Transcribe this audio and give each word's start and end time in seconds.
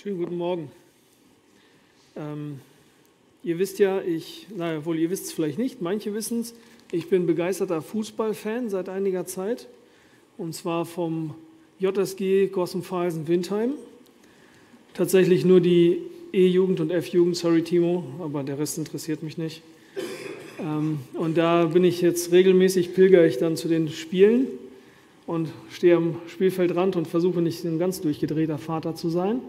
Schönen 0.00 0.18
guten 0.18 0.36
Morgen. 0.36 0.70
Ähm, 2.14 2.60
ihr 3.42 3.58
wisst 3.58 3.80
ja, 3.80 4.00
ich, 4.00 4.46
naja, 4.56 4.84
wohl 4.84 4.96
ihr 4.96 5.10
wisst 5.10 5.24
es 5.24 5.32
vielleicht 5.32 5.58
nicht, 5.58 5.82
manche 5.82 6.14
wissen 6.14 6.38
es, 6.38 6.54
ich 6.92 7.08
bin 7.08 7.26
begeisterter 7.26 7.82
Fußballfan 7.82 8.70
seit 8.70 8.88
einiger 8.88 9.26
Zeit 9.26 9.66
und 10.36 10.54
zwar 10.54 10.84
vom 10.84 11.34
JSG 11.80 12.46
Gossenfeisen-Windheim. 12.46 13.72
Tatsächlich 14.94 15.44
nur 15.44 15.60
die 15.60 16.02
E-Jugend 16.32 16.78
und 16.78 16.92
F-Jugend, 16.92 17.36
sorry 17.36 17.64
Timo, 17.64 18.04
aber 18.20 18.44
der 18.44 18.56
Rest 18.60 18.78
interessiert 18.78 19.24
mich 19.24 19.36
nicht. 19.36 19.62
Ähm, 20.60 21.00
und 21.14 21.36
da 21.36 21.64
bin 21.64 21.82
ich 21.82 22.02
jetzt 22.02 22.30
regelmäßig, 22.30 22.94
pilger 22.94 23.26
ich 23.26 23.38
dann 23.38 23.56
zu 23.56 23.66
den 23.66 23.88
Spielen 23.88 24.46
und 25.26 25.48
stehe 25.72 25.96
am 25.96 26.20
Spielfeldrand 26.28 26.94
und 26.94 27.08
versuche 27.08 27.42
nicht 27.42 27.64
ein 27.64 27.80
ganz 27.80 28.00
durchgedrehter 28.00 28.58
Vater 28.58 28.94
zu 28.94 29.10
sein. 29.10 29.40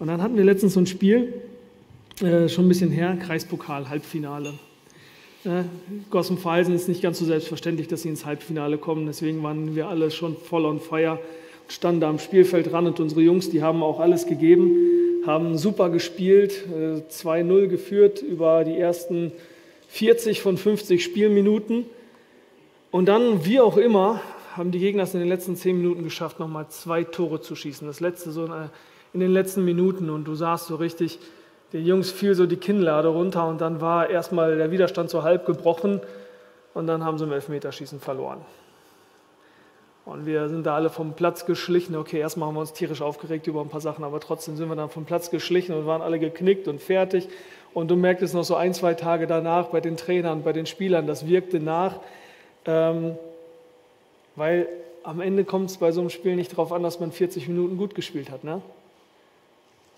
Und 0.00 0.06
dann 0.06 0.22
hatten 0.22 0.38
wir 0.38 0.44
letztens 0.44 0.72
so 0.72 0.80
ein 0.80 0.86
Spiel, 0.86 1.34
äh, 2.22 2.48
schon 2.48 2.64
ein 2.64 2.68
bisschen 2.68 2.90
her, 2.90 3.18
Kreispokal, 3.22 3.90
Halbfinale. 3.90 4.54
Äh, 5.44 5.64
Gossen 6.08 6.38
Pfeilsen 6.38 6.74
ist 6.74 6.88
nicht 6.88 7.02
ganz 7.02 7.18
so 7.18 7.26
selbstverständlich, 7.26 7.86
dass 7.86 8.00
sie 8.00 8.08
ins 8.08 8.24
Halbfinale 8.24 8.78
kommen. 8.78 9.04
Deswegen 9.04 9.42
waren 9.42 9.76
wir 9.76 9.88
alle 9.88 10.10
schon 10.10 10.38
voll 10.38 10.64
on 10.64 10.80
fire, 10.80 11.18
standen 11.68 12.00
da 12.00 12.08
am 12.08 12.18
Spielfeld 12.18 12.72
ran 12.72 12.86
und 12.86 12.98
unsere 12.98 13.20
Jungs, 13.20 13.50
die 13.50 13.62
haben 13.62 13.82
auch 13.82 14.00
alles 14.00 14.26
gegeben, 14.26 14.74
haben 15.26 15.58
super 15.58 15.90
gespielt, 15.90 16.64
äh, 16.74 17.02
2-0 17.10 17.68
geführt 17.68 18.22
über 18.22 18.64
die 18.64 18.78
ersten 18.78 19.32
40 19.88 20.40
von 20.40 20.56
50 20.56 21.04
Spielminuten. 21.04 21.84
Und 22.90 23.04
dann, 23.04 23.44
wie 23.44 23.60
auch 23.60 23.76
immer, 23.76 24.22
haben 24.56 24.70
die 24.70 24.78
Gegner 24.78 25.02
es 25.02 25.12
in 25.12 25.20
den 25.20 25.28
letzten 25.28 25.56
10 25.56 25.76
Minuten 25.76 26.04
geschafft, 26.04 26.40
nochmal 26.40 26.68
zwei 26.70 27.04
Tore 27.04 27.42
zu 27.42 27.54
schießen. 27.54 27.86
Das 27.86 28.00
letzte 28.00 28.30
so 28.30 28.46
eine 28.46 28.70
in 29.12 29.20
den 29.20 29.32
letzten 29.32 29.64
Minuten 29.64 30.10
und 30.10 30.24
du 30.24 30.34
sahst 30.34 30.66
so 30.66 30.76
richtig, 30.76 31.18
den 31.72 31.86
Jungs 31.86 32.10
fiel 32.10 32.34
so 32.34 32.46
die 32.46 32.56
Kinnlade 32.56 33.08
runter 33.08 33.46
und 33.46 33.60
dann 33.60 33.80
war 33.80 34.10
erstmal 34.10 34.56
der 34.56 34.70
Widerstand 34.70 35.10
so 35.10 35.22
halb 35.22 35.46
gebrochen 35.46 36.00
und 36.74 36.86
dann 36.86 37.04
haben 37.04 37.18
sie 37.18 37.24
im 37.24 37.32
Elfmeterschießen 37.32 38.00
verloren. 38.00 38.40
Und 40.04 40.26
wir 40.26 40.48
sind 40.48 40.66
da 40.66 40.74
alle 40.74 40.90
vom 40.90 41.12
Platz 41.12 41.46
geschlichen. 41.46 41.94
Okay, 41.94 42.18
erstmal 42.18 42.48
haben 42.48 42.56
wir 42.56 42.60
uns 42.60 42.72
tierisch 42.72 43.02
aufgeregt 43.02 43.46
über 43.46 43.60
ein 43.60 43.68
paar 43.68 43.80
Sachen, 43.80 44.02
aber 44.02 44.18
trotzdem 44.18 44.56
sind 44.56 44.68
wir 44.68 44.74
dann 44.74 44.88
vom 44.88 45.04
Platz 45.04 45.30
geschlichen 45.30 45.72
und 45.72 45.86
waren 45.86 46.02
alle 46.02 46.18
geknickt 46.18 46.66
und 46.66 46.80
fertig. 46.80 47.28
Und 47.74 47.88
du 47.90 47.96
merktest 47.96 48.34
noch 48.34 48.42
so 48.42 48.56
ein, 48.56 48.74
zwei 48.74 48.94
Tage 48.94 49.26
danach 49.26 49.66
bei 49.66 49.80
den 49.80 49.96
Trainern, 49.96 50.42
bei 50.42 50.52
den 50.52 50.66
Spielern, 50.66 51.06
das 51.06 51.28
wirkte 51.28 51.60
nach, 51.60 52.00
ähm, 52.64 53.16
weil 54.34 54.66
am 55.04 55.20
Ende 55.20 55.44
kommt 55.44 55.70
es 55.70 55.76
bei 55.76 55.92
so 55.92 56.00
einem 56.00 56.10
Spiel 56.10 56.34
nicht 56.34 56.52
darauf 56.52 56.72
an, 56.72 56.82
dass 56.82 56.98
man 56.98 57.12
40 57.12 57.46
Minuten 57.46 57.76
gut 57.76 57.94
gespielt 57.94 58.30
hat. 58.30 58.42
Ne? 58.42 58.62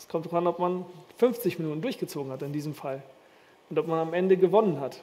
Es 0.02 0.08
kommt 0.08 0.26
darauf 0.26 0.38
an, 0.38 0.46
ob 0.48 0.58
man 0.58 0.84
50 1.18 1.60
Minuten 1.60 1.80
durchgezogen 1.80 2.32
hat 2.32 2.42
in 2.42 2.52
diesem 2.52 2.74
Fall 2.74 3.04
und 3.70 3.78
ob 3.78 3.86
man 3.86 4.00
am 4.00 4.14
Ende 4.14 4.36
gewonnen 4.36 4.80
hat. 4.80 4.96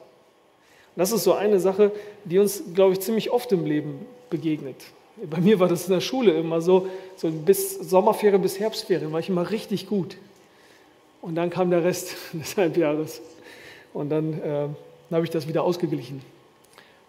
Und 0.94 0.98
das 0.98 1.10
ist 1.10 1.24
so 1.24 1.32
eine 1.32 1.58
Sache, 1.58 1.90
die 2.24 2.38
uns, 2.38 2.62
glaube 2.74 2.92
ich, 2.92 3.00
ziemlich 3.00 3.30
oft 3.30 3.50
im 3.52 3.64
Leben 3.64 4.04
begegnet. 4.28 4.76
Bei 5.30 5.40
mir 5.40 5.58
war 5.58 5.68
das 5.68 5.86
in 5.86 5.94
der 5.94 6.02
Schule 6.02 6.32
immer 6.32 6.60
so, 6.60 6.86
so 7.16 7.30
bis 7.30 7.76
Sommerferien 7.78 8.42
bis 8.42 8.60
Herbstferien 8.60 9.10
war 9.10 9.20
ich 9.20 9.30
immer 9.30 9.50
richtig 9.50 9.88
gut. 9.88 10.18
Und 11.22 11.34
dann 11.34 11.48
kam 11.48 11.70
der 11.70 11.82
Rest 11.82 12.14
des 12.34 12.58
Halbjahres. 12.58 13.22
Und 13.94 14.10
dann 14.10 14.34
äh, 14.34 14.68
habe 15.10 15.24
ich 15.24 15.30
das 15.30 15.48
wieder 15.48 15.64
ausgeglichen. 15.64 16.20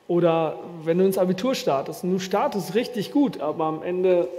Oder 0.08 0.60
wenn 0.86 0.98
du 0.98 1.04
ins 1.06 1.18
Abitur 1.18 1.56
startest 1.56 2.06
und 2.06 2.12
du 2.14 2.20
startest 2.20 2.74
richtig 2.74 3.12
gut, 3.12 3.42
aber 3.42 3.66
am 3.66 3.84
Ende 3.84 4.30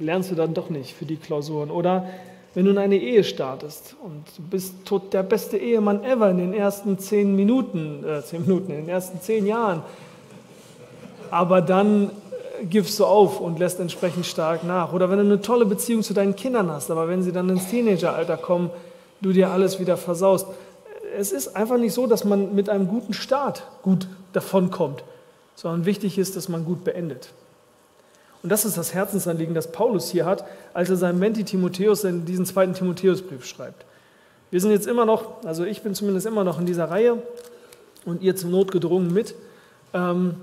lernst 0.00 0.32
du 0.32 0.34
dann 0.34 0.54
doch 0.54 0.70
nicht 0.70 0.96
für 0.96 1.04
die 1.04 1.16
Klausuren. 1.16 1.70
Oder 1.70 2.08
wenn 2.54 2.64
du 2.64 2.72
in 2.72 2.78
eine 2.78 2.96
Ehe 2.96 3.22
startest 3.22 3.94
und 4.02 4.24
du 4.36 4.42
bist 4.42 4.74
der 5.12 5.22
beste 5.22 5.56
Ehemann 5.56 6.02
ever 6.04 6.30
in 6.30 6.38
den 6.38 6.54
ersten 6.54 6.98
zehn 6.98 7.36
Minuten, 7.36 8.04
äh, 8.04 8.22
zehn 8.22 8.42
Minuten, 8.42 8.72
in 8.72 8.78
den 8.78 8.88
ersten 8.88 9.20
zehn 9.20 9.46
Jahren, 9.46 9.82
aber 11.30 11.62
dann 11.62 12.10
äh, 12.10 12.64
gibst 12.64 12.98
du 12.98 13.04
auf 13.04 13.40
und 13.40 13.58
lässt 13.58 13.78
entsprechend 13.78 14.26
stark 14.26 14.64
nach. 14.64 14.92
Oder 14.92 15.10
wenn 15.10 15.18
du 15.18 15.24
eine 15.24 15.40
tolle 15.40 15.64
Beziehung 15.64 16.02
zu 16.02 16.12
deinen 16.12 16.34
Kindern 16.34 16.70
hast, 16.70 16.90
aber 16.90 17.08
wenn 17.08 17.22
sie 17.22 17.32
dann 17.32 17.48
ins 17.48 17.68
Teenageralter 17.68 18.36
kommen, 18.36 18.70
du 19.20 19.32
dir 19.32 19.50
alles 19.50 19.78
wieder 19.78 19.96
versaust. 19.96 20.46
Es 21.16 21.32
ist 21.32 21.56
einfach 21.56 21.76
nicht 21.76 21.92
so, 21.92 22.06
dass 22.06 22.24
man 22.24 22.54
mit 22.54 22.68
einem 22.68 22.88
guten 22.88 23.12
Start 23.12 23.66
gut 23.82 24.08
davonkommt, 24.32 25.04
sondern 25.54 25.84
wichtig 25.84 26.18
ist, 26.18 26.36
dass 26.36 26.48
man 26.48 26.64
gut 26.64 26.84
beendet. 26.84 27.32
Und 28.42 28.48
das 28.50 28.64
ist 28.64 28.76
das 28.76 28.94
Herzensanliegen, 28.94 29.54
das 29.54 29.70
Paulus 29.70 30.10
hier 30.10 30.24
hat, 30.24 30.44
als 30.72 30.88
er 30.88 30.96
seinem 30.96 31.18
Menti 31.18 31.44
Timotheus 31.44 32.04
in 32.04 32.24
diesen 32.24 32.46
zweiten 32.46 32.72
Timotheusbrief 32.72 33.44
schreibt. 33.44 33.84
Wir 34.50 34.60
sind 34.60 34.70
jetzt 34.70 34.86
immer 34.86 35.04
noch, 35.04 35.44
also 35.44 35.64
ich 35.64 35.82
bin 35.82 35.94
zumindest 35.94 36.26
immer 36.26 36.42
noch 36.42 36.58
in 36.58 36.66
dieser 36.66 36.90
Reihe 36.90 37.22
und 38.04 38.22
ihr 38.22 38.34
zum 38.36 38.50
Not 38.50 38.72
gedrungen 38.72 39.12
mit, 39.12 39.34
ähm, 39.92 40.36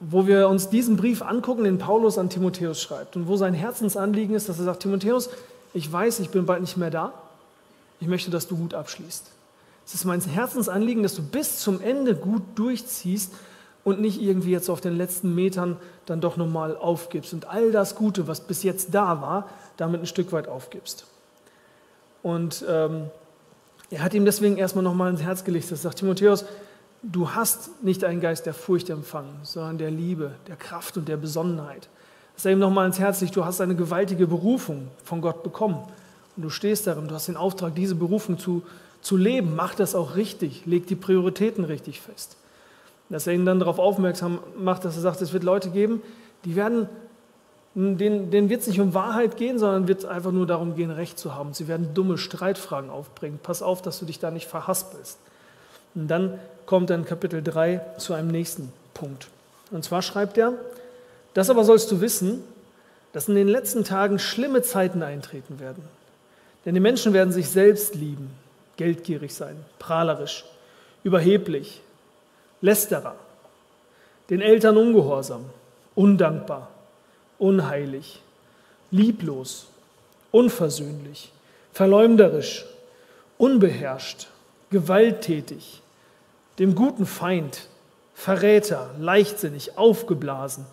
wo 0.00 0.26
wir 0.26 0.48
uns 0.48 0.68
diesen 0.68 0.96
Brief 0.96 1.22
angucken, 1.22 1.64
den 1.64 1.78
Paulus 1.78 2.18
an 2.18 2.30
Timotheus 2.30 2.80
schreibt 2.80 3.16
und 3.16 3.28
wo 3.28 3.36
sein 3.36 3.54
Herzensanliegen 3.54 4.34
ist, 4.34 4.48
dass 4.48 4.58
er 4.58 4.64
sagt, 4.64 4.82
Timotheus, 4.82 5.30
ich 5.72 5.90
weiß, 5.90 6.20
ich 6.20 6.30
bin 6.30 6.46
bald 6.46 6.62
nicht 6.62 6.76
mehr 6.76 6.90
da, 6.90 7.12
ich 8.00 8.08
möchte, 8.08 8.30
dass 8.30 8.48
du 8.48 8.56
gut 8.56 8.74
abschließt. 8.74 9.30
Es 9.86 9.94
ist 9.94 10.04
mein 10.04 10.20
Herzensanliegen, 10.20 11.02
dass 11.02 11.14
du 11.14 11.22
bis 11.22 11.60
zum 11.60 11.80
Ende 11.80 12.14
gut 12.16 12.42
durchziehst 12.56 13.32
und 13.86 14.00
nicht 14.00 14.20
irgendwie 14.20 14.50
jetzt 14.50 14.68
auf 14.68 14.80
den 14.80 14.96
letzten 14.96 15.32
Metern 15.36 15.76
dann 16.06 16.20
doch 16.20 16.36
nochmal 16.36 16.76
aufgibst 16.76 17.32
und 17.32 17.48
all 17.48 17.70
das 17.70 17.94
Gute, 17.94 18.26
was 18.26 18.40
bis 18.40 18.64
jetzt 18.64 18.92
da 18.92 19.22
war, 19.22 19.48
damit 19.76 20.00
ein 20.00 20.06
Stück 20.08 20.32
weit 20.32 20.48
aufgibst. 20.48 21.06
Und 22.24 22.64
ähm, 22.68 23.04
er 23.92 24.02
hat 24.02 24.12
ihm 24.12 24.24
deswegen 24.24 24.56
erstmal 24.56 24.82
nochmal 24.82 25.12
ins 25.12 25.22
Herz 25.22 25.44
gelegt, 25.44 25.70
er 25.70 25.76
sagt, 25.76 26.00
Timotheus, 26.00 26.46
du 27.04 27.30
hast 27.30 27.84
nicht 27.84 28.02
einen 28.02 28.20
Geist 28.20 28.44
der 28.44 28.54
Furcht 28.54 28.90
empfangen, 28.90 29.38
sondern 29.44 29.78
der 29.78 29.92
Liebe, 29.92 30.32
der 30.48 30.56
Kraft 30.56 30.96
und 30.96 31.06
der 31.06 31.16
Besonnenheit. 31.16 31.88
Das 32.34 32.44
ist 32.44 32.50
ihm 32.50 32.58
nochmal 32.58 32.86
ins 32.86 32.98
Herz 32.98 33.20
gelegt, 33.20 33.36
du 33.36 33.44
hast 33.44 33.60
eine 33.60 33.76
gewaltige 33.76 34.26
Berufung 34.26 34.88
von 35.04 35.20
Gott 35.20 35.44
bekommen 35.44 35.78
und 36.36 36.42
du 36.42 36.50
stehst 36.50 36.88
darin, 36.88 37.06
du 37.06 37.14
hast 37.14 37.28
den 37.28 37.36
Auftrag, 37.36 37.76
diese 37.76 37.94
Berufung 37.94 38.36
zu, 38.36 38.64
zu 39.00 39.16
leben. 39.16 39.54
Mach 39.54 39.76
das 39.76 39.94
auch 39.94 40.16
richtig, 40.16 40.66
leg 40.66 40.88
die 40.88 40.96
Prioritäten 40.96 41.62
richtig 41.62 42.00
fest. 42.00 42.36
Dass 43.08 43.26
er 43.26 43.34
ihn 43.34 43.46
dann 43.46 43.60
darauf 43.60 43.78
aufmerksam 43.78 44.40
macht, 44.58 44.84
dass 44.84 44.96
er 44.96 45.02
sagt, 45.02 45.20
es 45.22 45.32
wird 45.32 45.44
Leute 45.44 45.70
geben, 45.70 46.02
die 46.44 46.56
werden, 46.56 46.88
denen, 47.74 48.30
denen 48.30 48.48
wird 48.48 48.62
es 48.62 48.66
nicht 48.66 48.80
um 48.80 48.94
Wahrheit 48.94 49.36
gehen, 49.36 49.58
sondern 49.58 49.88
wird 49.88 50.04
einfach 50.04 50.32
nur 50.32 50.46
darum 50.46 50.74
gehen, 50.74 50.90
Recht 50.90 51.18
zu 51.18 51.34
haben. 51.34 51.54
Sie 51.54 51.68
werden 51.68 51.94
dumme 51.94 52.18
Streitfragen 52.18 52.90
aufbringen. 52.90 53.38
Pass 53.42 53.62
auf, 53.62 53.82
dass 53.82 53.98
du 53.98 54.06
dich 54.06 54.18
da 54.18 54.30
nicht 54.30 54.46
verhaspelst. 54.46 55.18
Und 55.94 56.08
dann 56.08 56.38
kommt 56.66 56.90
in 56.90 57.04
Kapitel 57.04 57.42
3 57.42 57.80
zu 57.98 58.12
einem 58.12 58.28
nächsten 58.28 58.72
Punkt. 58.92 59.28
Und 59.70 59.84
zwar 59.84 60.02
schreibt 60.02 60.36
er, 60.38 60.52
das 61.34 61.50
aber 61.50 61.64
sollst 61.64 61.90
du 61.90 62.00
wissen, 62.00 62.42
dass 63.12 63.28
in 63.28 63.34
den 63.34 63.48
letzten 63.48 63.84
Tagen 63.84 64.18
schlimme 64.18 64.62
Zeiten 64.62 65.02
eintreten 65.02 65.58
werden. 65.58 65.82
Denn 66.64 66.74
die 66.74 66.80
Menschen 66.80 67.12
werden 67.12 67.32
sich 67.32 67.48
selbst 67.48 67.94
lieben, 67.94 68.30
geldgierig 68.76 69.34
sein, 69.34 69.56
prahlerisch, 69.78 70.44
überheblich, 71.02 71.80
Lästerer, 72.66 73.14
den 74.28 74.40
Eltern 74.40 74.76
ungehorsam, 74.76 75.44
undankbar, 75.94 76.68
unheilig, 77.38 78.20
lieblos, 78.90 79.68
unversöhnlich, 80.32 81.30
verleumderisch, 81.72 82.66
unbeherrscht, 83.38 84.26
gewalttätig, 84.70 85.80
dem 86.58 86.74
guten 86.74 87.06
Feind, 87.06 87.68
Verräter, 88.14 88.90
leichtsinnig, 88.98 89.78
aufgeblasen. 89.78 90.66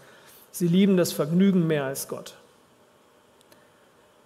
Sie 0.52 0.68
lieben 0.68 0.98
das 0.98 1.12
Vergnügen 1.12 1.68
mehr 1.68 1.84
als 1.84 2.08
Gott. 2.08 2.34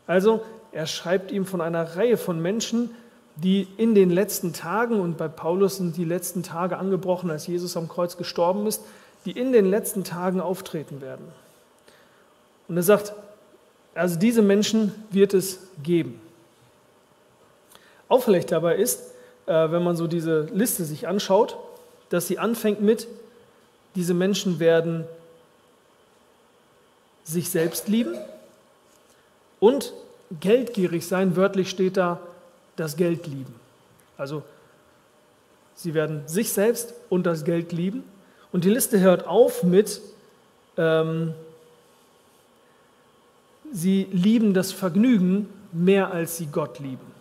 Also, 0.06 0.46
er 0.72 0.88
schreibt 0.88 1.32
ihm 1.32 1.46
von 1.46 1.60
einer 1.60 1.98
Reihe 1.98 2.16
von 2.16 2.42
Menschen, 2.42 2.92
die 3.38 3.68
in 3.78 3.94
den 3.94 4.10
letzten 4.10 4.54
Tagen, 4.54 5.00
und 5.00 5.18
bei 5.18 5.28
Paulus 5.28 5.78
sind 5.78 5.96
die 5.96 6.06
letzten 6.06 6.44
Tage 6.44 6.78
angebrochen, 6.78 7.30
als 7.30 7.48
Jesus 7.48 7.78
am 7.78 7.88
Kreuz 7.88 8.18
gestorben 8.18 8.66
ist, 8.66 8.82
die 9.26 9.32
in 9.32 9.52
den 9.52 9.70
letzten 9.70 10.04
Tagen 10.04 10.42
auftreten 10.42 11.02
werden. 11.02 11.28
Und 12.68 12.78
er 12.78 12.84
sagt, 12.84 13.14
also 13.94 14.18
diese 14.18 14.42
Menschen 14.42 14.92
wird 15.12 15.34
es 15.34 15.60
geben. 15.84 16.20
Auffällig 18.10 18.46
dabei 18.46 18.76
ist, 18.76 19.12
äh, 19.46 19.72
wenn 19.72 19.84
man 19.84 19.96
so 19.96 20.08
diese 20.08 20.44
Liste 20.54 20.86
sich 20.86 21.08
anschaut, 21.08 21.58
dass 22.10 22.28
sie 22.28 22.40
anfängt 22.40 22.82
mit, 22.82 23.08
diese 23.96 24.14
Menschen 24.14 24.60
werden 24.60 25.06
sich 27.24 27.50
selbst 27.50 27.88
lieben 27.88 28.16
und 29.60 29.94
geldgierig 30.40 31.06
sein. 31.08 31.36
Wörtlich 31.36 31.70
steht 31.70 31.98
da, 31.98 32.20
das 32.78 32.96
Geld 32.96 33.28
lieben. 33.28 33.54
Also 34.18 34.44
sie 35.76 35.94
werden 35.94 36.22
sich 36.28 36.54
selbst 36.54 36.94
und 37.10 37.26
das 37.26 37.44
Geld 37.44 37.74
lieben. 37.74 38.04
Und 38.54 38.64
die 38.64 38.70
Liste 38.70 39.00
hört 39.00 39.28
auf 39.28 39.64
mit, 39.64 40.02
ähm, 40.78 41.34
sie 43.72 44.08
lieben 44.12 44.54
das 44.54 44.72
Vergnügen 44.72 45.50
mehr 45.74 46.12
als 46.12 46.38
sie 46.38 46.48
Gott 46.48 46.80
lieben. 46.80 47.18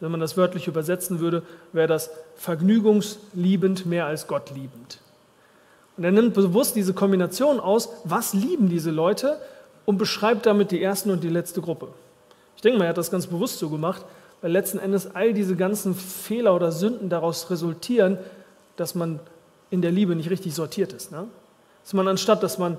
Wenn 0.00 0.10
man 0.10 0.20
das 0.20 0.36
wörtlich 0.36 0.66
übersetzen 0.66 1.20
würde, 1.20 1.42
wäre 1.72 1.88
das 1.88 2.10
vergnügungsliebend 2.36 3.86
mehr 3.86 4.06
als 4.06 4.26
Gott 4.26 4.50
liebend. 4.50 4.98
Und 5.96 6.04
er 6.04 6.12
nimmt 6.12 6.34
bewusst 6.34 6.76
diese 6.76 6.94
Kombination 6.94 7.60
aus, 7.60 7.90
was 8.04 8.32
lieben 8.32 8.68
diese 8.68 8.90
Leute 8.90 9.38
und 9.84 9.98
beschreibt 9.98 10.46
damit 10.46 10.70
die 10.70 10.80
erste 10.80 11.12
und 11.12 11.22
die 11.22 11.28
letzte 11.28 11.60
Gruppe. 11.60 11.88
Ich 12.56 12.62
denke 12.62 12.78
mal, 12.78 12.84
er 12.84 12.90
hat 12.90 12.98
das 12.98 13.10
ganz 13.10 13.26
bewusst 13.26 13.58
so 13.58 13.68
gemacht, 13.68 14.04
weil 14.42 14.52
letzten 14.52 14.78
Endes 14.78 15.14
all 15.14 15.32
diese 15.34 15.56
ganzen 15.56 15.94
Fehler 15.94 16.54
oder 16.54 16.72
Sünden 16.72 17.08
daraus 17.08 17.50
resultieren, 17.50 18.18
dass 18.76 18.94
man 18.94 19.20
in 19.70 19.82
der 19.82 19.92
Liebe 19.92 20.16
nicht 20.16 20.30
richtig 20.30 20.54
sortiert 20.54 20.92
ist. 20.92 21.12
Ne? 21.12 21.28
Dass 21.84 21.92
man 21.92 22.08
anstatt, 22.08 22.42
dass 22.42 22.58
man 22.58 22.78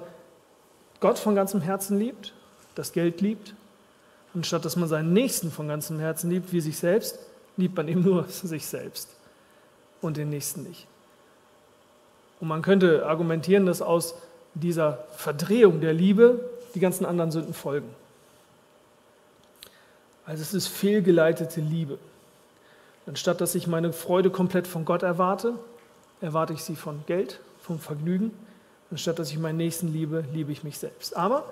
Gott 1.00 1.20
von 1.20 1.36
ganzem 1.36 1.62
Herzen 1.62 1.98
liebt, 1.98 2.34
das 2.76 2.94
Geld 2.94 3.22
liebt, 3.22 3.54
anstatt 4.34 4.66
dass 4.66 4.76
man 4.76 4.90
seinen 4.90 5.14
Nächsten 5.14 5.52
von 5.52 5.68
ganzem 5.68 6.00
Herzen 6.00 6.30
liebt, 6.30 6.52
wie 6.54 6.62
sich 6.62 6.78
selbst, 6.78 7.20
liebt 7.58 7.76
man 7.76 7.88
eben 7.88 8.02
nur 8.06 8.28
sich 8.28 8.66
selbst 8.66 9.10
und 10.02 10.18
den 10.18 10.30
Nächsten 10.30 10.64
nicht. 10.64 10.88
Und 12.40 12.48
man 12.48 12.64
könnte 12.64 13.06
argumentieren, 13.06 13.68
dass 13.68 13.84
aus 13.84 14.16
dieser 14.56 15.06
Verdrehung 15.16 15.80
der 15.80 15.94
Liebe 15.94 16.50
die 16.74 16.80
ganzen 16.80 17.06
anderen 17.06 17.32
Sünden 17.32 17.54
folgen. 17.54 17.90
Also 20.32 20.44
es 20.44 20.54
ist 20.54 20.68
fehlgeleitete 20.70 21.60
Liebe. 21.60 22.00
Anstatt 23.06 23.42
dass 23.42 23.54
ich 23.54 23.68
meine 23.68 23.92
Freude 23.92 24.30
komplett 24.30 24.66
von 24.66 24.86
Gott 24.86 25.04
erwarte, 25.04 25.56
erwarte 26.22 26.54
ich 26.54 26.64
sie 26.64 26.78
von 26.78 27.04
Geld, 27.06 27.42
vom 27.62 27.80
Vergnügen. 27.80 28.32
Anstatt 28.92 29.20
dass 29.20 29.30
ich 29.30 29.38
meinen 29.38 29.58
Nächsten 29.58 29.92
liebe, 29.92 30.24
liebe 30.32 30.54
ich 30.54 30.64
mich 30.64 30.78
selbst. 30.78 31.18
Aber 31.18 31.52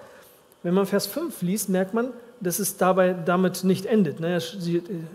wenn 0.64 0.74
man 0.74 0.86
Vers 0.86 1.08
5 1.08 1.42
liest, 1.42 1.68
merkt 1.68 1.94
man, 1.94 2.14
dass 2.40 2.60
es 2.60 2.78
dabei 2.78 3.12
damit 3.12 3.66
nicht 3.66 3.86
endet. 3.86 4.22
Ne? 4.22 4.40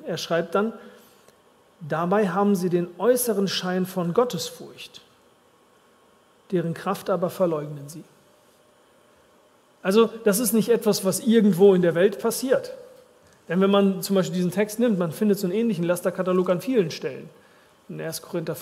Er 0.07 0.19
schreibt 0.19 0.55
dann, 0.55 0.75
dabei 1.81 2.29
haben 2.29 2.57
sie 2.57 2.69
den 2.69 2.89
äußeren 2.99 3.49
Schein 3.49 3.87
von 3.87 4.13
Gottesfurcht, 4.13 5.01
deren 6.51 6.75
Kraft 6.75 7.09
aber 7.09 7.31
verleugnen 7.31 7.89
sie. 7.89 8.05
Also 9.83 10.11
das 10.25 10.39
ist 10.39 10.53
nicht 10.53 10.69
etwas, 10.69 11.07
was 11.07 11.21
irgendwo 11.21 11.73
in 11.73 11.81
der 11.81 11.95
Welt 11.95 12.19
passiert. 12.19 12.75
Denn 13.49 13.61
wenn 13.61 13.71
man 13.71 14.03
zum 14.03 14.17
Beispiel 14.17 14.37
diesen 14.37 14.51
Text 14.51 14.79
nimmt, 14.79 14.99
man 14.99 15.13
findet 15.13 15.39
so 15.39 15.47
einen 15.47 15.55
ähnlichen 15.55 15.85
Lasterkatalog 15.85 16.49
an 16.49 16.61
vielen 16.61 16.91
Stellen. 16.91 17.29
In 17.89 18.01
1. 18.01 18.23
Korinther 18.23 18.57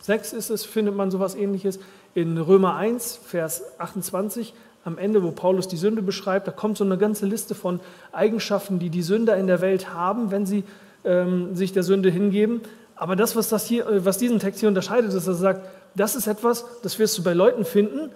6 0.00 0.32
ist 0.32 0.50
es, 0.50 0.64
findet 0.64 0.94
man 0.94 1.10
sowas 1.10 1.34
ähnliches. 1.34 1.80
In 2.14 2.38
Römer 2.38 2.76
1, 2.76 3.18
Vers 3.24 3.62
28, 3.78 4.54
am 4.84 4.98
Ende, 4.98 5.22
wo 5.22 5.30
Paulus 5.30 5.68
die 5.68 5.76
Sünde 5.76 6.02
beschreibt, 6.02 6.46
da 6.46 6.52
kommt 6.52 6.76
so 6.76 6.84
eine 6.84 6.98
ganze 6.98 7.26
Liste 7.26 7.54
von 7.54 7.80
Eigenschaften, 8.12 8.78
die 8.78 8.90
die 8.90 9.02
Sünder 9.02 9.36
in 9.36 9.46
der 9.46 9.60
Welt 9.60 9.92
haben, 9.92 10.30
wenn 10.30 10.44
sie 10.46 10.64
ähm, 11.04 11.54
sich 11.54 11.72
der 11.72 11.82
Sünde 11.82 12.10
hingeben. 12.10 12.62
Aber 12.96 13.16
das, 13.16 13.34
was, 13.34 13.48
das 13.48 13.66
hier, 13.66 13.86
äh, 13.86 14.04
was 14.04 14.18
diesen 14.18 14.38
Text 14.38 14.60
hier 14.60 14.68
unterscheidet, 14.68 15.08
ist, 15.08 15.14
dass 15.14 15.26
er 15.26 15.34
sagt, 15.34 15.66
das 15.94 16.14
ist 16.14 16.26
etwas, 16.26 16.64
das 16.82 16.98
wirst 16.98 17.18
du 17.18 17.22
bei 17.22 17.32
Leuten 17.32 17.64
finden, 17.64 18.10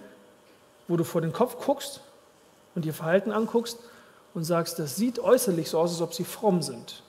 wo 0.87 0.97
du 0.97 1.03
vor 1.03 1.21
den 1.21 1.33
Kopf 1.33 1.57
guckst 1.65 2.01
und 2.75 2.85
ihr 2.85 2.93
Verhalten 2.93 3.31
anguckst 3.31 3.79
und 4.33 4.43
sagst, 4.43 4.79
das 4.79 4.95
sieht 4.95 5.19
äußerlich 5.19 5.69
so 5.69 5.79
aus, 5.79 5.91
als 5.91 6.01
ob 6.01 6.13
sie 6.13 6.23
fromm 6.23 6.61
sind. 6.61 7.03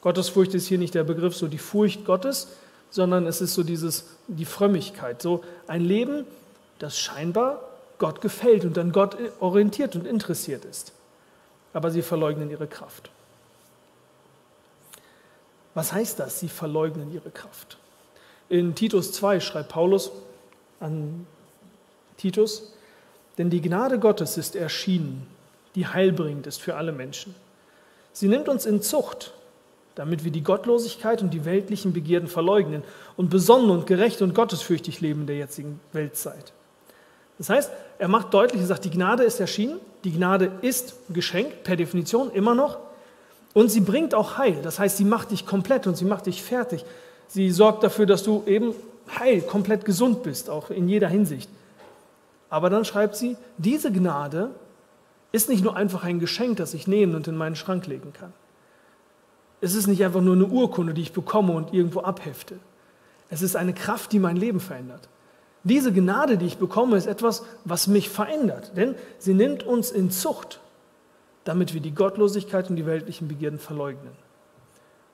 Gottesfurcht 0.00 0.54
ist 0.54 0.66
hier 0.66 0.78
nicht 0.78 0.94
der 0.94 1.04
Begriff 1.04 1.36
so 1.36 1.48
die 1.48 1.58
Furcht 1.58 2.04
Gottes, 2.04 2.48
sondern 2.90 3.26
es 3.26 3.40
ist 3.40 3.54
so 3.54 3.62
dieses, 3.62 4.04
die 4.28 4.44
Frömmigkeit, 4.44 5.20
so 5.20 5.42
ein 5.66 5.84
Leben, 5.84 6.26
das 6.78 6.98
scheinbar 6.98 7.60
Gott 7.98 8.20
gefällt 8.20 8.64
und 8.64 8.78
an 8.78 8.92
Gott 8.92 9.16
orientiert 9.40 9.96
und 9.96 10.06
interessiert 10.06 10.64
ist. 10.64 10.92
Aber 11.72 11.90
sie 11.90 12.02
verleugnen 12.02 12.50
ihre 12.50 12.66
Kraft. 12.66 13.10
Was 15.74 15.92
heißt 15.92 16.18
das? 16.18 16.40
Sie 16.40 16.48
verleugnen 16.48 17.12
ihre 17.12 17.30
Kraft. 17.30 17.78
In 18.48 18.74
Titus 18.74 19.12
2 19.12 19.40
schreibt 19.40 19.68
Paulus 19.68 20.10
an 20.80 21.26
Titus, 22.16 22.72
denn 23.36 23.50
die 23.50 23.60
Gnade 23.60 23.98
Gottes 23.98 24.36
ist 24.36 24.56
erschienen, 24.56 25.26
die 25.78 25.86
heilbringend 25.86 26.48
ist 26.48 26.60
für 26.60 26.74
alle 26.74 26.90
Menschen. 26.90 27.36
Sie 28.12 28.26
nimmt 28.26 28.48
uns 28.48 28.66
in 28.66 28.82
Zucht, 28.82 29.32
damit 29.94 30.24
wir 30.24 30.32
die 30.32 30.42
Gottlosigkeit 30.42 31.22
und 31.22 31.30
die 31.32 31.44
weltlichen 31.44 31.92
Begierden 31.92 32.28
verleugnen 32.28 32.82
und 33.16 33.30
besonnen 33.30 33.70
und 33.70 33.86
gerecht 33.86 34.20
und 34.20 34.34
gottesfürchtig 34.34 35.00
leben 35.00 35.20
in 35.20 35.26
der 35.28 35.36
jetzigen 35.36 35.78
Weltzeit. 35.92 36.52
Das 37.38 37.48
heißt, 37.48 37.70
er 38.00 38.08
macht 38.08 38.34
deutlich, 38.34 38.60
er 38.60 38.66
sagt, 38.66 38.86
die 38.86 38.90
Gnade 38.90 39.22
ist 39.22 39.38
erschienen, 39.38 39.78
die 40.02 40.10
Gnade 40.10 40.50
ist 40.62 40.96
geschenkt, 41.10 41.62
per 41.62 41.76
Definition 41.76 42.32
immer 42.32 42.56
noch, 42.56 42.78
und 43.54 43.70
sie 43.70 43.80
bringt 43.80 44.16
auch 44.16 44.36
Heil. 44.36 44.58
Das 44.64 44.80
heißt, 44.80 44.96
sie 44.96 45.04
macht 45.04 45.30
dich 45.30 45.46
komplett 45.46 45.86
und 45.86 45.96
sie 45.96 46.04
macht 46.04 46.26
dich 46.26 46.42
fertig. 46.42 46.84
Sie 47.28 47.52
sorgt 47.52 47.84
dafür, 47.84 48.06
dass 48.06 48.24
du 48.24 48.42
eben 48.46 48.74
heil, 49.16 49.42
komplett 49.42 49.84
gesund 49.84 50.24
bist, 50.24 50.50
auch 50.50 50.70
in 50.70 50.88
jeder 50.88 51.08
Hinsicht. 51.08 51.48
Aber 52.50 52.68
dann 52.68 52.84
schreibt 52.84 53.14
sie, 53.14 53.36
diese 53.58 53.92
Gnade 53.92 54.50
ist 55.32 55.48
nicht 55.48 55.62
nur 55.62 55.76
einfach 55.76 56.04
ein 56.04 56.20
Geschenk, 56.20 56.56
das 56.56 56.74
ich 56.74 56.86
nehmen 56.86 57.14
und 57.14 57.28
in 57.28 57.36
meinen 57.36 57.56
Schrank 57.56 57.86
legen 57.86 58.12
kann. 58.12 58.32
Es 59.60 59.74
ist 59.74 59.86
nicht 59.86 60.04
einfach 60.04 60.20
nur 60.20 60.34
eine 60.34 60.46
Urkunde, 60.46 60.94
die 60.94 61.02
ich 61.02 61.12
bekomme 61.12 61.52
und 61.52 61.74
irgendwo 61.74 62.00
abhefte. 62.00 62.58
Es 63.28 63.42
ist 63.42 63.56
eine 63.56 63.74
Kraft, 63.74 64.12
die 64.12 64.18
mein 64.18 64.36
Leben 64.36 64.60
verändert. 64.60 65.08
Diese 65.64 65.92
Gnade, 65.92 66.38
die 66.38 66.46
ich 66.46 66.58
bekomme, 66.58 66.96
ist 66.96 67.06
etwas, 67.06 67.44
was 67.64 67.88
mich 67.88 68.08
verändert, 68.08 68.72
denn 68.76 68.94
sie 69.18 69.34
nimmt 69.34 69.64
uns 69.64 69.90
in 69.90 70.10
Zucht, 70.10 70.60
damit 71.44 71.74
wir 71.74 71.80
die 71.80 71.94
Gottlosigkeit 71.94 72.70
und 72.70 72.76
die 72.76 72.86
weltlichen 72.86 73.28
Begierden 73.28 73.58
verleugnen 73.58 74.12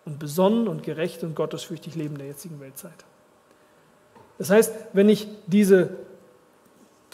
und 0.05 0.19
besonnen 0.19 0.69
und 0.69 0.82
gerecht 0.82 1.25
und 1.25 1.34
gottesfürchtig 1.34 1.94
leben 1.94 2.14
in 2.14 2.19
der 2.19 2.28
jetzigen 2.28 2.61
Weltzeit. 2.61 3.05
Das 4.38 4.50
heißt, 4.50 4.72
wenn 4.93 5.08
ich 5.08 5.28
diese 5.46 5.90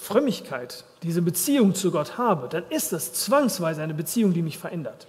Frömmigkeit, 0.01 0.85
diese 1.03 1.21
Beziehung 1.21 1.75
zu 1.75 1.91
Gott 1.91 2.17
habe, 2.17 2.49
dann 2.49 2.65
ist 2.71 2.93
das 2.93 3.13
zwangsweise 3.13 3.83
eine 3.83 3.93
Beziehung, 3.93 4.33
die 4.33 4.41
mich 4.41 4.57
verändert. 4.57 5.07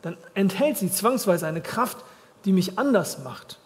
Dann 0.00 0.16
enthält 0.34 0.78
sie 0.78 0.92
zwangsweise 0.92 1.48
eine 1.48 1.60
Kraft, 1.60 1.98
die 2.44 2.52
mich 2.52 2.78
anders 2.78 3.24
macht. 3.24 3.58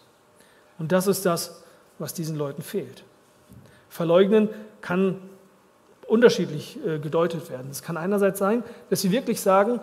Und 0.79 0.91
das 0.91 1.05
ist 1.05 1.27
das, 1.27 1.63
was 1.99 2.15
diesen 2.15 2.37
Leuten 2.37 2.63
fehlt. 2.63 3.03
Verleugnen 3.89 4.49
kann 4.81 5.21
unterschiedlich 6.07 6.79
äh, 6.83 6.97
gedeutet 6.97 7.51
werden. 7.51 7.69
Es 7.69 7.83
kann 7.83 7.95
einerseits 7.95 8.39
sein, 8.39 8.63
dass 8.89 9.01
sie 9.01 9.11
wirklich 9.11 9.41
sagen, 9.41 9.79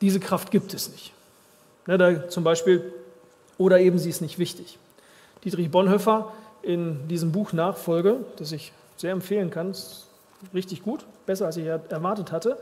diese 0.00 0.20
Kraft 0.20 0.52
gibt 0.52 0.72
es 0.72 0.90
nicht. 0.90 1.12
Ne, 1.86 1.98
da 1.98 2.28
zum 2.30 2.44
Beispiel, 2.44 2.94
oder 3.58 3.78
eben 3.78 3.98
sie 3.98 4.08
ist 4.08 4.22
nicht 4.22 4.38
wichtig. 4.38 4.78
Dietrich 5.44 5.70
Bonhoeffer 5.70 6.32
in 6.62 7.08
diesem 7.08 7.30
Buch 7.30 7.52
Nachfolge, 7.52 8.24
das 8.36 8.52
ich 8.52 8.72
sehr 8.96 9.12
empfehlen 9.12 9.50
kann, 9.50 9.70
ist 9.70 10.06
richtig 10.52 10.82
gut, 10.82 11.04
besser 11.26 11.46
als 11.46 11.56
ich 11.56 11.66
erwartet 11.66 12.32
hatte. 12.32 12.58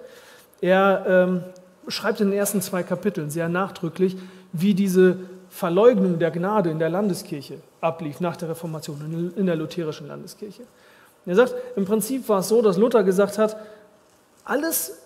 Er 0.60 1.04
ähm, 1.08 1.44
schreibt 1.88 2.20
in 2.20 2.30
den 2.30 2.38
ersten 2.38 2.60
zwei 2.60 2.82
Kapiteln 2.82 3.30
sehr 3.30 3.48
nachdrücklich, 3.48 4.16
wie 4.52 4.74
diese 4.74 5.16
Verleugnung 5.50 6.18
der 6.18 6.30
Gnade 6.30 6.70
in 6.70 6.78
der 6.78 6.88
Landeskirche 6.88 7.58
ablief 7.80 8.20
nach 8.20 8.36
der 8.36 8.50
Reformation, 8.50 9.32
in 9.36 9.46
der 9.46 9.56
lutherischen 9.56 10.06
Landeskirche. 10.06 10.62
Er 11.26 11.34
sagt, 11.34 11.54
im 11.76 11.84
Prinzip 11.84 12.28
war 12.28 12.40
es 12.40 12.48
so, 12.48 12.62
dass 12.62 12.78
Luther 12.78 13.04
gesagt 13.04 13.38
hat, 13.38 13.56
alles, 14.44 14.98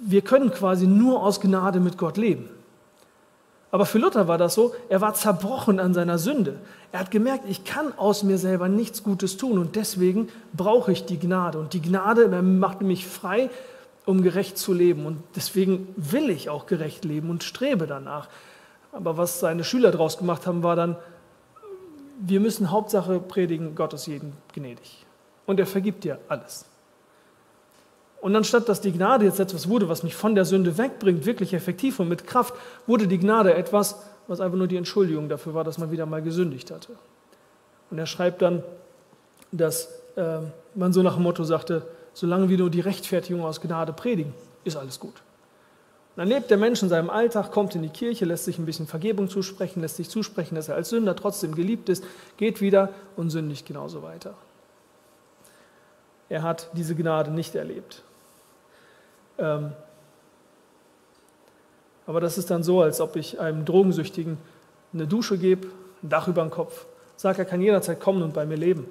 wir 0.00 0.22
können 0.22 0.50
quasi 0.50 0.86
nur 0.86 1.22
aus 1.22 1.40
Gnade 1.40 1.80
mit 1.80 1.98
Gott 1.98 2.16
leben. 2.16 2.48
Aber 3.70 3.84
für 3.84 3.98
Luther 3.98 4.28
war 4.28 4.38
das 4.38 4.54
so, 4.54 4.74
er 4.88 5.00
war 5.00 5.14
zerbrochen 5.14 5.78
an 5.78 5.92
seiner 5.92 6.18
Sünde. 6.18 6.58
Er 6.90 7.00
hat 7.00 7.10
gemerkt, 7.10 7.44
ich 7.48 7.64
kann 7.64 7.92
aus 7.98 8.22
mir 8.22 8.38
selber 8.38 8.68
nichts 8.68 9.02
Gutes 9.02 9.36
tun 9.36 9.58
und 9.58 9.76
deswegen 9.76 10.28
brauche 10.54 10.90
ich 10.90 11.04
die 11.04 11.18
Gnade. 11.18 11.58
Und 11.58 11.74
die 11.74 11.82
Gnade 11.82 12.28
macht 12.42 12.80
mich 12.80 13.06
frei, 13.06 13.50
um 14.06 14.22
gerecht 14.22 14.56
zu 14.56 14.72
leben. 14.72 15.04
Und 15.04 15.22
deswegen 15.36 15.92
will 15.96 16.30
ich 16.30 16.48
auch 16.48 16.64
gerecht 16.64 17.04
leben 17.04 17.28
und 17.28 17.44
strebe 17.44 17.86
danach. 17.86 18.28
Aber 18.92 19.18
was 19.18 19.38
seine 19.40 19.64
Schüler 19.64 19.90
daraus 19.90 20.16
gemacht 20.16 20.46
haben, 20.46 20.62
war 20.62 20.74
dann, 20.74 20.96
wir 22.20 22.40
müssen 22.40 22.70
Hauptsache 22.70 23.20
predigen, 23.20 23.74
Gott 23.74 23.92
ist 23.92 24.06
jedem 24.06 24.32
gnädig. 24.54 25.04
Und 25.44 25.60
er 25.60 25.66
vergibt 25.66 26.04
dir 26.04 26.18
alles. 26.28 26.64
Und 28.20 28.34
anstatt 28.34 28.68
dass 28.68 28.80
die 28.80 28.92
Gnade 28.92 29.24
jetzt 29.24 29.38
etwas 29.38 29.68
wurde, 29.68 29.88
was 29.88 30.02
mich 30.02 30.14
von 30.14 30.34
der 30.34 30.44
Sünde 30.44 30.76
wegbringt, 30.76 31.24
wirklich 31.24 31.54
effektiv 31.54 32.00
und 32.00 32.08
mit 32.08 32.26
Kraft, 32.26 32.54
wurde 32.86 33.06
die 33.06 33.18
Gnade 33.18 33.54
etwas, 33.54 34.02
was 34.26 34.40
einfach 34.40 34.58
nur 34.58 34.66
die 34.66 34.76
Entschuldigung 34.76 35.28
dafür 35.28 35.54
war, 35.54 35.64
dass 35.64 35.78
man 35.78 35.90
wieder 35.90 36.06
mal 36.06 36.22
gesündigt 36.22 36.70
hatte. 36.70 36.92
Und 37.90 37.98
er 37.98 38.06
schreibt 38.06 38.42
dann, 38.42 38.62
dass 39.52 39.88
äh, 40.16 40.38
man 40.74 40.92
so 40.92 41.02
nach 41.02 41.14
dem 41.14 41.22
Motto 41.22 41.44
sagte, 41.44 41.82
solange 42.12 42.48
wir 42.48 42.58
nur 42.58 42.70
die 42.70 42.80
Rechtfertigung 42.80 43.44
aus 43.44 43.60
Gnade 43.60 43.92
predigen, 43.92 44.34
ist 44.64 44.76
alles 44.76 44.98
gut. 44.98 45.14
Dann 46.16 46.26
lebt 46.26 46.50
der 46.50 46.56
Mensch 46.56 46.82
in 46.82 46.88
seinem 46.88 47.10
Alltag, 47.10 47.52
kommt 47.52 47.76
in 47.76 47.82
die 47.82 47.88
Kirche, 47.90 48.24
lässt 48.24 48.44
sich 48.44 48.58
ein 48.58 48.66
bisschen 48.66 48.88
Vergebung 48.88 49.28
zusprechen, 49.28 49.80
lässt 49.80 49.96
sich 49.96 50.10
zusprechen, 50.10 50.56
dass 50.56 50.68
er 50.68 50.74
als 50.74 50.88
Sünder 50.88 51.14
trotzdem 51.14 51.54
geliebt 51.54 51.88
ist, 51.88 52.02
geht 52.36 52.60
wieder 52.60 52.88
und 53.16 53.30
sündigt 53.30 53.66
genauso 53.66 54.02
weiter. 54.02 54.34
Er 56.28 56.42
hat 56.42 56.70
diese 56.72 56.96
Gnade 56.96 57.30
nicht 57.30 57.54
erlebt. 57.54 58.02
Ähm, 59.38 59.72
Aber 62.06 62.20
das 62.20 62.38
ist 62.38 62.50
dann 62.50 62.62
so, 62.62 62.80
als 62.80 63.00
ob 63.00 63.16
ich 63.16 63.38
einem 63.38 63.64
Drogensüchtigen 63.64 64.38
eine 64.94 65.06
Dusche 65.06 65.36
gebe, 65.36 65.68
ein 66.02 66.08
Dach 66.08 66.26
über 66.26 66.42
den 66.42 66.50
Kopf, 66.50 66.86
sage, 67.16 67.40
er 67.40 67.44
kann 67.44 67.60
jederzeit 67.60 68.00
kommen 68.00 68.22
und 68.22 68.32
bei 68.32 68.46
mir 68.46 68.56
leben. 68.56 68.88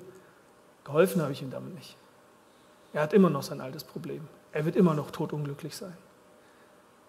Geholfen 0.84 1.22
habe 1.22 1.32
ich 1.32 1.42
ihm 1.42 1.50
damit 1.50 1.74
nicht. 1.74 1.98
Er 2.94 3.02
hat 3.02 3.14
immer 3.14 3.32
noch 3.32 3.44
sein 3.44 3.60
altes 3.60 3.84
Problem. 3.84 4.28
Er 4.52 4.66
wird 4.66 4.76
immer 4.76 4.94
noch 4.94 5.10
totunglücklich 5.10 5.76
sein. 5.76 5.98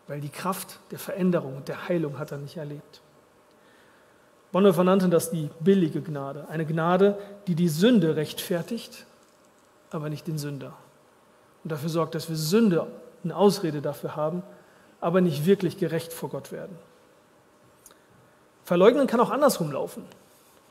Weil 0.07 0.21
die 0.21 0.31
Kraft 0.31 0.79
der 0.91 0.99
Veränderung 0.99 1.57
und 1.57 1.69
der 1.69 1.89
Heilung 1.89 2.19
hat 2.19 2.33
er 2.33 2.39
nicht 2.39 2.57
erlebt. 2.57 3.03
Bonhoeffer 4.51 4.85
nannte 4.85 5.11
das 5.11 5.31
die 5.31 5.51
billige 5.61 6.01
Gnade. 6.01 6.49
Eine 6.49 6.65
Gnade, 6.65 7.19
die 7.47 7.55
die 7.55 7.69
Sünde 7.69 8.17
rechtfertigt, 8.17 9.05
aber 9.91 10.09
nicht 10.09 10.27
den 10.27 10.39
Sünder. 10.39 10.73
Und 11.65 11.73
dafür 11.73 11.91
sorgt, 11.91 12.15
dass 12.15 12.31
wir 12.31 12.37
Sünde 12.37 12.87
eine 13.25 13.37
Ausrede 13.37 13.81
dafür 13.81 14.17
haben, 14.17 14.43
aber 15.01 15.21
nicht 15.21 15.47
wirklich 15.47 15.79
gerecht 15.79 16.13
vor 16.13 16.31
Gott 16.31 16.53
werden. 16.53 16.77
Verleugnen 18.65 19.07
kann 19.07 19.21
auch 19.21 19.31
andersrum 19.31 19.73
laufen. 19.73 20.05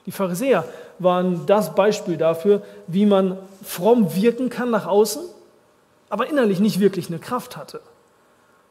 Die 0.05 0.11
Pharisäer 0.11 0.63
waren 0.99 1.45
das 1.45 1.75
Beispiel 1.75 2.17
dafür, 2.17 2.61
wie 2.87 3.05
man 3.05 3.37
fromm 3.63 4.15
wirken 4.15 4.49
kann 4.49 4.69
nach 4.69 4.85
außen, 4.85 5.23
aber 6.09 6.29
innerlich 6.29 6.59
nicht 6.59 6.79
wirklich 6.79 7.09
eine 7.09 7.19
Kraft 7.19 7.57
hatte. 7.57 7.81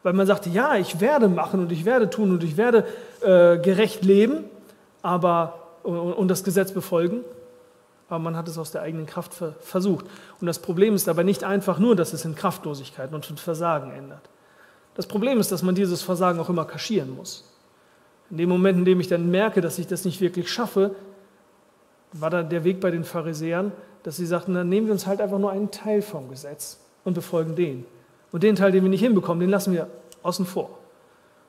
Weil 0.02 0.12
man 0.12 0.26
sagte, 0.26 0.49
ja, 0.49 0.76
ich 0.76 1.00
werde 1.00 1.28
machen 1.28 1.61
und 1.61 1.73
ich 1.73 1.85
werde 1.85 2.09
tun 2.09 2.30
und 2.30 2.45
ich 2.45 2.56
werde 2.56 2.87
äh, 3.21 3.59
gerecht 3.59 4.04
leben 4.04 4.45
aber, 5.06 5.54
und, 5.85 6.14
und 6.14 6.28
das 6.28 6.42
Gesetz 6.42 6.73
befolgen, 6.73 7.21
aber 8.08 8.18
man 8.20 8.36
hat 8.36 8.48
es 8.48 8.58
aus 8.58 8.70
der 8.70 8.82
eigenen 8.82 9.06
Kraft 9.06 9.32
versucht. 9.60 10.06
Und 10.40 10.46
das 10.46 10.60
Problem 10.60 10.94
ist 10.94 11.08
aber 11.08 11.25
nicht 11.25 11.42
einfach 11.44 11.78
nur, 11.78 11.96
dass 11.96 12.12
es 12.12 12.25
in 12.25 12.34
Kraftlosigkeiten 12.34 13.14
und 13.14 13.28
in 13.28 13.36
Versagen 13.36 13.90
ändert. 13.90 14.22
Das 14.94 15.06
Problem 15.06 15.38
ist, 15.40 15.52
dass 15.52 15.62
man 15.62 15.75
dieses 15.75 16.02
Versagen 16.02 16.38
auch 16.38 16.48
immer 16.48 16.64
kaschieren 16.64 17.14
muss. 17.14 17.44
In 18.30 18.38
dem 18.38 18.48
Moment, 18.48 18.78
in 18.78 18.84
dem 18.84 19.00
ich 19.00 19.08
dann 19.08 19.30
merke, 19.30 19.60
dass 19.60 19.78
ich 19.78 19.86
das 19.86 20.04
nicht 20.04 20.20
wirklich 20.20 20.50
schaffe, 20.50 20.94
war 22.12 22.30
da 22.30 22.42
der 22.42 22.64
Weg 22.64 22.80
bei 22.80 22.90
den 22.90 23.04
Pharisäern, 23.04 23.72
dass 24.02 24.16
sie 24.16 24.26
sagten, 24.26 24.54
dann 24.54 24.68
nehmen 24.68 24.86
wir 24.86 24.92
uns 24.92 25.06
halt 25.06 25.20
einfach 25.20 25.38
nur 25.38 25.50
einen 25.50 25.70
Teil 25.70 26.00
vom 26.00 26.30
Gesetz 26.30 26.80
und 27.04 27.14
befolgen 27.14 27.56
den. 27.56 27.84
Und 28.32 28.42
den 28.42 28.56
Teil, 28.56 28.72
den 28.72 28.82
wir 28.82 28.90
nicht 28.90 29.00
hinbekommen, 29.00 29.40
den 29.40 29.50
lassen 29.50 29.72
wir 29.72 29.88
außen 30.22 30.46
vor. 30.46 30.78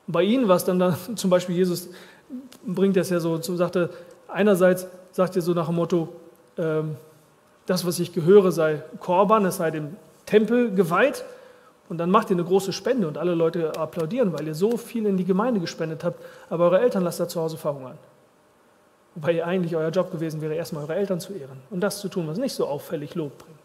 Und 0.06 0.12
bei 0.12 0.22
ihnen 0.22 0.48
war 0.48 0.56
es 0.56 0.64
dann, 0.64 0.78
dann 0.78 0.96
zum 1.16 1.30
Beispiel 1.30 1.54
Jesus 1.54 1.88
bringt 2.66 2.96
das 2.96 3.10
ja 3.10 3.20
so, 3.20 3.40
sagte, 3.40 3.90
einerseits 4.26 4.86
sagt 5.12 5.36
er 5.36 5.42
so 5.42 5.54
nach 5.54 5.66
dem 5.66 5.76
Motto, 5.76 6.08
das, 7.66 7.86
was 7.86 7.98
ich 8.00 8.12
gehöre, 8.12 8.52
sei 8.52 8.82
Korban, 9.00 9.44
es 9.44 9.56
sei 9.56 9.70
dem 9.70 9.96
Tempel 10.26 10.74
geweiht. 10.74 11.24
Und 11.88 11.98
dann 11.98 12.10
macht 12.10 12.28
ihr 12.28 12.36
eine 12.36 12.44
große 12.44 12.72
Spende 12.72 13.08
und 13.08 13.16
alle 13.16 13.34
Leute 13.34 13.74
applaudieren, 13.76 14.32
weil 14.32 14.46
ihr 14.46 14.54
so 14.54 14.76
viel 14.76 15.06
in 15.06 15.16
die 15.16 15.24
Gemeinde 15.24 15.58
gespendet 15.58 16.04
habt, 16.04 16.22
aber 16.50 16.64
eure 16.64 16.80
Eltern 16.80 17.02
lasst 17.02 17.18
da 17.18 17.28
zu 17.28 17.40
Hause 17.40 17.56
verhungern. 17.56 17.96
Wobei 19.14 19.32
ihr 19.32 19.46
eigentlich 19.46 19.74
euer 19.74 19.88
Job 19.88 20.12
gewesen 20.12 20.40
wäre, 20.42 20.54
erstmal 20.54 20.82
eure 20.84 20.96
Eltern 20.96 21.18
zu 21.18 21.32
ehren 21.32 21.58
und 21.70 21.80
das 21.80 22.00
zu 22.00 22.08
tun, 22.08 22.28
was 22.28 22.36
nicht 22.36 22.52
so 22.52 22.66
auffällig 22.66 23.14
Lob 23.14 23.38
bringt. 23.38 23.58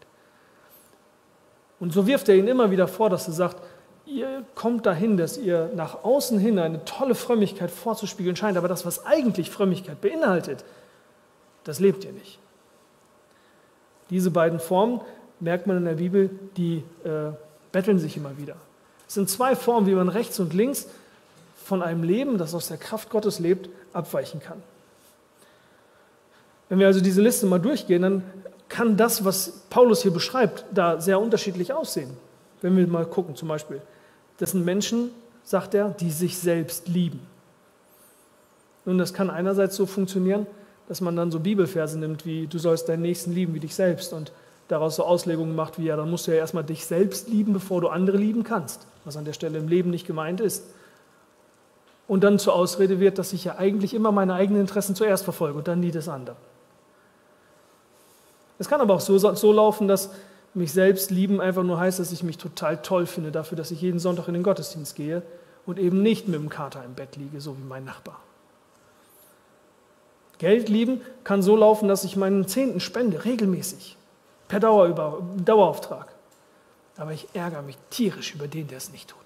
Und 1.80 1.92
so 1.92 2.06
wirft 2.06 2.28
er 2.30 2.34
ihnen 2.34 2.48
immer 2.48 2.70
wieder 2.70 2.88
vor, 2.88 3.10
dass 3.10 3.28
er 3.28 3.34
sagt, 3.34 3.62
ihr 4.06 4.44
kommt 4.54 4.86
dahin, 4.86 5.18
dass 5.18 5.36
ihr 5.36 5.70
nach 5.74 6.02
außen 6.02 6.38
hin 6.38 6.58
eine 6.58 6.84
tolle 6.86 7.14
Frömmigkeit 7.14 7.70
vorzuspiegeln 7.70 8.36
scheint, 8.36 8.56
aber 8.56 8.68
das, 8.68 8.86
was 8.86 9.04
eigentlich 9.04 9.50
Frömmigkeit 9.50 10.00
beinhaltet, 10.00 10.64
das 11.64 11.78
lebt 11.78 12.04
ihr 12.04 12.12
nicht. 12.12 12.38
Diese 14.14 14.30
beiden 14.30 14.60
Formen, 14.60 15.00
merkt 15.40 15.66
man 15.66 15.76
in 15.76 15.86
der 15.86 15.94
Bibel, 15.94 16.30
die 16.56 16.84
äh, 17.02 17.32
betteln 17.72 17.98
sich 17.98 18.16
immer 18.16 18.38
wieder. 18.38 18.54
Es 19.08 19.14
sind 19.14 19.28
zwei 19.28 19.56
Formen, 19.56 19.88
wie 19.88 19.94
man 19.94 20.08
rechts 20.08 20.38
und 20.38 20.54
links 20.54 20.86
von 21.64 21.82
einem 21.82 22.04
Leben, 22.04 22.38
das 22.38 22.54
aus 22.54 22.68
der 22.68 22.76
Kraft 22.76 23.10
Gottes 23.10 23.40
lebt, 23.40 23.68
abweichen 23.92 24.38
kann. 24.38 24.62
Wenn 26.68 26.78
wir 26.78 26.86
also 26.86 27.00
diese 27.00 27.20
Liste 27.20 27.46
mal 27.46 27.58
durchgehen, 27.58 28.02
dann 28.02 28.22
kann 28.68 28.96
das, 28.96 29.24
was 29.24 29.64
Paulus 29.68 30.02
hier 30.02 30.12
beschreibt, 30.12 30.64
da 30.72 31.00
sehr 31.00 31.18
unterschiedlich 31.18 31.72
aussehen. 31.72 32.16
Wenn 32.60 32.76
wir 32.76 32.86
mal 32.86 33.06
gucken, 33.06 33.34
zum 33.34 33.48
Beispiel, 33.48 33.82
das 34.38 34.52
sind 34.52 34.64
Menschen, 34.64 35.10
sagt 35.42 35.74
er, 35.74 35.90
die 35.90 36.12
sich 36.12 36.38
selbst 36.38 36.86
lieben. 36.86 37.18
Nun, 38.84 38.96
das 38.96 39.12
kann 39.12 39.28
einerseits 39.28 39.74
so 39.74 39.86
funktionieren, 39.86 40.46
dass 40.88 41.00
man 41.00 41.16
dann 41.16 41.30
so 41.30 41.40
Bibelverse 41.40 41.98
nimmt 41.98 42.26
wie 42.26 42.46
du 42.46 42.58
sollst 42.58 42.88
deinen 42.88 43.02
Nächsten 43.02 43.32
lieben 43.32 43.54
wie 43.54 43.60
dich 43.60 43.74
selbst 43.74 44.12
und 44.12 44.32
daraus 44.68 44.96
so 44.96 45.04
Auslegungen 45.04 45.54
macht 45.54 45.78
wie 45.78 45.84
ja, 45.84 45.96
dann 45.96 46.10
musst 46.10 46.26
du 46.26 46.30
ja 46.30 46.38
erstmal 46.38 46.64
dich 46.64 46.86
selbst 46.86 47.28
lieben, 47.28 47.52
bevor 47.52 47.80
du 47.80 47.88
andere 47.88 48.16
lieben 48.16 48.44
kannst, 48.44 48.86
was 49.04 49.16
an 49.16 49.24
der 49.24 49.32
Stelle 49.32 49.58
im 49.58 49.68
Leben 49.68 49.90
nicht 49.90 50.06
gemeint 50.06 50.40
ist. 50.40 50.64
Und 52.06 52.22
dann 52.22 52.38
zur 52.38 52.54
Ausrede 52.54 53.00
wird, 53.00 53.18
dass 53.18 53.32
ich 53.32 53.44
ja 53.44 53.56
eigentlich 53.56 53.94
immer 53.94 54.12
meine 54.12 54.34
eigenen 54.34 54.60
Interessen 54.60 54.94
zuerst 54.94 55.24
verfolge 55.24 55.58
und 55.58 55.68
dann 55.68 55.80
nie 55.80 55.90
das 55.90 56.08
andere. 56.08 56.36
Es 58.58 58.68
kann 58.68 58.80
aber 58.80 58.94
auch 58.94 59.00
so, 59.00 59.18
so 59.18 59.52
laufen, 59.52 59.88
dass 59.88 60.10
mich 60.52 60.72
selbst 60.72 61.10
lieben 61.10 61.40
einfach 61.40 61.64
nur 61.64 61.78
heißt, 61.78 61.98
dass 61.98 62.12
ich 62.12 62.22
mich 62.22 62.38
total 62.38 62.80
toll 62.82 63.06
finde 63.06 63.32
dafür, 63.32 63.56
dass 63.56 63.70
ich 63.70 63.80
jeden 63.80 63.98
Sonntag 63.98 64.28
in 64.28 64.34
den 64.34 64.42
Gottesdienst 64.42 64.94
gehe 64.94 65.22
und 65.66 65.78
eben 65.78 66.02
nicht 66.02 66.28
mit 66.28 66.38
dem 66.38 66.48
Kater 66.48 66.84
im 66.84 66.94
Bett 66.94 67.16
liege, 67.16 67.40
so 67.40 67.56
wie 67.56 67.64
mein 67.64 67.84
Nachbar. 67.84 68.20
Geld 70.38 70.68
lieben 70.68 71.00
kann 71.22 71.42
so 71.42 71.56
laufen, 71.56 71.88
dass 71.88 72.04
ich 72.04 72.16
meinen 72.16 72.46
Zehnten 72.46 72.80
spende, 72.80 73.24
regelmäßig, 73.24 73.96
per 74.48 74.60
Dauerüber, 74.60 75.22
Dauerauftrag. 75.44 76.12
Aber 76.96 77.12
ich 77.12 77.28
ärgere 77.34 77.62
mich 77.62 77.76
tierisch 77.90 78.34
über 78.34 78.46
den, 78.46 78.68
der 78.68 78.78
es 78.78 78.92
nicht 78.92 79.08
tut. 79.08 79.18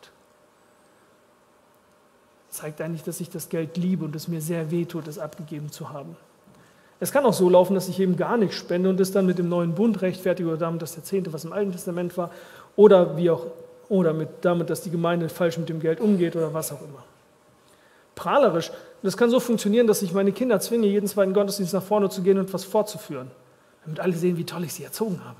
Zeigt 2.50 2.80
eigentlich, 2.80 3.02
dass 3.02 3.20
ich 3.20 3.30
das 3.30 3.48
Geld 3.48 3.76
liebe 3.76 4.04
und 4.04 4.16
es 4.16 4.28
mir 4.28 4.40
sehr 4.40 4.70
wehtut, 4.70 5.06
es 5.06 5.18
abgegeben 5.18 5.70
zu 5.70 5.90
haben. 5.90 6.16
Es 7.00 7.12
kann 7.12 7.24
auch 7.24 7.32
so 7.32 7.48
laufen, 7.48 7.74
dass 7.74 7.88
ich 7.88 8.00
eben 8.00 8.16
gar 8.16 8.36
nichts 8.36 8.56
spende 8.56 8.88
und 8.88 8.98
es 8.98 9.12
dann 9.12 9.26
mit 9.26 9.38
dem 9.38 9.48
neuen 9.48 9.74
Bund 9.74 10.02
rechtfertige 10.02 10.48
oder 10.48 10.58
damit, 10.58 10.82
dass 10.82 10.94
der 10.94 11.04
Zehnte, 11.04 11.32
was 11.32 11.44
im 11.44 11.52
Alten 11.52 11.72
Testament 11.72 12.16
war, 12.16 12.30
oder 12.74 13.16
wie 13.16 13.30
auch, 13.30 13.46
oder 13.88 14.12
mit, 14.12 14.28
damit, 14.42 14.70
dass 14.70 14.82
die 14.82 14.90
Gemeinde 14.90 15.28
falsch 15.28 15.58
mit 15.58 15.68
dem 15.68 15.80
Geld 15.80 16.00
umgeht 16.00 16.34
oder 16.34 16.52
was 16.52 16.72
auch 16.72 16.80
immer. 16.80 17.04
Prahlerisch, 18.18 18.72
das 19.04 19.16
kann 19.16 19.30
so 19.30 19.38
funktionieren, 19.38 19.87
dass 19.87 20.02
ich 20.02 20.12
meine 20.12 20.32
Kinder 20.32 20.58
zwinge, 20.58 20.88
jeden 20.88 21.06
zweiten 21.06 21.32
Gottesdienst 21.32 21.72
nach 21.72 21.84
vorne 21.84 22.10
zu 22.10 22.22
gehen 22.22 22.37
und 22.37 22.52
was 22.52 22.64
fortzuführen, 22.64 23.30
damit 23.84 24.00
alle 24.00 24.14
sehen, 24.14 24.37
wie 24.37 24.44
toll 24.44 24.64
ich 24.64 24.75
sie 24.75 24.82
erzogen 24.82 25.20
habe. 25.25 25.38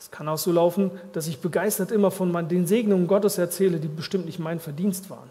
Es 0.00 0.10
kann 0.10 0.26
auch 0.26 0.38
so 0.38 0.50
laufen, 0.50 0.90
dass 1.12 1.28
ich 1.28 1.40
begeistert 1.40 1.92
immer 1.92 2.10
von 2.10 2.48
den 2.48 2.66
Segnungen 2.66 3.06
Gottes 3.06 3.38
erzähle, 3.38 3.78
die 3.78 3.86
bestimmt 3.86 4.26
nicht 4.26 4.40
mein 4.40 4.58
Verdienst 4.58 5.08
waren. 5.08 5.30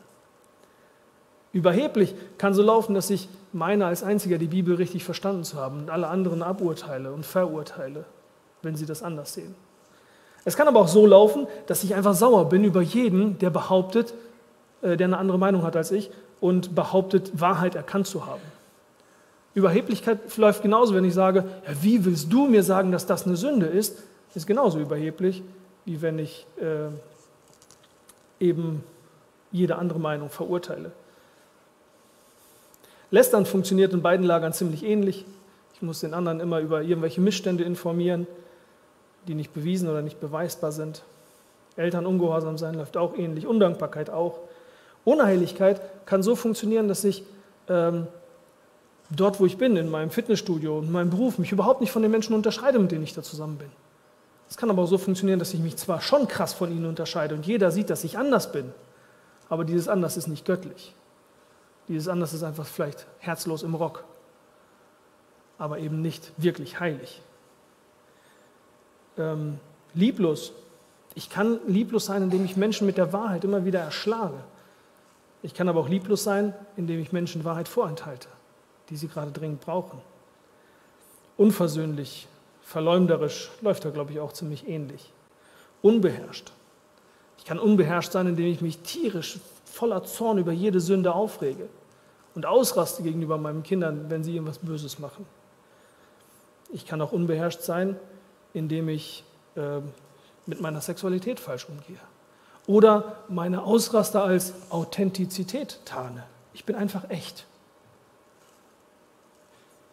Überheblich 1.52 2.16
kann 2.38 2.54
so 2.54 2.62
laufen, 2.62 2.96
dass 2.96 3.10
ich 3.10 3.28
meine 3.52 3.86
als 3.86 4.02
einziger 4.02 4.38
die 4.38 4.48
Bibel 4.48 4.76
richtig 4.76 5.04
verstanden 5.04 5.44
zu 5.44 5.58
haben 5.58 5.80
und 5.80 5.90
alle 5.90 6.08
anderen 6.08 6.44
aburteile 6.44 7.12
und 7.12 7.26
verurteile, 7.26 8.06
wenn 8.62 8.78
sie 8.78 8.86
das 8.86 9.04
anders 9.04 9.34
sehen. 9.34 9.54
Es 10.46 10.56
kann 10.56 10.70
aber 10.70 10.80
auch 10.80 10.88
so 10.88 11.06
laufen, 11.06 11.48
dass 11.68 11.84
ich 11.84 11.94
einfach 11.94 12.14
sauer 12.14 12.48
bin 12.48 12.64
über 12.64 12.82
jeden, 12.82 13.38
der 13.40 13.50
behauptet, 13.50 14.14
der 14.86 15.08
eine 15.08 15.18
andere 15.18 15.40
Meinung 15.40 15.64
hat 15.64 15.76
als 15.76 15.92
ich 15.92 16.12
und 16.40 16.76
behauptet, 16.76 17.40
Wahrheit 17.40 17.76
erkannt 17.76 18.08
zu 18.08 18.26
haben. 18.26 18.42
Überheblichkeit 19.54 20.38
läuft 20.38 20.62
genauso, 20.62 20.94
wenn 20.94 21.06
ich 21.06 21.14
sage, 21.14 21.46
ja, 21.66 21.74
wie 21.82 22.04
willst 22.04 22.32
du 22.32 22.48
mir 22.48 22.62
sagen, 22.62 22.92
dass 22.92 23.06
das 23.06 23.26
eine 23.26 23.38
Sünde 23.38 23.68
ist, 23.68 24.04
ist 24.36 24.46
genauso 24.46 24.80
überheblich, 24.80 25.44
wie 25.86 26.02
wenn 26.02 26.20
ich 26.20 26.46
äh, 26.60 26.90
eben 28.46 28.84
jede 29.52 29.78
andere 29.78 30.00
Meinung 30.00 30.30
verurteile. 30.30 30.92
Lästern 33.12 33.46
funktioniert 33.46 33.94
in 33.94 34.02
beiden 34.02 34.26
Lagern 34.26 34.52
ziemlich 34.52 34.84
ähnlich. 34.84 35.26
Ich 35.74 35.82
muss 35.82 36.02
den 36.02 36.14
anderen 36.14 36.42
immer 36.42 36.60
über 36.60 36.82
irgendwelche 36.82 37.22
Missstände 37.22 37.64
informieren, 37.64 38.28
die 39.28 39.36
nicht 39.36 39.54
bewiesen 39.54 39.88
oder 39.88 40.02
nicht 40.02 40.20
beweisbar 40.20 40.74
sind. 40.74 41.04
Eltern 41.78 42.06
ungehorsam 42.06 42.58
sein 42.58 42.76
läuft 42.76 42.98
auch 42.98 43.18
ähnlich, 43.18 43.48
Undankbarkeit 43.48 44.10
auch. 44.10 44.40
Unheiligkeit 45.06 45.82
kann 46.06 46.22
so 46.22 46.36
funktionieren, 46.36 46.88
dass 46.90 47.04
ich 47.04 47.24
ähm, 47.70 48.08
dort, 49.10 49.40
wo 49.40 49.46
ich 49.46 49.58
bin, 49.58 49.78
in 49.78 49.90
meinem 49.90 50.10
Fitnessstudio, 50.10 50.80
in 50.80 50.92
meinem 50.92 51.12
Beruf, 51.12 51.38
mich 51.38 51.52
überhaupt 51.52 51.80
nicht 51.80 51.92
von 51.92 52.02
den 52.02 52.12
Menschen 52.12 52.36
unterscheide, 52.36 52.80
mit 52.80 52.92
denen 52.92 53.04
ich 53.04 53.14
da 53.14 53.22
zusammen 53.22 53.58
bin. 53.58 53.70
Es 54.50 54.58
kann 54.58 54.70
aber 54.70 54.84
auch 54.84 54.88
so 54.88 54.98
funktionieren, 54.98 55.40
dass 55.40 55.54
ich 55.54 55.60
mich 55.60 55.78
zwar 55.78 56.02
schon 56.02 56.28
krass 56.28 56.54
von 56.54 56.72
ihnen 56.72 56.86
unterscheide 56.86 57.36
und 57.36 57.46
jeder 57.46 57.72
sieht, 57.72 57.90
dass 57.90 58.04
ich 58.04 58.18
anders 58.18 58.52
bin, 58.52 58.74
aber 59.50 59.64
dieses 59.64 59.88
Anders 59.88 60.18
ist 60.18 60.28
nicht 60.28 60.46
göttlich. 60.46 60.94
Dieses 61.88 62.08
anders 62.08 62.34
ist 62.34 62.44
einfach 62.44 62.66
vielleicht 62.66 63.06
herzlos 63.20 63.62
im 63.62 63.76
Rock, 63.76 64.04
aber 65.60 65.78
eben 65.80 66.02
nicht 66.02 66.32
wirklich 66.38 66.80
heilig. 66.80 67.22
Ähm, 69.18 69.60
lieblos. 69.94 70.52
Ich 71.14 71.30
kann 71.30 71.60
lieblos 71.68 72.06
sein, 72.06 72.24
indem 72.24 72.44
ich 72.44 72.58
Menschen 72.58 72.88
mit 72.88 72.98
der 72.98 73.14
Wahrheit 73.14 73.44
immer 73.44 73.66
wieder 73.66 73.80
erschlage. 73.80 74.44
Ich 75.46 75.54
kann 75.54 75.70
aber 75.70 75.80
auch 75.80 75.90
lieblos 75.90 76.24
sein, 76.24 76.56
indem 76.76 77.00
ich 77.00 77.12
Menschen 77.12 77.44
Wahrheit 77.44 77.68
vorenthalte, 77.68 78.28
die 78.90 78.96
sie 78.96 79.08
gerade 79.08 79.30
dringend 79.30 79.62
brauchen. 79.62 80.02
Unversöhnlich, 81.38 82.28
verleumderisch 82.64 83.52
läuft 83.62 83.86
da, 83.86 83.92
glaube 83.92 84.12
ich, 84.12 84.20
auch 84.20 84.34
ziemlich 84.34 84.68
ähnlich. 84.68 85.14
Unbeherrscht. 85.84 86.52
Ich 87.38 87.46
kann 87.46 87.60
unbeherrscht 87.60 88.12
sein, 88.12 88.26
indem 88.26 88.48
ich 88.48 88.62
mich 88.62 88.80
tierisch 88.80 89.38
voller 89.66 90.04
Zorn 90.04 90.40
über 90.40 90.52
jede 90.52 90.80
Sünde 90.80 91.14
aufrege 91.14 91.70
und 92.34 92.48
ausraste 92.48 93.04
gegenüber 93.04 93.38
meinen 93.38 93.62
Kindern, 93.62 94.10
wenn 94.10 94.24
sie 94.24 94.34
irgendwas 94.34 94.58
Böses 94.58 94.98
machen. 94.98 95.28
Ich 96.72 96.88
kann 96.88 97.00
auch 97.02 97.12
unbeherrscht 97.12 97.62
sein, 97.62 98.00
indem 98.56 98.90
ich 98.90 99.24
äh, 99.56 99.82
mit 100.48 100.60
meiner 100.60 100.82
Sexualität 100.82 101.40
falsch 101.40 101.70
umgehe. 101.70 102.00
Oder 102.68 103.18
meine 103.30 103.64
Ausraster 103.64 104.24
als 104.24 104.54
Authentizität 104.70 105.80
tarne. 105.86 106.24
Ich 106.54 106.66
bin 106.66 106.76
einfach 106.76 107.10
echt. 107.10 107.46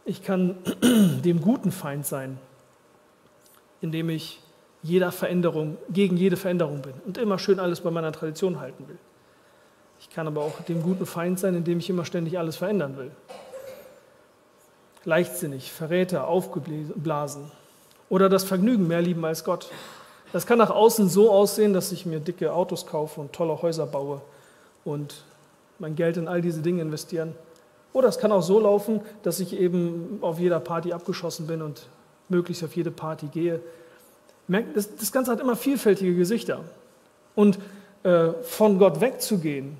Ich 0.04 0.22
kann 0.22 0.56
dem 1.24 1.40
guten 1.40 1.70
Feind 1.70 2.06
sein, 2.06 2.38
indem 3.80 4.08
ich 4.08 4.40
jeder 4.82 5.12
Veränderung, 5.12 5.76
gegen 5.90 6.16
jede 6.16 6.36
Veränderung 6.36 6.82
bin 6.82 6.94
und 7.06 7.18
immer 7.18 7.38
schön 7.38 7.60
alles 7.60 7.80
bei 7.82 7.90
meiner 7.90 8.10
Tradition 8.10 8.58
halten 8.58 8.88
will. 8.88 8.98
Ich 10.00 10.10
kann 10.10 10.26
aber 10.26 10.42
auch 10.42 10.60
dem 10.62 10.82
guten 10.82 11.06
Feind 11.06 11.38
sein, 11.38 11.54
indem 11.54 11.78
ich 11.78 11.88
immer 11.88 12.04
ständig 12.04 12.38
alles 12.38 12.56
verändern 12.56 12.96
will. 12.96 13.12
Leichtsinnig, 15.04 15.70
Verräter, 15.70 16.26
aufgeblasen 16.26 17.50
oder 18.08 18.28
das 18.28 18.42
Vergnügen 18.42 18.88
mehr 18.88 19.00
lieben 19.00 19.24
als 19.24 19.44
Gott. 19.44 19.70
Das 20.32 20.46
kann 20.46 20.58
nach 20.58 20.70
außen 20.70 21.08
so 21.08 21.30
aussehen, 21.30 21.72
dass 21.74 21.92
ich 21.92 22.06
mir 22.06 22.18
dicke 22.18 22.52
Autos 22.52 22.86
kaufe 22.86 23.20
und 23.20 23.32
tolle 23.32 23.60
Häuser 23.60 23.86
baue 23.86 24.22
und 24.84 25.24
mein 25.78 25.94
Geld 25.94 26.16
in 26.16 26.26
all 26.26 26.40
diese 26.40 26.62
Dinge 26.62 26.80
investieren. 26.80 27.34
Oder 27.92 28.08
es 28.08 28.18
kann 28.18 28.32
auch 28.32 28.42
so 28.42 28.58
laufen, 28.58 29.00
dass 29.22 29.40
ich 29.40 29.58
eben 29.58 30.18
auf 30.22 30.38
jeder 30.38 30.60
Party 30.60 30.92
abgeschossen 30.92 31.46
bin 31.46 31.60
und 31.60 31.86
möglichst 32.28 32.64
auf 32.64 32.74
jede 32.74 32.90
Party 32.90 33.26
gehe. 33.26 33.60
Das, 34.74 35.12
Ganze 35.12 35.30
hat 35.30 35.40
immer 35.40 35.56
vielfältige 35.56 36.14
Gesichter. 36.14 36.60
Und 37.34 37.58
äh, 38.02 38.32
von 38.42 38.78
Gott 38.78 39.00
wegzugehen, 39.00 39.76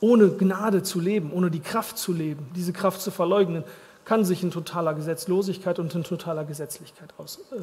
ohne 0.00 0.30
Gnade 0.30 0.82
zu 0.82 0.98
leben, 0.98 1.32
ohne 1.32 1.50
die 1.50 1.60
Kraft 1.60 1.98
zu 1.98 2.12
leben, 2.12 2.50
diese 2.56 2.72
Kraft 2.72 3.00
zu 3.00 3.10
verleugnen, 3.10 3.64
kann 4.04 4.24
sich 4.24 4.42
in 4.42 4.50
totaler 4.50 4.94
Gesetzlosigkeit 4.94 5.78
und 5.78 5.94
in 5.94 6.02
totaler 6.02 6.44
Gesetzlichkeit 6.44 7.12
äh, 7.18 7.54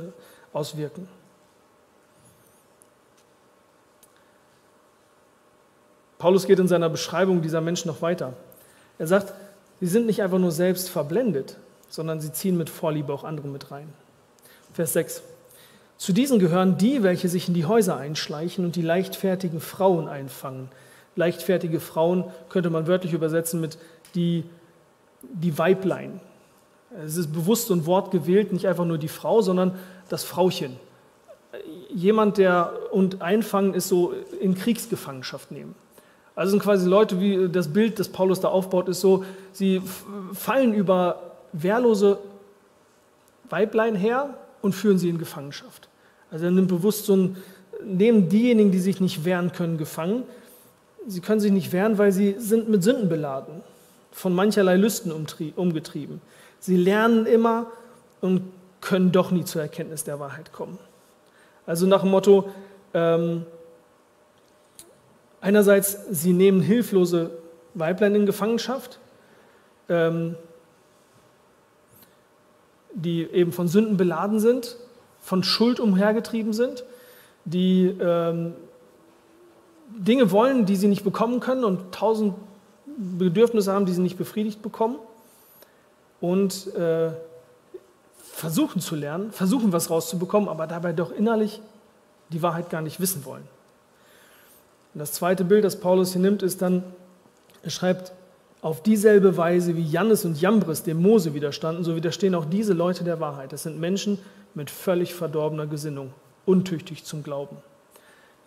auswirken. 0.53 1.07
Paulus 6.17 6.47
geht 6.47 6.59
in 6.59 6.67
seiner 6.67 6.89
Beschreibung 6.89 7.41
dieser 7.41 7.61
Menschen 7.61 7.87
noch 7.87 8.01
weiter. 8.01 8.33
Er 8.97 9.07
sagt, 9.07 9.33
sie 9.79 9.87
sind 9.87 10.07
nicht 10.07 10.21
einfach 10.21 10.39
nur 10.39 10.51
selbst 10.51 10.89
verblendet, 10.89 11.57
sondern 11.89 12.19
sie 12.19 12.31
ziehen 12.31 12.57
mit 12.57 12.69
Vorliebe 12.69 13.13
auch 13.13 13.23
andere 13.23 13.47
mit 13.47 13.71
rein. 13.71 13.87
Vers 14.73 14.93
6. 14.93 15.21
Zu 15.97 16.13
diesen 16.13 16.39
gehören 16.39 16.77
die, 16.77 17.01
welche 17.03 17.29
sich 17.29 17.47
in 17.47 17.53
die 17.53 17.65
Häuser 17.65 17.97
einschleichen 17.97 18.65
und 18.65 18.75
die 18.75 18.81
leichtfertigen 18.81 19.59
Frauen 19.59 20.07
einfangen. 20.07 20.69
Leichtfertige 21.15 21.79
Frauen 21.79 22.25
könnte 22.49 22.69
man 22.69 22.87
wörtlich 22.87 23.13
übersetzen 23.13 23.59
mit 23.59 23.77
die, 24.13 24.43
die 25.21 25.57
Weiblein. 25.57 26.19
Es 27.03 27.17
ist 27.17 27.33
bewusst 27.33 27.69
ein 27.71 27.85
Wort 27.85 28.11
gewählt, 28.11 28.53
nicht 28.53 28.67
einfach 28.67 28.85
nur 28.85 28.97
die 28.97 29.07
Frau, 29.07 29.41
sondern 29.41 29.75
das 30.09 30.23
Frauchen. 30.23 30.77
Jemand, 31.89 32.37
der 32.37 32.73
und 32.91 33.21
einfangen 33.21 33.73
ist 33.73 33.87
so 33.87 34.13
in 34.39 34.55
Kriegsgefangenschaft 34.55 35.51
nehmen. 35.51 35.75
Also 36.37 36.51
sind 36.51 36.61
quasi 36.61 36.87
Leute, 36.87 37.19
wie 37.19 37.49
das 37.49 37.67
Bild, 37.67 37.97
das 37.97 38.09
Paulus 38.09 38.39
da 38.39 38.49
aufbaut, 38.49 38.87
ist 38.89 39.01
so, 39.01 39.25
sie 39.53 39.81
fallen 40.33 40.71
über 40.75 41.31
wehrlose 41.51 42.19
Weiblein 43.49 43.95
her 43.95 44.35
und 44.61 44.73
führen 44.73 44.99
sie 44.99 45.09
in 45.09 45.17
Gefangenschaft. 45.17 45.89
Also 46.29 46.45
er 46.45 46.51
nimmt 46.51 46.67
bewusst 46.67 47.07
so 47.07 47.15
ein, 47.15 47.37
nehmen 47.83 48.29
diejenigen, 48.29 48.69
die 48.69 48.77
sich 48.77 49.01
nicht 49.01 49.25
wehren 49.25 49.51
können, 49.51 49.79
gefangen. 49.79 50.25
Sie 51.07 51.21
können 51.21 51.39
sich 51.39 51.51
nicht 51.51 51.73
wehren, 51.73 51.97
weil 51.97 52.11
sie 52.11 52.35
sind 52.37 52.69
mit 52.69 52.83
Sünden 52.83 53.09
beladen, 53.09 53.63
von 54.11 54.35
mancherlei 54.35 54.75
Lüsten 54.75 55.11
umgetrieben. 55.11 56.21
Sie 56.59 56.77
lernen 56.77 57.25
immer 57.25 57.65
und 58.21 58.43
können 58.81 59.11
doch 59.11 59.31
nie 59.31 59.43
zur 59.43 59.63
Erkenntnis 59.63 60.03
der 60.03 60.19
Wahrheit 60.19 60.53
kommen. 60.53 60.77
Also 61.65 61.87
nach 61.87 62.01
dem 62.01 62.11
Motto, 62.11 62.47
ähm, 62.93 63.47
Einerseits, 65.41 65.97
sie 66.09 66.33
nehmen 66.33 66.61
hilflose 66.61 67.31
Weiblein 67.73 68.15
in 68.15 68.25
Gefangenschaft, 68.25 68.99
ähm, 69.89 70.35
die 72.93 73.23
eben 73.23 73.51
von 73.51 73.67
Sünden 73.67 73.97
beladen 73.97 74.39
sind, 74.39 74.77
von 75.21 75.43
Schuld 75.43 75.79
umhergetrieben 75.79 76.53
sind, 76.53 76.83
die 77.45 77.85
ähm, 77.99 78.53
Dinge 79.89 80.31
wollen, 80.31 80.65
die 80.65 80.75
sie 80.75 80.87
nicht 80.87 81.03
bekommen 81.03 81.39
können 81.39 81.63
und 81.63 81.93
tausend 81.93 82.33
Bedürfnisse 82.85 83.71
haben, 83.71 83.85
die 83.85 83.93
sie 83.93 84.01
nicht 84.01 84.17
befriedigt 84.17 84.61
bekommen 84.61 84.97
und 86.19 86.73
äh, 86.75 87.11
versuchen 88.19 88.81
zu 88.81 88.95
lernen, 88.95 89.31
versuchen 89.31 89.71
was 89.71 89.89
rauszubekommen, 89.89 90.49
aber 90.49 90.67
dabei 90.67 90.93
doch 90.93 91.11
innerlich 91.11 91.61
die 92.29 92.41
Wahrheit 92.41 92.69
gar 92.69 92.81
nicht 92.81 92.99
wissen 92.99 93.23
wollen. 93.25 93.47
Und 94.93 94.99
das 94.99 95.13
zweite 95.13 95.43
Bild, 95.43 95.63
das 95.63 95.79
Paulus 95.79 96.13
hier 96.13 96.21
nimmt, 96.21 96.43
ist 96.43 96.61
dann, 96.61 96.83
er 97.63 97.69
schreibt, 97.69 98.13
auf 98.61 98.81
dieselbe 98.81 99.37
Weise 99.37 99.75
wie 99.75 99.83
Jannes 99.83 100.25
und 100.25 100.41
Jambres 100.41 100.83
dem 100.83 101.01
Mose 101.01 101.33
widerstanden, 101.33 101.83
so 101.83 101.95
widerstehen 101.95 102.35
auch 102.35 102.45
diese 102.45 102.73
Leute 102.73 103.03
der 103.03 103.19
Wahrheit. 103.19 103.53
Das 103.53 103.63
sind 103.63 103.79
Menschen 103.79 104.19
mit 104.55 104.69
völlig 104.69 105.13
verdorbener 105.13 105.67
Gesinnung, 105.67 106.11
untüchtig 106.45 107.03
zum 107.03 107.23
Glauben. 107.23 107.57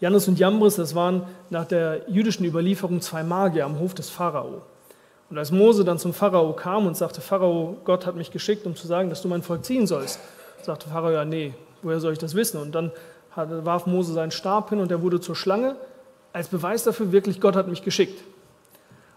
Jannes 0.01 0.27
und 0.29 0.39
Jambres, 0.39 0.77
das 0.77 0.95
waren 0.95 1.23
nach 1.51 1.67
der 1.67 2.09
jüdischen 2.09 2.45
Überlieferung 2.45 3.01
zwei 3.01 3.23
Magier 3.23 3.67
am 3.67 3.79
Hof 3.79 3.95
des 3.95 4.11
Pharao. 4.11 4.63
Und 5.29 5.39
als 5.39 5.53
Mose 5.53 5.85
dann 5.85 5.99
zum 5.99 6.13
Pharao 6.13 6.55
kam 6.55 6.87
und 6.87 6.97
sagte, 6.97 7.21
Pharao, 7.21 7.77
Gott 7.85 8.05
hat 8.07 8.17
mich 8.17 8.33
geschickt, 8.33 8.67
um 8.67 8.75
zu 8.75 8.87
sagen, 8.87 9.11
dass 9.11 9.23
du 9.23 9.29
mein 9.29 9.43
Volk 9.43 9.65
ziehen 9.65 9.87
sollst, 9.87 10.19
sagte 10.63 10.89
Pharao, 10.89 11.13
ja, 11.13 11.25
nee, 11.25 11.55
woher 11.83 12.01
soll 12.01 12.13
ich 12.13 12.19
das 12.19 12.35
wissen? 12.35 12.61
Und 12.61 12.75
dann 12.75 12.91
warf 13.37 13.87
Mose 13.87 14.13
seinen 14.13 14.33
Stab 14.33 14.71
hin 14.71 14.81
und 14.81 14.91
er 14.91 15.03
wurde 15.03 15.21
zur 15.21 15.37
Schlange 15.37 15.77
als 16.33 16.49
Beweis 16.49 16.85
dafür 16.85 17.13
wirklich, 17.13 17.41
Gott 17.41 17.57
hat 17.57 17.69
mich 17.69 17.83
geschickt. 17.83 18.23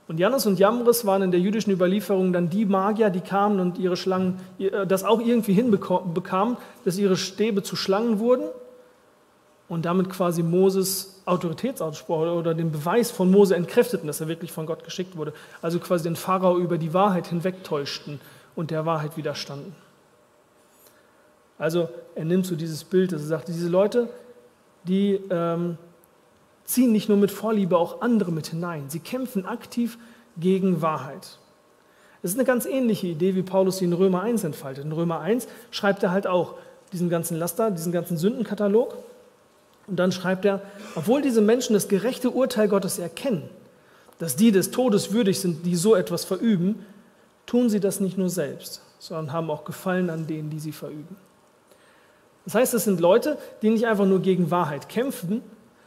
Und 0.08 0.20
Jannes 0.20 0.46
und 0.46 0.60
Jambres 0.60 1.06
waren 1.06 1.22
in 1.22 1.32
der 1.32 1.40
jüdischen 1.40 1.72
Überlieferung 1.72 2.34
dann 2.34 2.50
die 2.50 2.66
Magier, 2.66 3.10
die 3.10 3.22
kamen 3.22 3.60
und 3.60 3.78
ihre 3.78 3.96
Schlangen, 3.96 4.40
äh, 4.60 4.86
das 4.86 5.04
auch 5.04 5.22
irgendwie 5.22 5.54
hinbekamen, 5.54 6.58
dass 6.84 6.98
ihre 6.98 7.16
Stäbe 7.16 7.64
zu 7.64 7.76
Schlangen 7.76 8.20
wurden 8.20 8.46
und 9.70 9.86
damit 9.86 10.10
quasi 10.10 10.44
Moses 10.44 11.22
Autoritätsausspruch 11.26 12.20
oder 12.20 12.54
den 12.54 12.72
Beweis 12.72 13.10
von 13.10 13.32
Mose 13.32 13.56
entkräfteten, 13.56 14.08
dass 14.08 14.20
er 14.20 14.28
wirklich 14.28 14.52
von 14.52 14.66
Gott 14.66 14.84
geschickt 14.84 15.16
wurde. 15.16 15.34
Also 15.62 15.80
quasi 15.80 16.04
den 16.04 16.18
Pharao 16.18 16.58
über 16.58 16.78
die 16.78 16.94
Wahrheit 16.94 17.28
hinwegtäuschten 17.28 18.20
und 18.56 18.72
der 18.72 18.86
Wahrheit 18.86 19.16
widerstanden. 19.16 19.74
Also 21.58 21.88
er 22.16 22.26
nimmt 22.26 22.46
so 22.46 22.56
dieses 22.56 22.84
Bild, 22.84 23.14
dass 23.14 23.22
er 23.22 23.28
sagt, 23.28 23.48
diese 23.48 23.70
Leute, 23.70 24.10
die 24.84 25.18
ähm, 25.30 25.78
ziehen 26.66 26.92
nicht 26.92 27.10
nur 27.10 27.18
mit 27.18 27.32
Vorliebe 27.32 27.78
auch 27.78 28.02
andere 28.02 28.32
mit 28.32 28.48
hinein. 28.48 28.90
Sie 28.90 29.00
kämpfen 29.00 29.46
aktiv 29.46 29.98
gegen 30.38 30.82
Wahrheit. 30.82 31.38
Es 32.22 32.32
ist 32.32 32.38
eine 32.38 32.46
ganz 32.46 32.66
ähnliche 32.66 33.08
Idee, 33.08 33.36
wie 33.36 33.44
Paulus 33.44 33.78
sie 33.80 33.86
in 33.86 33.94
Römer 33.94 34.22
1 34.22 34.46
entfaltet. 34.46 34.86
In 34.86 34.94
Römer 34.94 35.20
1 35.20 35.48
schreibt 35.72 36.04
er 36.04 36.12
halt 36.12 36.26
auch 36.26 36.56
diesen 36.94 37.10
ganzen 37.10 37.38
Laster, 37.38 37.70
diesen 37.70 37.92
ganzen 37.92 38.18
Sündenkatalog. 38.18 38.96
Und 39.88 39.98
dann 39.98 40.14
schreibt 40.14 40.46
er, 40.46 40.62
obwohl 40.96 41.22
diese 41.22 41.42
Menschen 41.42 41.74
das 41.74 41.90
gerechte 41.90 42.32
Urteil 42.32 42.70
Gottes 42.70 42.98
erkennen, 43.00 43.50
dass 44.20 44.38
die 44.38 44.52
des 44.52 44.72
Todes 44.72 45.12
würdig 45.12 45.42
sind, 45.42 45.66
die 45.66 45.76
so 45.76 45.96
etwas 45.96 46.24
verüben, 46.24 46.86
tun 47.46 47.70
sie 47.70 47.82
das 47.82 48.00
nicht 48.00 48.18
nur 48.18 48.30
selbst, 48.30 48.82
sondern 49.00 49.34
haben 49.34 49.52
auch 49.52 49.66
Gefallen 49.66 50.10
an 50.10 50.26
denen, 50.26 50.50
die 50.50 50.60
sie 50.60 50.72
verüben. 50.72 51.18
Das 52.46 52.56
heißt, 52.56 52.74
es 52.74 52.86
sind 52.86 53.02
Leute, 53.02 53.38
die 53.62 53.70
nicht 53.70 53.86
einfach 53.86 54.06
nur 54.06 54.22
gegen 54.22 54.50
Wahrheit 54.50 54.88
kämpfen, 54.88 55.42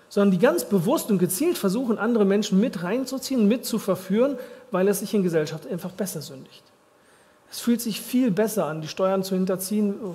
sondern 0.08 0.30
die 0.30 0.38
ganz 0.38 0.64
bewusst 0.64 1.10
und 1.10 1.18
gezielt 1.18 1.58
versuchen, 1.58 1.98
andere 1.98 2.24
Menschen 2.24 2.60
mit 2.60 2.82
reinzuziehen, 2.82 3.48
mit 3.48 3.64
zu 3.64 3.78
verführen, 3.78 4.38
weil 4.70 4.88
es 4.88 5.00
sich 5.00 5.12
in 5.14 5.22
Gesellschaft 5.22 5.66
einfach 5.66 5.92
besser 5.92 6.22
sündigt. 6.22 6.62
Es 7.50 7.60
fühlt 7.60 7.80
sich 7.80 8.00
viel 8.00 8.30
besser 8.30 8.66
an, 8.66 8.80
die 8.80 8.88
Steuern 8.88 9.22
zu 9.22 9.34
hinterziehen. 9.34 9.94
Oh, 10.02 10.14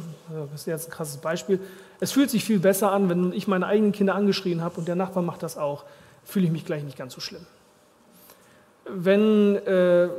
das 0.51 0.61
ist 0.61 0.67
jetzt 0.67 0.89
ein 0.89 0.91
krasses 0.91 1.17
Beispiel. 1.17 1.59
Es 1.99 2.11
fühlt 2.11 2.29
sich 2.29 2.43
viel 2.43 2.59
besser 2.59 2.91
an, 2.91 3.09
wenn 3.09 3.31
ich 3.33 3.47
meine 3.47 3.67
eigenen 3.67 3.93
Kinder 3.93 4.15
angeschrien 4.15 4.61
habe 4.61 4.77
und 4.79 4.87
der 4.87 4.95
Nachbar 4.95 5.23
macht 5.23 5.43
das 5.43 5.57
auch, 5.57 5.85
fühle 6.23 6.45
ich 6.45 6.51
mich 6.51 6.65
gleich 6.65 6.83
nicht 6.83 6.97
ganz 6.97 7.13
so 7.13 7.21
schlimm. 7.21 7.45
Wenn 8.85 9.55
äh, 9.55 10.09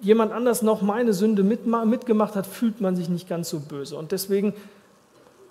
jemand 0.00 0.32
anders 0.32 0.62
noch 0.62 0.82
meine 0.82 1.12
Sünde 1.12 1.42
mitgemacht 1.42 2.34
hat, 2.34 2.46
fühlt 2.46 2.80
man 2.80 2.96
sich 2.96 3.08
nicht 3.08 3.28
ganz 3.28 3.48
so 3.48 3.60
böse. 3.60 3.96
Und 3.96 4.12
deswegen 4.12 4.54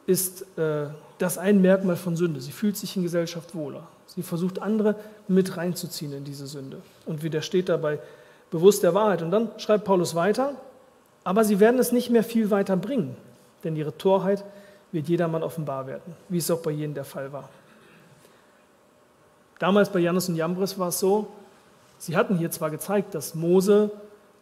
ist 0.07 0.45
äh, 0.57 0.87
das 1.17 1.37
ein 1.37 1.61
Merkmal 1.61 1.95
von 1.95 2.15
Sünde. 2.15 2.41
Sie 2.41 2.51
fühlt 2.51 2.77
sich 2.77 2.95
in 2.95 3.03
Gesellschaft 3.03 3.55
wohler. 3.55 3.87
Sie 4.07 4.23
versucht 4.23 4.61
andere 4.61 4.95
mit 5.27 5.57
reinzuziehen 5.57 6.13
in 6.13 6.23
diese 6.23 6.47
Sünde 6.47 6.81
und 7.05 7.23
widersteht 7.23 7.69
dabei 7.69 7.99
bewusst 8.51 8.83
der 8.83 8.93
Wahrheit. 8.93 9.21
Und 9.21 9.31
dann 9.31 9.49
schreibt 9.57 9.85
Paulus 9.85 10.15
weiter, 10.15 10.53
aber 11.23 11.43
sie 11.43 11.59
werden 11.59 11.79
es 11.79 11.91
nicht 11.91 12.09
mehr 12.09 12.23
viel 12.23 12.51
weiter 12.51 12.77
bringen, 12.77 13.15
denn 13.63 13.75
ihre 13.75 13.97
Torheit 13.97 14.43
wird 14.91 15.07
jedermann 15.07 15.43
offenbar 15.43 15.87
werden, 15.87 16.15
wie 16.29 16.37
es 16.37 16.51
auch 16.51 16.61
bei 16.61 16.71
jenen 16.71 16.93
der 16.93 17.05
Fall 17.05 17.31
war. 17.33 17.49
Damals 19.59 19.89
bei 19.89 19.99
Janus 19.99 20.29
und 20.29 20.35
Jambres 20.35 20.77
war 20.77 20.89
es 20.89 20.99
so, 20.99 21.27
sie 21.97 22.15
hatten 22.15 22.37
hier 22.37 22.51
zwar 22.51 22.69
gezeigt, 22.69 23.15
dass 23.15 23.35
Mose, 23.35 23.89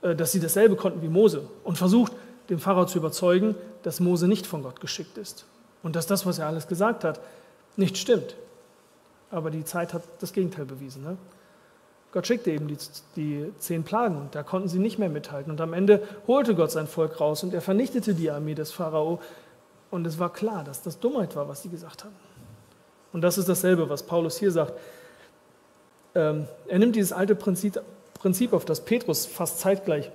äh, 0.02 0.16
dass 0.16 0.32
sie 0.32 0.40
dasselbe 0.40 0.76
konnten 0.76 1.02
wie 1.02 1.08
Mose 1.08 1.44
und 1.64 1.78
versucht, 1.78 2.12
den 2.50 2.60
Pharao 2.60 2.86
zu 2.86 2.98
überzeugen, 2.98 3.56
dass 3.84 4.00
Mose 4.00 4.28
nicht 4.28 4.46
von 4.46 4.64
Gott 4.64 4.82
geschickt 4.82 5.18
ist 5.18 5.46
und 5.84 5.96
dass 5.96 6.08
das, 6.08 6.26
was 6.26 6.40
er 6.40 6.48
alles 6.48 6.68
gesagt 6.68 7.04
hat, 7.04 7.20
nicht 7.76 7.98
stimmt. 7.98 8.36
Aber 9.30 9.52
die 9.52 9.66
Zeit 9.66 9.94
hat 9.94 10.04
das 10.20 10.34
Gegenteil 10.34 10.66
bewiesen. 10.66 11.04
Ne? 11.04 11.18
Gott 12.12 12.28
schickte 12.28 12.52
eben 12.52 12.68
die, 12.68 12.78
die 13.16 13.52
zehn 13.58 13.84
Plagen 13.84 14.18
und 14.18 14.36
da 14.36 14.44
konnten 14.44 14.70
sie 14.70 14.80
nicht 14.80 15.00
mehr 15.00 15.10
mithalten. 15.10 15.52
Und 15.52 15.60
am 15.60 15.74
Ende 15.74 16.08
holte 16.28 16.56
Gott 16.56 16.72
sein 16.72 16.88
Volk 16.88 17.20
raus 17.20 17.44
und 17.44 17.54
er 17.54 17.62
vernichtete 17.62 18.14
die 18.14 18.30
Armee 18.30 18.54
des 18.54 18.72
Pharao. 18.72 19.20
Und 19.92 20.06
es 20.08 20.20
war 20.20 20.32
klar, 20.32 20.64
dass 20.64 20.82
das 20.82 21.00
Dummheit 21.00 21.36
war, 21.36 21.48
was 21.50 21.64
sie 21.64 21.70
gesagt 21.70 22.04
haben. 22.04 22.16
Und 23.12 23.22
das 23.22 23.38
ist 23.38 23.50
dasselbe, 23.50 23.90
was 23.90 24.04
Paulus 24.04 24.38
hier 24.38 24.52
sagt. 24.52 24.74
Ähm, 26.16 26.48
er 26.68 26.80
nimmt 26.80 26.96
dieses 26.96 27.12
alte 27.12 27.36
Prinzip, 27.36 27.82
Prinzip 28.14 28.54
auf, 28.54 28.66
das 28.66 28.82
Petrus 28.86 29.26
fast 29.26 29.60
zeitgleich 29.60 30.12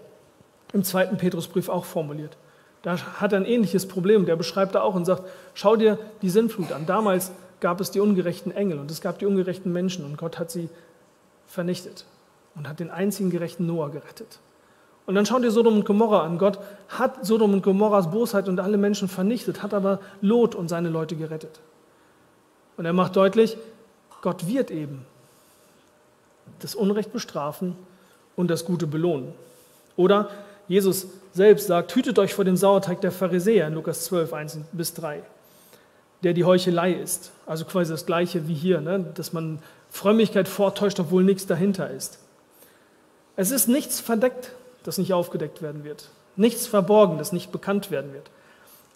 im 0.72 0.84
zweiten 0.84 1.16
Petrusbrief 1.16 1.68
auch 1.68 1.84
formuliert. 1.84 2.36
Da 2.82 2.96
hat 3.20 3.32
er 3.32 3.40
ein 3.40 3.44
ähnliches 3.44 3.86
Problem. 3.86 4.26
Der 4.26 4.36
beschreibt 4.36 4.74
da 4.74 4.82
auch 4.82 4.94
und 4.94 5.04
sagt: 5.04 5.22
Schau 5.54 5.76
dir 5.76 5.98
die 6.22 6.30
Sinnflut 6.30 6.72
an. 6.72 6.86
Damals 6.86 7.32
gab 7.60 7.80
es 7.80 7.90
die 7.90 8.00
ungerechten 8.00 8.52
Engel 8.52 8.78
und 8.78 8.90
es 8.90 9.00
gab 9.00 9.18
die 9.18 9.26
ungerechten 9.26 9.72
Menschen 9.72 10.04
und 10.04 10.16
Gott 10.16 10.38
hat 10.38 10.50
sie 10.50 10.68
vernichtet 11.46 12.04
und 12.54 12.68
hat 12.68 12.80
den 12.80 12.90
einzigen 12.90 13.30
gerechten 13.30 13.66
Noah 13.66 13.90
gerettet. 13.90 14.38
Und 15.06 15.14
dann 15.14 15.24
schau 15.24 15.38
dir 15.38 15.50
Sodom 15.50 15.74
und 15.74 15.86
Gomorra 15.86 16.22
an. 16.22 16.36
Gott 16.36 16.58
hat 16.88 17.24
Sodom 17.24 17.54
und 17.54 17.62
Gomorras 17.62 18.10
Bosheit 18.10 18.46
und 18.46 18.60
alle 18.60 18.76
Menschen 18.76 19.08
vernichtet, 19.08 19.62
hat 19.62 19.72
aber 19.72 20.00
Lot 20.20 20.54
und 20.54 20.68
seine 20.68 20.90
Leute 20.90 21.16
gerettet. 21.16 21.60
Und 22.76 22.84
er 22.84 22.92
macht 22.92 23.16
deutlich, 23.16 23.56
Gott 24.20 24.46
wird 24.46 24.70
eben 24.70 25.06
das 26.60 26.74
Unrecht 26.74 27.12
bestrafen 27.12 27.74
und 28.36 28.50
das 28.50 28.64
Gute 28.64 28.86
belohnen. 28.86 29.32
Oder 29.96 30.28
Jesus 30.68 31.06
selbst 31.38 31.68
sagt, 31.68 31.94
hütet 31.94 32.18
euch 32.18 32.34
vor 32.34 32.44
dem 32.44 32.56
Sauerteig 32.56 33.00
der 33.00 33.12
Pharisäer 33.12 33.68
in 33.68 33.74
Lukas 33.74 34.04
12, 34.04 34.32
1 34.32 34.58
bis 34.72 34.92
3, 34.94 35.22
der 36.22 36.34
die 36.34 36.44
Heuchelei 36.44 36.92
ist. 36.92 37.30
Also 37.46 37.64
quasi 37.64 37.92
das 37.92 38.06
gleiche 38.06 38.48
wie 38.48 38.54
hier, 38.54 38.80
ne? 38.80 39.06
dass 39.14 39.32
man 39.32 39.60
Frömmigkeit 39.88 40.48
vortäuscht, 40.48 41.00
obwohl 41.00 41.24
nichts 41.24 41.46
dahinter 41.46 41.90
ist. 41.90 42.18
Es 43.36 43.52
ist 43.52 43.68
nichts 43.68 44.00
verdeckt, 44.00 44.50
das 44.82 44.98
nicht 44.98 45.12
aufgedeckt 45.12 45.62
werden 45.62 45.84
wird. 45.84 46.10
Nichts 46.34 46.66
verborgen, 46.66 47.18
das 47.18 47.32
nicht 47.32 47.52
bekannt 47.52 47.90
werden 47.90 48.12
wird. 48.12 48.28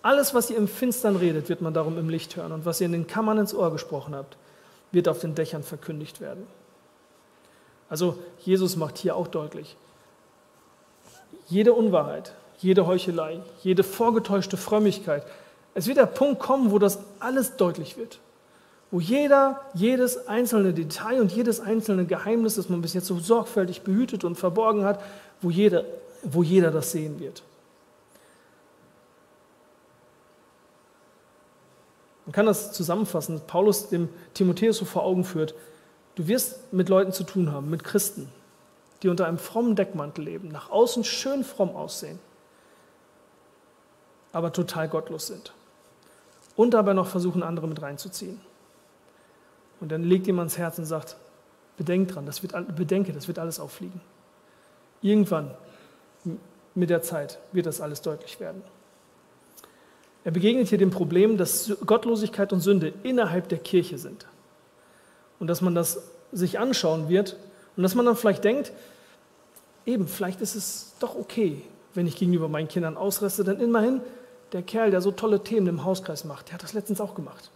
Alles, 0.02 0.34
was 0.34 0.50
ihr 0.50 0.56
im 0.56 0.66
Finstern 0.66 1.14
redet, 1.14 1.48
wird 1.48 1.62
man 1.62 1.72
darum 1.72 1.96
im 1.96 2.08
Licht 2.08 2.34
hören. 2.34 2.50
Und 2.50 2.66
was 2.66 2.80
ihr 2.80 2.86
in 2.86 2.92
den 2.92 3.06
Kammern 3.06 3.38
ins 3.38 3.54
Ohr 3.54 3.70
gesprochen 3.70 4.16
habt, 4.16 4.36
wird 4.90 5.06
auf 5.06 5.20
den 5.20 5.36
Dächern 5.36 5.62
verkündigt 5.62 6.20
werden. 6.20 6.46
Also 7.88 8.18
Jesus 8.40 8.74
macht 8.74 8.98
hier 8.98 9.14
auch 9.14 9.28
deutlich, 9.28 9.76
jede 11.52 11.72
Unwahrheit, 11.72 12.32
jede 12.58 12.86
Heuchelei, 12.86 13.40
jede 13.62 13.82
vorgetäuschte 13.82 14.56
Frömmigkeit, 14.56 15.24
es 15.74 15.86
wird 15.86 15.98
der 15.98 16.06
Punkt 16.06 16.40
kommen, 16.40 16.70
wo 16.70 16.78
das 16.78 16.98
alles 17.20 17.56
deutlich 17.56 17.96
wird 17.96 18.18
wo 18.92 19.00
jeder, 19.00 19.58
jedes 19.72 20.28
einzelne 20.28 20.74
Detail 20.74 21.22
und 21.22 21.32
jedes 21.32 21.60
einzelne 21.60 22.04
Geheimnis, 22.04 22.56
das 22.56 22.68
man 22.68 22.82
bis 22.82 22.92
jetzt 22.92 23.06
so 23.06 23.18
sorgfältig 23.18 23.80
behütet 23.80 24.22
und 24.22 24.36
verborgen 24.36 24.84
hat, 24.84 25.02
wo 25.40 25.50
jeder, 25.50 25.84
wo 26.22 26.42
jeder 26.42 26.70
das 26.70 26.92
sehen 26.92 27.18
wird. 27.18 27.42
Man 32.26 32.32
kann 32.34 32.44
das 32.44 32.72
zusammenfassen, 32.72 33.40
Paulus 33.46 33.88
dem 33.88 34.10
Timotheus 34.34 34.76
so 34.76 34.84
vor 34.84 35.04
Augen 35.04 35.24
führt. 35.24 35.54
Du 36.14 36.28
wirst 36.28 36.70
mit 36.72 36.90
Leuten 36.90 37.12
zu 37.12 37.24
tun 37.24 37.50
haben, 37.50 37.70
mit 37.70 37.84
Christen, 37.84 38.28
die 39.02 39.08
unter 39.08 39.26
einem 39.26 39.38
frommen 39.38 39.76
Deckmantel 39.76 40.24
leben, 40.24 40.48
nach 40.48 40.70
außen 40.70 41.04
schön 41.04 41.44
fromm 41.44 41.74
aussehen, 41.74 42.18
aber 44.32 44.52
total 44.52 44.88
gottlos 44.88 45.26
sind 45.26 45.52
und 46.56 46.74
dabei 46.74 46.92
noch 46.92 47.06
versuchen, 47.06 47.42
andere 47.42 47.66
mit 47.66 47.80
reinzuziehen. 47.82 48.40
Und 49.80 49.90
dann 49.90 50.04
legt 50.04 50.26
ihm 50.26 50.38
ans 50.38 50.58
Herz 50.58 50.78
und 50.78 50.84
sagt, 50.84 51.16
bedenk 51.76 52.08
dran, 52.08 52.26
das 52.26 52.42
wird, 52.42 52.76
bedenke, 52.76 53.12
das 53.12 53.26
wird 53.26 53.38
alles 53.38 53.58
auffliegen. 53.58 54.00
Irgendwann 55.00 55.54
mit 56.74 56.90
der 56.90 57.02
Zeit 57.02 57.38
wird 57.50 57.66
das 57.66 57.80
alles 57.80 58.02
deutlich 58.02 58.38
werden. 58.38 58.62
Er 60.24 60.30
begegnet 60.30 60.68
hier 60.68 60.78
dem 60.78 60.90
Problem, 60.90 61.36
dass 61.36 61.72
Gottlosigkeit 61.84 62.52
und 62.52 62.60
Sünde 62.60 62.92
innerhalb 63.02 63.48
der 63.48 63.58
Kirche 63.58 63.98
sind. 63.98 64.26
Und 65.40 65.48
dass 65.48 65.60
man 65.60 65.74
das 65.74 66.10
sich 66.30 66.60
anschauen 66.60 67.08
wird 67.08 67.36
und 67.76 67.82
dass 67.82 67.94
man 67.94 68.06
dann 68.06 68.16
vielleicht 68.16 68.44
denkt, 68.44 68.72
eben, 69.86 70.06
vielleicht 70.06 70.40
ist 70.40 70.54
es 70.54 70.92
doch 71.00 71.14
okay, 71.14 71.62
wenn 71.94 72.06
ich 72.06 72.16
gegenüber 72.16 72.48
meinen 72.48 72.68
Kindern 72.68 72.96
ausreste, 72.96 73.44
denn 73.44 73.60
immerhin 73.60 74.00
der 74.52 74.62
Kerl, 74.62 74.90
der 74.90 75.00
so 75.00 75.10
tolle 75.10 75.42
Themen 75.42 75.66
im 75.66 75.84
Hauskreis 75.84 76.24
macht, 76.24 76.48
der 76.48 76.54
hat 76.54 76.62
das 76.62 76.72
letztens 76.72 77.00
auch 77.00 77.14
gemacht. 77.14 77.50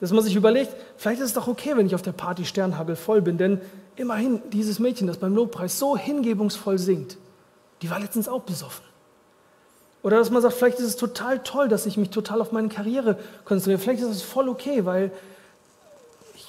Dass 0.00 0.12
man 0.12 0.22
sich 0.22 0.36
überlegt, 0.36 0.70
vielleicht 0.96 1.20
ist 1.20 1.28
es 1.28 1.34
doch 1.34 1.48
okay, 1.48 1.72
wenn 1.74 1.86
ich 1.86 1.94
auf 1.94 2.02
der 2.02 2.12
Party 2.12 2.44
Sternhagel 2.44 2.94
voll 2.94 3.20
bin, 3.20 3.36
denn 3.36 3.60
immerhin 3.96 4.40
dieses 4.50 4.78
Mädchen, 4.78 5.06
das 5.06 5.16
beim 5.16 5.34
Lobpreis 5.34 5.78
so 5.78 5.96
hingebungsvoll 5.96 6.78
singt, 6.78 7.16
die 7.82 7.90
war 7.90 7.98
letztens 7.98 8.28
auch 8.28 8.42
besoffen. 8.42 8.84
Oder 10.02 10.18
dass 10.18 10.30
man 10.30 10.40
sagt, 10.42 10.54
vielleicht 10.54 10.78
ist 10.78 10.86
es 10.86 10.96
total 10.96 11.40
toll, 11.40 11.68
dass 11.68 11.86
ich 11.86 11.96
mich 11.96 12.10
total 12.10 12.40
auf 12.40 12.52
meine 12.52 12.68
Karriere 12.68 13.18
konzentriere. 13.44 13.78
Vielleicht 13.78 14.02
ist 14.02 14.08
es 14.08 14.22
voll 14.22 14.48
okay, 14.48 14.84
weil 14.84 15.10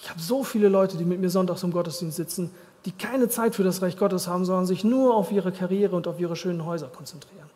ich 0.10 0.14
habe 0.16 0.24
so 0.24 0.44
viele 0.44 0.70
Leute, 0.70 0.98
die 0.98 1.06
mit 1.06 1.20
mir 1.20 1.30
sonntags 1.30 1.62
im 1.62 1.72
Gottesdienst 1.72 2.18
sitzen, 2.18 2.50
die 2.86 2.92
keine 2.92 3.30
Zeit 3.30 3.54
für 3.54 3.64
das 3.64 3.84
Reich 3.84 3.96
Gottes 3.96 4.28
haben, 4.28 4.44
sondern 4.44 4.66
sich 4.66 4.84
nur 4.84 5.14
auf 5.14 5.32
ihre 5.32 5.52
Karriere 5.52 5.96
und 5.96 6.08
auf 6.08 6.20
ihre 6.20 6.36
schönen 6.36 6.66
Häuser 6.66 6.88
konzentrieren. 6.88 7.48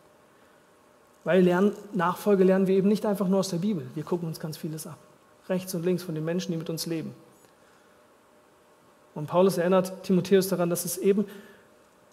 Weil 1.24 1.42
lernen, 1.42 1.72
Nachfolge 1.94 2.44
lernen 2.44 2.68
wir 2.68 2.76
eben 2.76 2.90
nicht 2.90 3.08
einfach 3.08 3.28
nur 3.28 3.40
aus 3.40 3.50
der 3.50 3.58
Bibel. 3.58 3.88
Wir 3.96 4.04
gucken 4.04 4.28
uns 4.28 4.40
ganz 4.40 4.58
vieles 4.58 4.86
ab 4.86 5.00
rechts 5.50 5.74
und 5.74 5.84
links 5.84 6.04
von 6.04 6.14
den 6.14 6.24
Menschen, 6.24 6.52
die 6.52 6.58
mit 6.60 6.70
uns 6.70 6.86
leben. 6.86 7.12
Und 9.16 9.26
Paulus 9.26 9.58
erinnert 9.58 10.04
Timotheus 10.04 10.48
daran, 10.48 10.70
dass 10.70 10.86
es 10.86 10.98
eben 11.00 11.26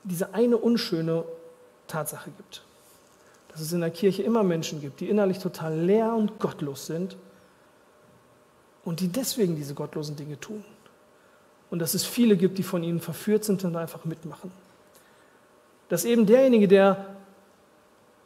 diese 0.04 0.32
eine 0.32 0.56
unschöne 0.56 1.24
Tatsache 1.86 2.30
gibt. 2.34 2.62
Dass 3.48 3.60
es 3.60 3.74
in 3.74 3.80
der 3.80 3.90
Kirche 3.90 4.22
immer 4.22 4.42
Menschen 4.42 4.80
gibt, 4.80 5.00
die 5.00 5.10
innerlich 5.10 5.38
total 5.38 5.78
leer 5.78 6.14
und 6.14 6.38
gottlos 6.38 6.86
sind 6.86 7.18
und 8.84 9.00
die 9.00 9.08
deswegen 9.08 9.56
diese 9.56 9.74
gottlosen 9.74 10.16
Dinge 10.16 10.38
tun. 10.40 10.64
Und 11.70 11.78
dass 11.78 11.94
es 11.94 12.04
viele 12.04 12.36
gibt, 12.36 12.58
die 12.58 12.62
von 12.62 12.82
ihnen 12.82 13.00
verführt 13.00 13.44
sind 13.44 13.64
und 13.64 13.76
einfach 13.76 14.04
mitmachen. 14.04 14.50
Dass 15.88 16.04
eben 16.04 16.26
derjenige, 16.26 16.66
der 16.66 17.06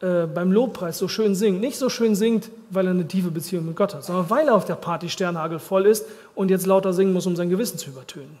äh, 0.01 0.25
beim 0.25 0.51
Lobpreis 0.51 0.97
so 0.97 1.07
schön 1.07 1.35
singt, 1.35 1.61
nicht 1.61 1.77
so 1.77 1.89
schön 1.89 2.15
singt, 2.15 2.49
weil 2.69 2.87
er 2.87 2.91
eine 2.91 3.07
tiefe 3.07 3.31
Beziehung 3.31 3.65
mit 3.65 3.75
Gott 3.75 3.93
hat, 3.93 4.03
sondern 4.03 4.29
weil 4.29 4.47
er 4.47 4.55
auf 4.55 4.65
der 4.65 4.75
Party 4.75 5.09
Sternhagel 5.09 5.59
voll 5.59 5.85
ist 5.85 6.05
und 6.35 6.49
jetzt 6.49 6.65
lauter 6.65 6.93
singen 6.93 7.13
muss, 7.13 7.25
um 7.27 7.35
sein 7.35 7.49
Gewissen 7.49 7.77
zu 7.77 7.89
übertönen. 7.89 8.37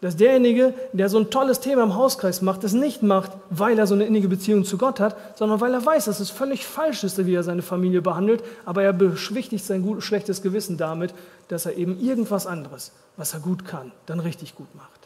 Dass 0.00 0.16
derjenige, 0.16 0.74
der 0.92 1.08
so 1.08 1.18
ein 1.18 1.30
tolles 1.30 1.58
Thema 1.58 1.82
im 1.82 1.96
Hauskreis 1.96 2.40
macht, 2.40 2.62
es 2.62 2.72
nicht 2.72 3.02
macht, 3.02 3.32
weil 3.50 3.78
er 3.78 3.86
so 3.86 3.94
eine 3.94 4.04
innige 4.04 4.28
Beziehung 4.28 4.64
zu 4.64 4.78
Gott 4.78 5.00
hat, 5.00 5.16
sondern 5.36 5.60
weil 5.60 5.74
er 5.74 5.84
weiß, 5.84 6.04
dass 6.04 6.20
es 6.20 6.30
völlig 6.30 6.66
falsch 6.66 7.02
ist, 7.02 7.24
wie 7.26 7.34
er 7.34 7.42
seine 7.42 7.62
Familie 7.62 8.00
behandelt, 8.00 8.44
aber 8.64 8.84
er 8.84 8.92
beschwichtigt 8.92 9.64
sein 9.64 9.82
gut, 9.82 10.02
schlechtes 10.02 10.40
Gewissen 10.40 10.76
damit, 10.76 11.14
dass 11.48 11.66
er 11.66 11.76
eben 11.76 11.98
irgendwas 12.00 12.46
anderes, 12.46 12.92
was 13.16 13.34
er 13.34 13.40
gut 13.40 13.64
kann, 13.64 13.90
dann 14.06 14.20
richtig 14.20 14.54
gut 14.54 14.72
macht 14.76 14.98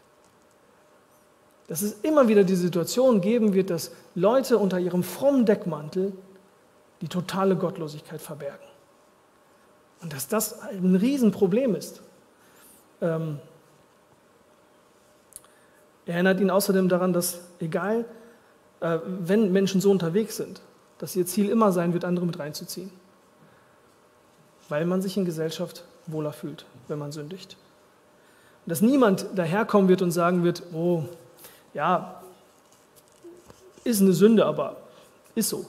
dass 1.72 1.81
es 1.81 1.94
immer 2.02 2.28
wieder 2.28 2.44
die 2.44 2.55
Situation 2.55 3.22
geben 3.22 3.55
wird, 3.55 3.70
dass 3.70 3.92
Leute 4.14 4.59
unter 4.59 4.78
ihrem 4.78 5.02
frommen 5.02 5.46
Deckmantel 5.46 6.12
die 7.00 7.09
totale 7.09 7.57
Gottlosigkeit 7.57 8.20
verbergen. 8.20 8.66
Und 10.02 10.12
dass 10.12 10.28
das 10.28 10.61
ein 10.61 10.96
Riesenproblem 10.96 11.74
ist. 11.74 12.02
Ähm, 13.00 13.38
er 16.07 16.15
erinnert 16.15 16.41
ihn 16.41 16.51
außerdem 16.51 16.88
daran, 16.88 17.12
dass 17.12 17.41
egal, 17.61 18.05
äh, 18.81 18.99
wenn 19.07 19.53
Menschen 19.53 19.81
so 19.81 19.91
unterwegs 19.91 20.37
sind, 20.37 20.61
dass 20.99 21.17
ihr 21.17 21.27
Ziel 21.27 21.49
immer 21.49 21.73
sein 21.73 21.93
wird, 21.93 22.05
andere 22.05 22.27
mit 22.27 22.38
reinzuziehen. 22.38 22.91
Weil 24.69 24.85
man 24.85 25.03
sich 25.03 25.17
in 25.17 25.25
Gesellschaft 25.25 25.85
wohler 26.07 26.33
fühlt, 26.33 26.65
wenn 26.88 26.99
man 26.99 27.12
sündigt. 27.12 27.57
Und 28.65 28.71
dass 28.71 28.81
niemand 28.81 29.27
daherkommen 29.35 29.88
wird 29.88 30.03
und 30.03 30.11
sagen 30.11 30.45
wird, 30.45 30.62
oh, 30.73 31.05
ja, 31.75 32.23
ist 33.85 34.01
eine 34.01 34.12
Sünde, 34.12 34.47
aber 34.47 34.77
ist 35.35 35.49
so. 35.49 35.67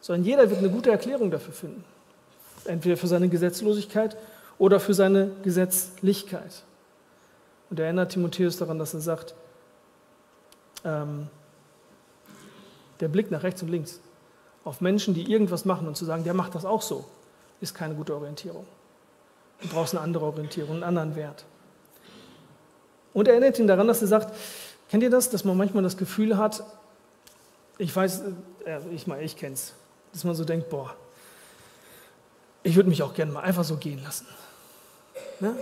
Sondern 0.00 0.24
jeder 0.24 0.48
wird 0.48 0.60
eine 0.60 0.70
gute 0.70 0.90
Erklärung 0.90 1.30
dafür 1.30 1.52
finden. 1.52 1.84
Entweder 2.64 2.96
für 2.96 3.08
seine 3.08 3.28
Gesetzlosigkeit 3.28 4.16
oder 4.58 4.78
für 4.78 4.94
seine 4.94 5.30
Gesetzlichkeit. 5.42 6.62
Und 7.70 7.78
er 7.78 7.86
erinnert 7.86 8.12
Timotheus 8.12 8.56
daran, 8.56 8.78
dass 8.78 8.94
er 8.94 9.00
sagt, 9.00 9.34
ähm, 10.84 11.28
der 13.00 13.08
Blick 13.08 13.30
nach 13.30 13.42
rechts 13.42 13.62
und 13.62 13.68
links 13.68 14.00
auf 14.64 14.80
Menschen, 14.80 15.14
die 15.14 15.30
irgendwas 15.30 15.64
machen 15.64 15.86
und 15.86 15.96
zu 15.96 16.04
sagen, 16.04 16.24
der 16.24 16.34
macht 16.34 16.54
das 16.54 16.64
auch 16.64 16.82
so, 16.82 17.04
ist 17.60 17.74
keine 17.74 17.94
gute 17.94 18.14
Orientierung. 18.14 18.66
Du 19.60 19.68
brauchst 19.68 19.94
eine 19.94 20.02
andere 20.02 20.26
Orientierung, 20.26 20.74
einen 20.74 20.84
anderen 20.84 21.16
Wert. 21.16 21.44
Und 23.12 23.28
er 23.28 23.34
erinnert 23.34 23.58
ihn 23.58 23.66
daran, 23.66 23.88
dass 23.88 24.02
er 24.02 24.08
sagt, 24.08 24.34
kennt 24.88 25.02
ihr 25.02 25.10
das, 25.10 25.30
dass 25.30 25.44
man 25.44 25.56
manchmal 25.56 25.82
das 25.82 25.96
Gefühl 25.96 26.36
hat, 26.36 26.62
ich 27.78 27.94
weiß, 27.94 28.22
äh, 28.64 28.80
ich 28.92 29.06
meine, 29.06 29.22
ich 29.22 29.36
kenne 29.36 29.54
es, 29.54 29.74
dass 30.12 30.24
man 30.24 30.34
so 30.34 30.44
denkt, 30.44 30.68
boah, 30.68 30.94
ich 32.62 32.76
würde 32.76 32.88
mich 32.88 33.02
auch 33.02 33.14
gerne 33.14 33.32
mal 33.32 33.40
einfach 33.40 33.64
so 33.64 33.76
gehen 33.76 34.02
lassen. 34.02 34.26
Ne? 35.40 35.56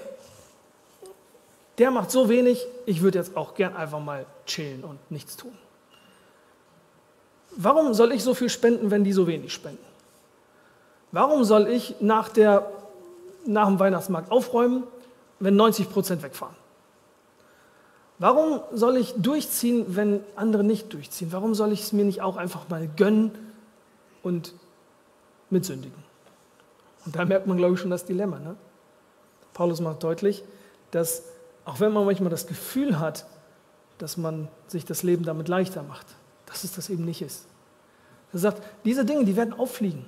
Der 1.79 1.91
macht 1.91 2.11
so 2.11 2.29
wenig, 2.29 2.67
ich 2.87 3.03
würde 3.03 3.19
jetzt 3.19 3.37
auch 3.37 3.55
gern 3.55 3.77
einfach 3.77 4.01
mal 4.01 4.25
chillen 4.47 4.83
und 4.85 4.99
nichts 5.11 5.37
tun. 5.37 5.53
Warum 7.57 7.95
soll 7.95 8.13
ich 8.13 8.23
so 8.23 8.35
viel 8.35 8.49
spenden, 8.49 8.91
wenn 8.91 9.05
die 9.05 9.13
so 9.13 9.27
wenig 9.27 9.53
spenden? 9.53 9.85
Warum 11.13 11.45
soll 11.45 11.69
ich 11.69 11.97
nach, 12.01 12.29
der, 12.29 12.71
nach 13.47 13.67
dem 13.67 13.79
Weihnachtsmarkt 13.79 14.31
aufräumen, 14.31 14.85
wenn 15.39 15.57
90 15.57 15.91
Prozent 15.91 16.23
wegfahren? 16.23 16.57
Warum 18.19 18.61
soll 18.73 18.97
ich 18.97 19.15
durchziehen, 19.17 19.85
wenn 19.89 20.21
andere 20.37 20.65
nicht 20.65 20.93
durchziehen? 20.93 21.33
Warum 21.33 21.55
soll 21.55 21.73
ich 21.73 21.83
es 21.83 21.93
mir 21.93 22.05
nicht 22.05 22.23
auch 22.23 22.37
einfach 22.37 22.69
mal 22.69 22.89
gönnen 22.97 23.33
und 24.23 24.55
mitsündigen? 25.51 26.03
Und 27.05 27.15
da 27.15 27.25
merkt 27.25 27.47
man, 27.47 27.59
glaube 27.59 27.75
ich, 27.75 27.81
schon 27.81 27.91
das 27.91 28.05
Dilemma. 28.05 28.39
Ne? 28.39 28.57
Paulus 29.53 29.81
macht 29.81 30.03
deutlich, 30.03 30.45
dass 30.91 31.23
auch 31.67 31.81
wenn 31.81 31.93
man 31.93 32.07
manchmal 32.07 32.31
das 32.31 32.47
Gefühl 32.47 32.99
hat, 32.99 33.27
dass 33.99 34.17
man 34.17 34.49
sich 34.69 34.85
das 34.85 35.03
Leben 35.03 35.25
damit 35.25 35.49
leichter 35.49 35.83
macht, 35.83 36.07
dass 36.47 36.65
es 36.65 36.73
das 36.73 36.89
eben 36.89 37.05
nicht 37.05 37.21
ist. 37.21 37.47
Er 38.33 38.39
sagt, 38.39 38.63
diese 38.85 39.05
Dinge, 39.05 39.25
die 39.25 39.37
werden 39.37 39.53
auffliegen. 39.53 40.07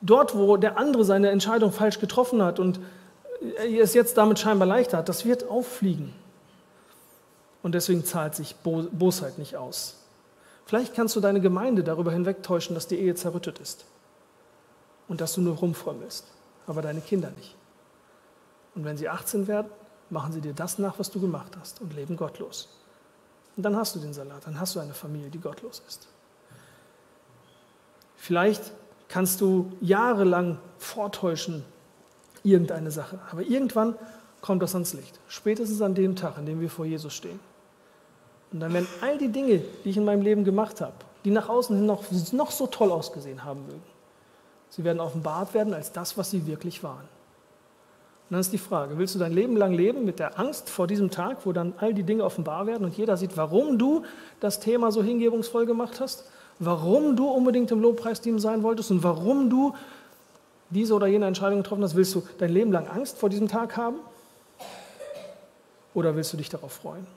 Dort, 0.00 0.34
wo 0.34 0.56
der 0.56 0.78
andere 0.78 1.04
seine 1.04 1.30
Entscheidung 1.30 1.72
falsch 1.72 1.98
getroffen 1.98 2.42
hat 2.42 2.58
und 2.58 2.80
es 3.58 3.94
jetzt 3.94 4.16
damit 4.16 4.38
scheinbar 4.38 4.68
leichter 4.68 4.98
hat, 4.98 5.08
das 5.08 5.24
wird 5.24 5.48
auffliegen. 5.48 6.14
Und 7.62 7.74
deswegen 7.74 8.04
zahlt 8.04 8.34
sich 8.34 8.54
Bosheit 8.56 9.38
nicht 9.38 9.56
aus. 9.56 9.96
Vielleicht 10.66 10.94
kannst 10.94 11.16
du 11.16 11.20
deine 11.20 11.40
Gemeinde 11.40 11.82
darüber 11.82 12.12
hinwegtäuschen, 12.12 12.74
dass 12.74 12.86
die 12.86 12.98
Ehe 12.98 13.14
zerrüttet 13.14 13.58
ist 13.58 13.84
und 15.08 15.20
dass 15.20 15.34
du 15.34 15.40
nur 15.40 15.56
rumfrömmelst, 15.56 16.26
aber 16.66 16.80
deine 16.80 17.00
Kinder 17.00 17.30
nicht. 17.36 17.56
Und 18.76 18.84
wenn 18.84 18.96
sie 18.96 19.08
18 19.08 19.48
werden, 19.48 19.68
machen 20.10 20.32
sie 20.32 20.40
dir 20.40 20.52
das 20.52 20.78
nach, 20.78 20.98
was 20.98 21.10
du 21.10 21.20
gemacht 21.20 21.56
hast 21.58 21.80
und 21.80 21.94
leben 21.94 22.16
gottlos. 22.16 22.68
Und 23.56 23.62
dann 23.62 23.76
hast 23.76 23.94
du 23.94 24.00
den 24.00 24.12
Salat, 24.12 24.46
dann 24.46 24.58
hast 24.58 24.74
du 24.74 24.80
eine 24.80 24.94
Familie, 24.94 25.30
die 25.30 25.40
gottlos 25.40 25.82
ist. 25.86 26.08
Vielleicht 28.16 28.72
kannst 29.08 29.40
du 29.40 29.72
jahrelang 29.80 30.58
vortäuschen 30.78 31.64
irgendeine 32.42 32.90
Sache, 32.90 33.18
aber 33.30 33.42
irgendwann 33.42 33.96
kommt 34.40 34.62
das 34.62 34.74
ans 34.74 34.94
Licht. 34.94 35.18
Spätestens 35.28 35.82
an 35.82 35.94
dem 35.94 36.16
Tag, 36.16 36.38
an 36.38 36.46
dem 36.46 36.60
wir 36.60 36.70
vor 36.70 36.84
Jesus 36.84 37.14
stehen. 37.14 37.40
Und 38.52 38.60
dann 38.60 38.72
werden 38.72 38.88
all 39.00 39.18
die 39.18 39.28
Dinge, 39.28 39.62
die 39.84 39.90
ich 39.90 39.96
in 39.96 40.04
meinem 40.04 40.22
Leben 40.22 40.44
gemacht 40.44 40.80
habe, 40.80 40.94
die 41.24 41.30
nach 41.30 41.48
außen 41.48 41.76
hin 41.76 41.86
noch, 41.86 42.04
noch 42.32 42.50
so 42.50 42.66
toll 42.66 42.90
ausgesehen 42.90 43.44
haben 43.44 43.66
mögen, 43.66 43.82
sie 44.70 44.84
werden 44.84 45.00
offenbart 45.00 45.54
werden 45.54 45.74
als 45.74 45.92
das, 45.92 46.16
was 46.16 46.30
sie 46.30 46.46
wirklich 46.46 46.82
waren. 46.82 47.08
Und 48.30 48.34
dann 48.34 48.42
ist 48.42 48.52
die 48.52 48.58
Frage, 48.58 48.96
willst 48.96 49.16
du 49.16 49.18
dein 49.18 49.32
Leben 49.32 49.56
lang 49.56 49.72
leben 49.72 50.04
mit 50.04 50.20
der 50.20 50.38
Angst 50.38 50.70
vor 50.70 50.86
diesem 50.86 51.10
Tag, 51.10 51.38
wo 51.44 51.52
dann 51.52 51.74
all 51.78 51.92
die 51.92 52.04
Dinge 52.04 52.22
offenbar 52.22 52.68
werden 52.68 52.84
und 52.84 52.96
jeder 52.96 53.16
sieht, 53.16 53.36
warum 53.36 53.76
du 53.76 54.04
das 54.38 54.60
Thema 54.60 54.92
so 54.92 55.02
hingebungsvoll 55.02 55.66
gemacht 55.66 55.98
hast, 55.98 56.22
warum 56.60 57.16
du 57.16 57.28
unbedingt 57.28 57.72
im 57.72 57.80
Lobpreisteam 57.80 58.38
sein 58.38 58.62
wolltest 58.62 58.92
und 58.92 59.02
warum 59.02 59.50
du 59.50 59.74
diese 60.68 60.94
oder 60.94 61.08
jene 61.08 61.26
Entscheidung 61.26 61.64
getroffen 61.64 61.82
hast? 61.82 61.96
Willst 61.96 62.14
du 62.14 62.22
dein 62.38 62.52
Leben 62.52 62.70
lang 62.70 62.86
Angst 62.86 63.18
vor 63.18 63.30
diesem 63.30 63.48
Tag 63.48 63.76
haben? 63.76 63.96
Oder 65.92 66.14
willst 66.14 66.32
du 66.32 66.36
dich 66.36 66.48
darauf 66.48 66.70
freuen? 66.70 67.08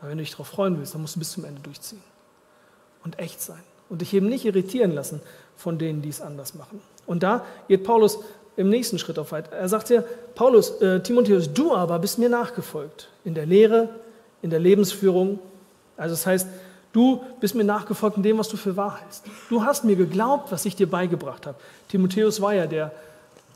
Aber 0.00 0.10
wenn 0.10 0.18
du 0.18 0.22
dich 0.22 0.30
darauf 0.30 0.46
freuen 0.46 0.78
willst, 0.78 0.94
dann 0.94 1.00
musst 1.00 1.16
du 1.16 1.18
bis 1.18 1.32
zum 1.32 1.44
Ende 1.44 1.60
durchziehen 1.60 2.04
und 3.02 3.18
echt 3.18 3.40
sein 3.40 3.64
und 3.88 4.00
dich 4.00 4.14
eben 4.14 4.28
nicht 4.28 4.44
irritieren 4.44 4.92
lassen 4.92 5.20
von 5.56 5.76
denen, 5.76 6.02
die 6.02 6.08
es 6.08 6.20
anders 6.20 6.54
machen. 6.54 6.80
Und 7.04 7.24
da 7.24 7.44
geht 7.66 7.82
Paulus 7.82 8.20
im 8.56 8.68
nächsten 8.68 8.98
Schritt 8.98 9.18
auf 9.18 9.32
weiter. 9.32 9.52
Er 9.52 9.68
sagt 9.68 9.90
ja, 9.90 10.02
Paulus, 10.34 10.80
äh, 10.80 11.00
Timotheus, 11.00 11.52
du 11.52 11.74
aber 11.74 11.98
bist 11.98 12.18
mir 12.18 12.28
nachgefolgt 12.28 13.08
in 13.24 13.34
der 13.34 13.46
Lehre, 13.46 13.88
in 14.42 14.50
der 14.50 14.60
Lebensführung. 14.60 15.38
Also 15.96 16.14
das 16.14 16.26
heißt, 16.26 16.48
du 16.92 17.22
bist 17.40 17.54
mir 17.54 17.64
nachgefolgt 17.64 18.16
in 18.16 18.22
dem, 18.22 18.38
was 18.38 18.48
du 18.48 18.56
für 18.56 18.76
wahr 18.76 19.00
hältst. 19.00 19.24
Du 19.48 19.64
hast 19.64 19.84
mir 19.84 19.96
geglaubt, 19.96 20.52
was 20.52 20.64
ich 20.64 20.76
dir 20.76 20.88
beigebracht 20.88 21.46
habe. 21.46 21.58
Timotheus 21.88 22.40
war 22.40 22.54
ja 22.54 22.66
der 22.66 22.92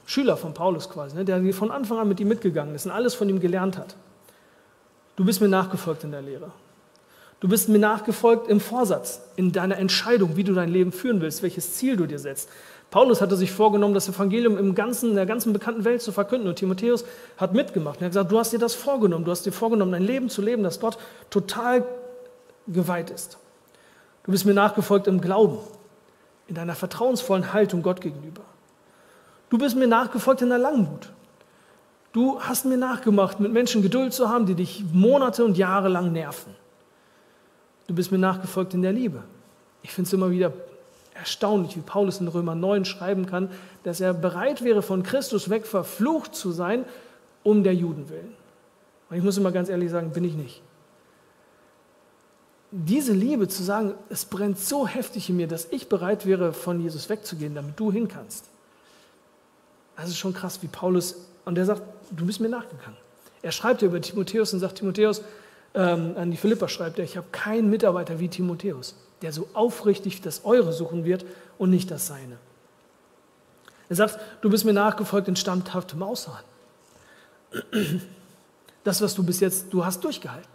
Schüler 0.07 0.37
von 0.37 0.55
Paulus 0.55 0.89
quasi, 0.89 1.17
ne, 1.17 1.25
der 1.25 1.43
von 1.53 1.71
Anfang 1.71 1.99
an 1.99 2.09
mit 2.09 2.21
ihm 2.21 2.29
mitgegangen 2.29 2.75
ist 2.75 2.87
und 2.87 2.93
alles 2.93 3.15
von 3.15 3.29
ihm 3.29 3.41
gelernt 3.41 3.77
hat. 3.77 3.97
Du 5.17 5.25
bist 5.25 5.41
mir 5.41 5.49
nachgefolgt 5.49 6.05
in 6.05 6.13
der 6.13 6.23
Lehre. 6.23 6.53
Du 7.41 7.49
bist 7.49 7.69
mir 7.69 7.79
nachgefolgt 7.79 8.49
im 8.49 8.61
Vorsatz, 8.61 9.21
in 9.37 9.53
deiner 9.53 9.77
Entscheidung, 9.77 10.37
wie 10.37 10.45
du 10.45 10.55
dein 10.55 10.71
Leben 10.71 10.93
führen 10.93 11.21
willst, 11.21 11.43
welches 11.43 11.75
Ziel 11.75 11.97
du 11.97 12.07
dir 12.07 12.19
setzt. 12.19 12.49
Paulus 12.91 13.21
hatte 13.21 13.37
sich 13.37 13.53
vorgenommen, 13.53 13.95
das 13.95 14.09
Evangelium 14.09 14.57
im 14.59 14.75
ganzen, 14.75 15.11
in 15.11 15.17
der 15.17 15.27
ganzen 15.27 15.53
bekannten 15.53 15.85
Welt 15.85 16.03
zu 16.03 16.13
verkünden. 16.13 16.49
Und 16.49 16.57
Timotheus 16.57 17.05
hat 17.37 17.53
mitgemacht. 17.53 18.01
Er 18.01 18.07
hat 18.07 18.11
gesagt, 18.11 18.31
du 18.31 18.39
hast 18.39 18.53
dir 18.53 18.59
das 18.59 18.75
vorgenommen. 18.75 19.25
Du 19.25 19.31
hast 19.31 19.45
dir 19.45 19.53
vorgenommen, 19.53 19.93
ein 19.95 20.03
Leben 20.03 20.29
zu 20.29 20.41
leben, 20.41 20.63
das 20.63 20.81
Gott 20.81 20.97
total 21.29 21.85
geweiht 22.69 23.11
ist. 23.11 23.39
Du 24.25 24.33
bist 24.33 24.45
mir 24.45 24.55
nachgefolgt 24.55 25.07
im 25.09 25.21
Glauben, 25.21 25.59
in 26.49 26.55
deiner 26.55 26.75
vertrauensvollen 26.75 27.53
Haltung 27.53 27.83
Gott 27.83 28.01
gegenüber. 28.01 28.43
Du 29.51 29.59
bist 29.59 29.77
mir 29.77 29.87
nachgefolgt 29.87 30.43
in 30.43 30.49
der 30.49 30.59
Langmut. 30.59 31.11
Du 32.13 32.41
hast 32.41 32.65
mir 32.65 32.79
nachgemacht, 32.79 33.41
mit 33.41 33.53
Menschen 33.53 33.83
Geduld 33.83 34.15
zu 34.15 34.29
haben, 34.29 34.47
die 34.47 34.55
dich 34.55 34.85
Monate 34.93 35.45
und 35.45 35.59
Jahre 35.59 35.89
lang 35.89 36.13
nerven. 36.13 36.55
Du 37.87 37.95
bist 37.95 38.11
mir 38.11 38.19
nachgefolgt 38.19 38.75
in 38.75 38.83
der 38.83 38.93
Liebe. 38.93 39.23
Ich 39.83 39.93
finde 39.93 40.09
es 40.09 40.13
immer 40.13 40.31
wieder 40.31 40.53
erstaunlich, 41.19 41.77
wie 41.77 41.81
Paulus 41.81 42.21
in 42.21 42.29
Römer 42.29 42.55
9 42.55 42.85
schreiben 42.85 43.27
kann, 43.27 43.51
dass 43.85 44.01
er 44.01 44.15
bereit 44.15 44.63
wäre, 44.63 44.83
von 44.83 45.03
Christus 45.03 45.51
weg 45.51 45.67
verflucht 45.67 46.35
zu 46.35 46.53
sein, 46.53 46.85
um 47.43 47.63
der 47.63 47.75
Juden 47.75 48.09
willen. 48.09 48.35
Und 49.09 49.17
ich 49.17 49.23
muss 49.23 49.37
immer 49.37 49.53
ganz 49.53 49.69
ehrlich 49.69 49.91
sagen, 49.91 50.11
bin 50.11 50.25
ich 50.25 50.35
nicht. 50.35 50.63
Diese 52.73 53.13
Liebe 53.13 53.49
zu 53.49 53.63
sagen, 53.63 53.95
es 54.09 54.25
brennt 54.25 54.59
so 54.59 54.87
heftig 54.87 55.31
in 55.31 55.37
mir, 55.37 55.47
dass 55.47 55.69
ich 55.71 55.89
bereit 55.89 56.27
wäre, 56.27 56.53
von 56.53 56.81
Jesus 56.81 57.09
wegzugehen, 57.09 57.55
damit 57.55 57.79
du 57.79 57.93
hin 57.93 58.09
kannst. 58.09 58.47
Das 59.97 60.09
ist 60.09 60.19
schon 60.19 60.35
krass, 60.35 60.63
wie 60.63 60.67
Paulus, 60.67 61.29
und 61.45 61.57
er 61.57 61.65
sagt, 61.65 61.83
du 62.11 62.27
bist 62.27 62.41
mir 62.41 62.49
nachgegangen. 62.49 62.99
Er 63.41 63.53
schreibt 63.53 63.83
ja 63.83 63.89
über 63.89 64.01
Timotheus 64.01 64.53
und 64.53 64.61
sagt, 64.61 64.79
Timotheus, 64.79 65.23
ähm, 65.75 66.15
an 66.17 66.31
die 66.31 66.37
Philippa 66.37 66.69
schreibt 66.69 66.99
er, 66.99 67.05
ich 67.05 67.17
habe 67.17 67.29
keinen 67.31 67.71
Mitarbeiter 67.71 68.19
wie 68.19 68.29
Timotheus 68.29 68.97
der 69.23 69.33
so 69.33 69.49
aufrichtig 69.55 70.21
das 70.21 70.45
Eure 70.45 70.73
suchen 70.73 71.05
wird 71.05 71.25
und 71.59 71.71
nicht 71.71 71.91
das 71.91 72.07
Seine. 72.07 72.39
Er 73.89 73.97
sagt, 73.97 74.19
du 74.41 74.51
bist 74.51 74.65
mir 74.65 74.73
nachgefolgt 74.73 75.29
in 75.29 75.37
standhaftem 75.37 76.03
Ausharren. 76.03 76.45
Das, 78.85 79.01
was 79.01 79.15
du 79.15 79.23
bis 79.23 79.41
jetzt, 79.41 79.73
du 79.73 79.85
hast 79.85 80.03
durchgehalten. 80.05 80.49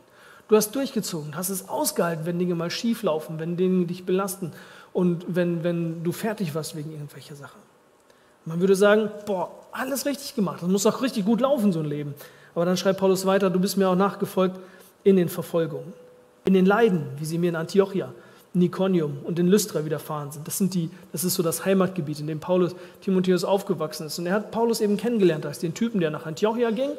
Du 0.48 0.58
hast 0.58 0.76
durchgezogen, 0.76 1.36
hast 1.36 1.50
es 1.50 1.70
ausgehalten, 1.70 2.26
wenn 2.26 2.38
Dinge 2.38 2.56
mal 2.56 2.70
schief 2.70 3.04
laufen, 3.04 3.40
wenn 3.40 3.56
Dinge 3.56 3.86
dich 3.86 4.06
belasten 4.06 4.52
und 4.92 5.24
wenn, 5.30 5.64
wenn 5.64 6.04
du 6.04 6.12
fertig 6.12 6.54
warst 6.54 6.76
wegen 6.76 6.92
irgendwelcher 6.92 7.36
Sachen. 7.36 7.62
Man 8.44 8.60
würde 8.60 8.76
sagen, 8.76 9.10
boah, 9.26 9.52
alles 9.72 10.06
richtig 10.06 10.36
gemacht, 10.36 10.62
das 10.62 10.68
muss 10.68 10.86
auch 10.86 11.02
richtig 11.02 11.26
gut 11.26 11.40
laufen, 11.40 11.72
so 11.72 11.80
ein 11.80 11.86
Leben. 11.86 12.16
Aber 12.54 12.66
dann 12.66 12.76
schreibt 12.76 13.00
Paulus 13.00 13.26
weiter, 13.26 13.50
du 13.50 13.62
bist 13.62 13.78
mir 13.78 13.88
auch 13.88 13.96
nachgefolgt 13.96 14.60
in 15.06 15.16
den 15.16 15.30
Verfolgungen, 15.30 15.94
in 16.44 16.54
den 16.54 16.66
Leiden, 16.66 17.08
wie 17.18 17.26
sie 17.26 17.38
mir 17.38 17.50
in 17.50 17.56
Antiochia 17.56 18.14
Nikonium 18.54 19.18
und 19.24 19.40
in 19.40 19.48
Lystra 19.48 19.86
widerfahren 19.86 20.32
sind. 20.32 20.48
Das, 20.48 20.58
sind 20.58 20.74
die, 20.74 20.90
das 21.12 21.24
ist 21.24 21.36
so 21.36 21.44
das 21.44 21.66
Heimatgebiet, 21.66 22.20
in 22.20 22.28
dem 22.28 22.40
Paulus 22.40 22.76
Timotheus 23.02 23.44
aufgewachsen 23.44 24.08
ist. 24.08 24.20
Und 24.20 24.26
er 24.26 24.34
hat 24.34 24.52
Paulus 24.52 24.82
eben 24.82 24.98
kennengelernt 24.98 25.46
als 25.46 25.60
den 25.60 25.74
Typen, 25.74 26.02
der 26.02 26.12
nach 26.12 26.26
Antiochia 26.26 26.72
ging 26.72 26.92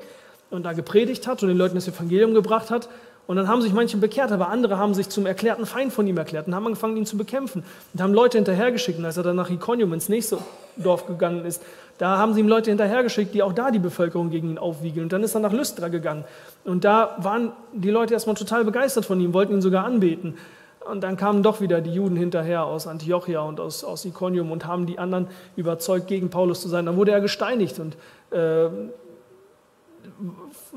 und 0.51 0.65
da 0.65 0.73
gepredigt 0.73 1.27
hat 1.27 1.43
und 1.43 1.49
den 1.49 1.59
Leuten 1.59 1.75
das 1.75 1.89
Evangelium 1.89 2.33
gebracht 2.33 2.71
hat. 2.71 2.89
Und 3.27 3.37
dann 3.37 3.49
haben 3.49 3.63
sich 3.63 3.73
manche 3.73 3.97
bekehrt, 3.99 4.33
aber 4.33 4.49
andere 4.49 4.79
haben 4.79 4.95
sich 4.95 5.09
zum 5.09 5.27
erklärten 5.27 5.65
Feind 5.65 5.93
von 5.93 6.07
ihm 6.07 6.19
erklärt 6.19 6.49
und 6.49 6.55
haben 6.55 6.67
angefangen, 6.67 6.97
ihn 6.97 7.07
zu 7.07 7.17
bekämpfen. 7.17 7.63
Und 7.93 8.03
haben 8.03 8.13
Leute 8.13 8.39
hinterhergeschickt. 8.39 8.99
Und 8.99 9.05
als 9.05 9.17
er 9.17 9.23
dann 9.23 9.37
nach 9.37 9.49
Iconium 9.49 9.93
ins 9.93 10.09
nächste 10.09 10.39
Dorf 10.77 11.07
gegangen 11.07 11.45
ist, 11.45 11.63
da 11.99 12.19
haben 12.19 12.35
sie 12.35 12.41
ihm 12.41 12.49
Leute 12.49 12.71
hinterhergeschickt, 12.71 13.33
die 13.33 13.43
auch 13.43 13.53
da 13.53 13.71
die 13.71 13.79
Bevölkerung 13.79 14.31
gegen 14.31 14.51
ihn 14.51 14.59
aufwiegeln. 14.59 15.05
Und 15.05 15.13
dann 15.13 15.23
ist 15.23 15.37
er 15.37 15.41
nach 15.41 15.53
Lystra 15.53 15.89
gegangen. 15.89 16.25
Und 16.65 16.85
da 16.85 17.17
waren 17.19 17.53
die 17.73 17.91
Leute 17.91 18.15
erstmal 18.15 18.35
total 18.35 18.65
begeistert 18.65 19.05
von 19.05 19.21
ihm, 19.21 19.33
wollten 19.35 19.53
ihn 19.53 19.63
sogar 19.63 19.85
anbeten. 19.85 20.35
Und 20.91 21.03
dann 21.03 21.17
kamen 21.17 21.43
doch 21.43 21.61
wieder 21.61 21.81
die 21.81 21.93
Juden 21.93 22.17
hinterher 22.17 22.65
aus 22.65 22.87
Antiochia 22.87 23.41
und 23.41 23.61
aus, 23.61 23.85
aus 23.85 24.05
Iconium 24.05 24.51
und 24.51 24.67
haben 24.67 24.87
die 24.87 24.99
anderen 24.99 25.29
überzeugt, 25.57 26.07
gegen 26.09 26.31
Paulus 26.31 26.61
zu 26.61 26.69
sein. 26.69 26.87
Dann 26.87 26.97
wurde 26.97 27.13
er 27.13 27.21
gesteinigt 27.21 27.79
und 27.79 27.97
äh, 28.31 28.69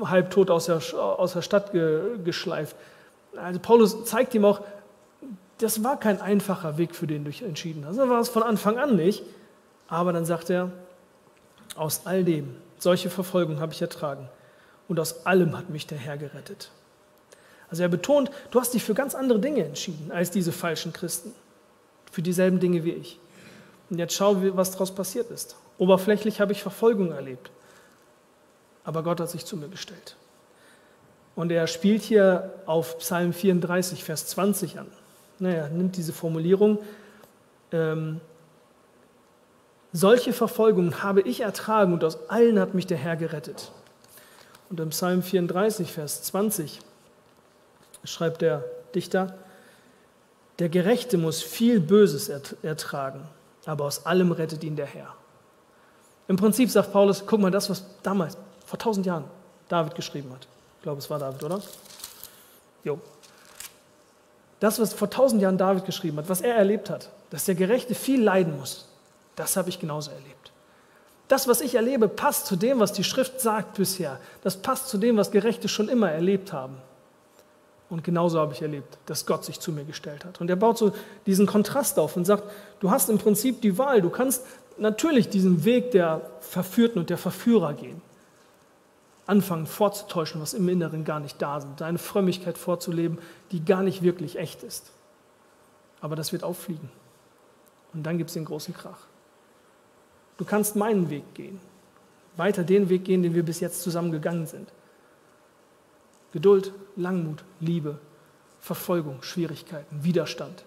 halbtot 0.00 0.50
aus 0.50 0.66
der, 0.66 0.80
aus 0.94 1.32
der 1.32 1.42
Stadt 1.42 1.72
ge, 1.72 2.18
geschleift. 2.24 2.76
Also 3.36 3.58
Paulus 3.60 4.04
zeigt 4.04 4.34
ihm 4.34 4.44
auch, 4.44 4.60
das 5.58 5.82
war 5.82 5.98
kein 5.98 6.20
einfacher 6.20 6.78
Weg, 6.78 6.94
für 6.94 7.06
den 7.06 7.24
du 7.24 7.30
dich 7.30 7.42
entschieden. 7.42 7.82
Das 7.86 7.96
war 7.96 8.20
es 8.20 8.28
von 8.28 8.42
Anfang 8.42 8.78
an 8.78 8.96
nicht. 8.96 9.24
Aber 9.88 10.12
dann 10.12 10.24
sagt 10.24 10.50
er, 10.50 10.70
Aus 11.76 12.02
all 12.06 12.24
dem, 12.24 12.56
solche 12.78 13.10
Verfolgung 13.10 13.60
habe 13.60 13.72
ich 13.72 13.82
ertragen 13.82 14.28
und 14.88 14.98
aus 14.98 15.26
allem 15.26 15.56
hat 15.56 15.68
mich 15.68 15.86
der 15.86 15.98
Herr 15.98 16.16
gerettet. 16.16 16.70
Also 17.76 17.82
er 17.82 17.88
betont, 17.90 18.30
du 18.52 18.58
hast 18.58 18.72
dich 18.72 18.82
für 18.82 18.94
ganz 18.94 19.14
andere 19.14 19.38
Dinge 19.38 19.62
entschieden 19.62 20.10
als 20.10 20.30
diese 20.30 20.50
falschen 20.50 20.94
Christen, 20.94 21.34
für 22.10 22.22
dieselben 22.22 22.58
Dinge 22.58 22.84
wie 22.84 22.92
ich. 22.92 23.20
Und 23.90 23.98
jetzt 23.98 24.14
schau, 24.14 24.38
was 24.56 24.70
daraus 24.70 24.94
passiert 24.94 25.30
ist. 25.30 25.56
Oberflächlich 25.76 26.40
habe 26.40 26.52
ich 26.52 26.62
Verfolgung 26.62 27.12
erlebt, 27.12 27.50
aber 28.82 29.02
Gott 29.02 29.20
hat 29.20 29.28
sich 29.28 29.44
zu 29.44 29.58
mir 29.58 29.68
gestellt. 29.68 30.16
Und 31.34 31.52
er 31.52 31.66
spielt 31.66 32.00
hier 32.00 32.54
auf 32.64 32.96
Psalm 32.96 33.34
34, 33.34 34.02
Vers 34.02 34.26
20 34.28 34.78
an. 34.78 34.86
Naja, 35.38 35.68
nimmt 35.68 35.98
diese 35.98 36.14
Formulierung, 36.14 36.78
ähm, 37.72 38.22
solche 39.92 40.32
Verfolgungen 40.32 41.02
habe 41.02 41.20
ich 41.20 41.40
ertragen 41.40 41.92
und 41.92 42.02
aus 42.04 42.30
allen 42.30 42.58
hat 42.58 42.72
mich 42.72 42.86
der 42.86 42.96
Herr 42.96 43.16
gerettet. 43.16 43.70
Und 44.70 44.80
im 44.80 44.88
Psalm 44.88 45.22
34, 45.22 45.92
Vers 45.92 46.22
20 46.22 46.80
schreibt 48.06 48.42
der 48.42 48.64
Dichter, 48.94 49.36
der 50.58 50.68
Gerechte 50.68 51.18
muss 51.18 51.42
viel 51.42 51.80
Böses 51.80 52.28
ertragen, 52.62 53.28
aber 53.66 53.84
aus 53.84 54.06
allem 54.06 54.32
rettet 54.32 54.64
ihn 54.64 54.76
der 54.76 54.86
Herr. 54.86 55.14
Im 56.28 56.36
Prinzip 56.36 56.70
sagt 56.70 56.92
Paulus, 56.92 57.24
guck 57.26 57.40
mal, 57.40 57.50
das, 57.50 57.68
was 57.68 57.84
damals, 58.02 58.36
vor 58.64 58.78
tausend 58.78 59.06
Jahren, 59.06 59.24
David 59.68 59.94
geschrieben 59.94 60.30
hat. 60.32 60.46
Ich 60.78 60.82
glaube, 60.82 60.98
es 60.98 61.10
war 61.10 61.18
David, 61.18 61.42
oder? 61.42 61.60
Jo. 62.84 62.98
Das, 64.60 64.80
was 64.80 64.94
vor 64.94 65.10
tausend 65.10 65.42
Jahren 65.42 65.58
David 65.58 65.84
geschrieben 65.84 66.16
hat, 66.16 66.28
was 66.28 66.40
er 66.40 66.54
erlebt 66.54 66.88
hat, 66.88 67.10
dass 67.30 67.44
der 67.44 67.54
Gerechte 67.54 67.94
viel 67.94 68.22
leiden 68.22 68.58
muss, 68.58 68.88
das 69.34 69.56
habe 69.56 69.68
ich 69.68 69.78
genauso 69.78 70.10
erlebt. 70.10 70.52
Das, 71.28 71.48
was 71.48 71.60
ich 71.60 71.74
erlebe, 71.74 72.08
passt 72.08 72.46
zu 72.46 72.56
dem, 72.56 72.78
was 72.78 72.92
die 72.92 73.04
Schrift 73.04 73.40
sagt 73.40 73.74
bisher. 73.74 74.20
Das 74.42 74.56
passt 74.56 74.88
zu 74.88 74.96
dem, 74.96 75.16
was 75.16 75.32
Gerechte 75.32 75.68
schon 75.68 75.88
immer 75.88 76.10
erlebt 76.10 76.52
haben. 76.52 76.76
Und 77.88 78.02
genauso 78.02 78.40
habe 78.40 78.52
ich 78.52 78.62
erlebt, 78.62 78.98
dass 79.06 79.26
Gott 79.26 79.44
sich 79.44 79.60
zu 79.60 79.70
mir 79.70 79.84
gestellt 79.84 80.24
hat. 80.24 80.40
Und 80.40 80.50
er 80.50 80.56
baut 80.56 80.76
so 80.76 80.92
diesen 81.24 81.46
Kontrast 81.46 81.98
auf 81.98 82.16
und 82.16 82.24
sagt, 82.24 82.44
du 82.80 82.90
hast 82.90 83.08
im 83.08 83.18
Prinzip 83.18 83.60
die 83.60 83.78
Wahl. 83.78 84.02
Du 84.02 84.10
kannst 84.10 84.44
natürlich 84.76 85.28
diesen 85.28 85.64
Weg 85.64 85.92
der 85.92 86.22
Verführten 86.40 86.98
und 86.98 87.10
der 87.10 87.18
Verführer 87.18 87.74
gehen. 87.74 88.02
Anfangen 89.26 89.66
vorzutäuschen, 89.66 90.40
was 90.40 90.54
im 90.54 90.68
Inneren 90.68 91.04
gar 91.04 91.20
nicht 91.20 91.40
da 91.40 91.58
ist. 91.58 91.66
Deine 91.76 91.98
Frömmigkeit 91.98 92.58
vorzuleben, 92.58 93.18
die 93.52 93.64
gar 93.64 93.82
nicht 93.82 94.02
wirklich 94.02 94.36
echt 94.36 94.62
ist. 94.62 94.90
Aber 96.00 96.16
das 96.16 96.32
wird 96.32 96.42
auffliegen. 96.44 96.90
Und 97.94 98.04
dann 98.04 98.18
gibt 98.18 98.30
es 98.30 98.34
den 98.34 98.44
großen 98.44 98.74
Krach. 98.74 99.06
Du 100.38 100.44
kannst 100.44 100.76
meinen 100.76 101.08
Weg 101.08 101.34
gehen. 101.34 101.60
Weiter 102.36 102.64
den 102.64 102.88
Weg 102.88 103.04
gehen, 103.04 103.22
den 103.22 103.34
wir 103.34 103.44
bis 103.44 103.60
jetzt 103.60 103.82
zusammen 103.82 104.12
gegangen 104.12 104.46
sind. 104.46 104.68
Geduld, 106.36 106.74
Langmut, 106.96 107.44
Liebe, 107.60 107.98
Verfolgung, 108.60 109.22
Schwierigkeiten, 109.22 110.04
Widerstand. 110.04 110.66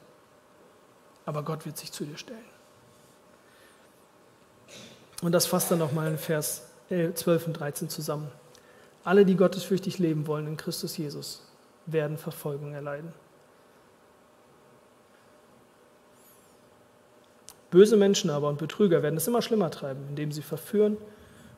Aber 1.28 1.44
Gott 1.44 1.68
wird 1.68 1.78
sich 1.78 1.92
zu 1.92 2.06
dir 2.06 2.18
stellen. 2.18 2.40
Und 5.22 5.32
das 5.32 5.46
fasst 5.46 5.70
dann 5.70 5.78
nochmal 5.78 6.08
in 6.08 6.18
Vers 6.18 6.64
12 6.90 7.46
und 7.46 7.54
13 7.54 7.88
zusammen. 7.88 8.32
Alle, 9.04 9.26
die 9.26 9.36
gottesfürchtig 9.36 10.00
leben 10.00 10.26
wollen 10.26 10.48
in 10.48 10.58
Christus 10.58 10.98
Jesus, 10.98 11.48
werden 11.86 12.18
Verfolgung 12.18 12.74
erleiden. 12.74 13.14
Böse 17.70 17.96
Menschen 17.96 18.32
aber 18.32 18.50
und 18.50 18.58
Betrüger 18.58 19.04
werden 19.04 19.18
es 19.18 19.28
immer 19.28 19.44
schlimmer 19.44 19.70
treiben, 19.70 20.04
indem 20.10 20.32
sie 20.32 20.42
verführen 20.42 20.98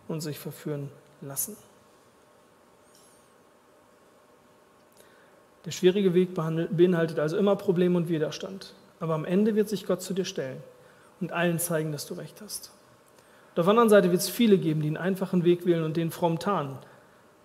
und 0.09 0.19
sich 0.19 0.37
verführen 0.37 0.91
lassen. 1.21 1.55
Der 5.65 5.71
schwierige 5.71 6.13
Weg 6.13 6.33
beinhaltet 6.33 7.19
also 7.19 7.37
immer 7.37 7.55
Probleme 7.55 7.97
und 7.97 8.09
Widerstand. 8.09 8.73
Aber 8.99 9.13
am 9.13 9.25
Ende 9.25 9.55
wird 9.55 9.69
sich 9.69 9.85
Gott 9.85 10.01
zu 10.01 10.13
dir 10.13 10.25
stellen 10.25 10.61
und 11.19 11.31
allen 11.31 11.59
zeigen, 11.59 11.91
dass 11.91 12.05
du 12.05 12.15
recht 12.15 12.41
hast. 12.41 12.71
Und 13.51 13.59
auf 13.59 13.65
der 13.65 13.71
anderen 13.71 13.89
Seite 13.89 14.11
wird 14.11 14.21
es 14.21 14.29
viele 14.29 14.57
geben, 14.57 14.81
die 14.81 14.87
einen 14.87 14.97
einfachen 14.97 15.43
Weg 15.43 15.65
wählen 15.65 15.83
und 15.83 15.97
den 15.97 16.11
fromm 16.11 16.39
tarnen. 16.39 16.77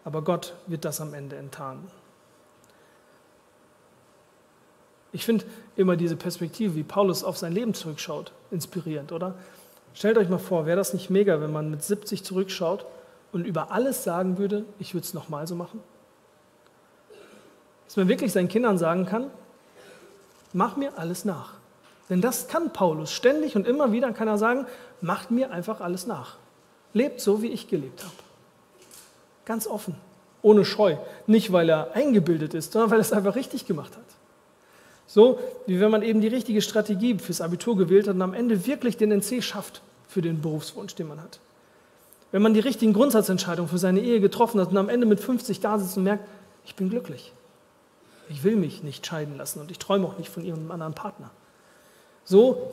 Aber 0.05 0.23
Gott 0.23 0.55
wird 0.67 0.85
das 0.85 1.01
am 1.01 1.15
Ende 1.15 1.37
enttarnen. 1.37 1.91
Ich 5.13 5.25
finde 5.25 5.45
immer 5.77 5.97
diese 5.97 6.17
Perspektive, 6.17 6.75
wie 6.75 6.83
Paulus 6.83 7.25
auf 7.25 7.37
sein 7.37 7.53
Leben 7.53 7.75
zurückschaut, 7.75 8.33
inspirierend, 8.51 9.13
oder? 9.13 9.35
Stellt 9.95 10.19
euch 10.19 10.29
mal 10.29 10.39
vor, 10.39 10.67
wäre 10.67 10.77
das 10.77 10.93
nicht 10.93 11.09
mega, 11.09 11.41
wenn 11.41 11.53
man 11.53 11.71
mit 11.71 11.83
70 11.83 12.23
zurückschaut 12.23 12.85
und 13.33 13.47
über 13.47 13.73
alles 13.73 14.05
sagen 14.05 14.37
würde, 14.37 14.65
ich 14.79 14.93
würde 14.95 15.07
es 15.07 15.15
nochmal 15.15 15.47
so 15.47 15.55
machen? 15.55 15.81
Dass 17.87 17.97
man 17.97 18.09
wirklich 18.09 18.33
seinen 18.33 18.49
Kindern 18.49 18.79
sagen 18.79 19.07
kann, 19.07 19.31
mach 20.53 20.77
mir 20.77 20.99
alles 20.99 21.25
nach. 21.25 21.55
Denn 22.09 22.21
das 22.21 22.49
kann 22.49 22.73
Paulus 22.73 23.13
ständig 23.13 23.57
und 23.57 23.67
immer 23.67 23.93
wieder 23.93 24.13
kann 24.13 24.29
er 24.29 24.39
sagen, 24.39 24.67
macht 25.01 25.31
mir 25.31 25.51
einfach 25.51 25.81
alles 25.81 26.07
nach. 26.07 26.37
Lebt 26.93 27.21
so, 27.21 27.43
wie 27.43 27.49
ich 27.49 27.69
gelebt 27.69 28.03
habe. 28.03 28.15
Ganz 29.45 29.67
offen, 29.67 29.97
ohne 30.43 30.65
Scheu. 30.65 30.97
Nicht, 31.27 31.53
weil 31.53 31.69
er 31.69 31.95
eingebildet 31.95 32.55
ist, 32.55 32.73
sondern 32.73 32.91
weil 32.91 32.99
er 32.99 33.03
es 33.03 33.13
einfach 33.13 33.35
richtig 33.35 33.67
gemacht 33.67 33.97
hat. 33.97 34.05
So 35.07 35.39
wie 35.67 35.81
wenn 35.81 35.91
man 35.91 36.03
eben 36.03 36.21
die 36.21 36.29
richtige 36.29 36.63
Strategie 36.63 37.19
fürs 37.19 37.41
Abitur 37.41 37.77
gewählt 37.77 38.09
hat 38.09 38.17
und 38.17 38.23
am 38.23 38.35
Ende 38.35 38.67
wirklich 38.67 38.97
den 38.97 39.13
NC 39.13 39.43
schafft 39.43 39.83
für 40.09 40.23
den 40.23 40.41
Berufswunsch, 40.41 40.95
den 40.95 41.09
man 41.09 41.23
hat. 41.23 41.39
Wenn 42.33 42.43
man 42.43 42.55
die 42.55 42.61
richtigen 42.61 42.93
Grundsatzentscheidungen 42.93 43.71
für 43.71 43.79
seine 43.79 44.01
Ehe 44.01 44.21
getroffen 44.21 44.61
hat 44.61 44.71
und 44.71 44.77
am 44.77 44.89
Ende 44.89 45.07
mit 45.07 45.21
50 45.21 45.61
da 45.61 45.79
sitzt 45.79 45.97
und 45.97 46.05
merkt, 46.05 46.27
ich 46.65 46.75
bin 46.75 46.91
glücklich. 46.91 47.33
Ich 48.29 48.43
will 48.43 48.57
mich 48.57 48.83
nicht 48.83 49.07
scheiden 49.07 49.37
lassen 49.37 49.61
und 49.61 49.71
ich 49.71 49.79
träume 49.79 50.07
auch 50.07 50.19
nicht 50.19 50.31
von 50.31 50.45
ihrem 50.45 50.71
anderen 50.71 50.95
Partner. 50.95 51.31
So 52.25 52.73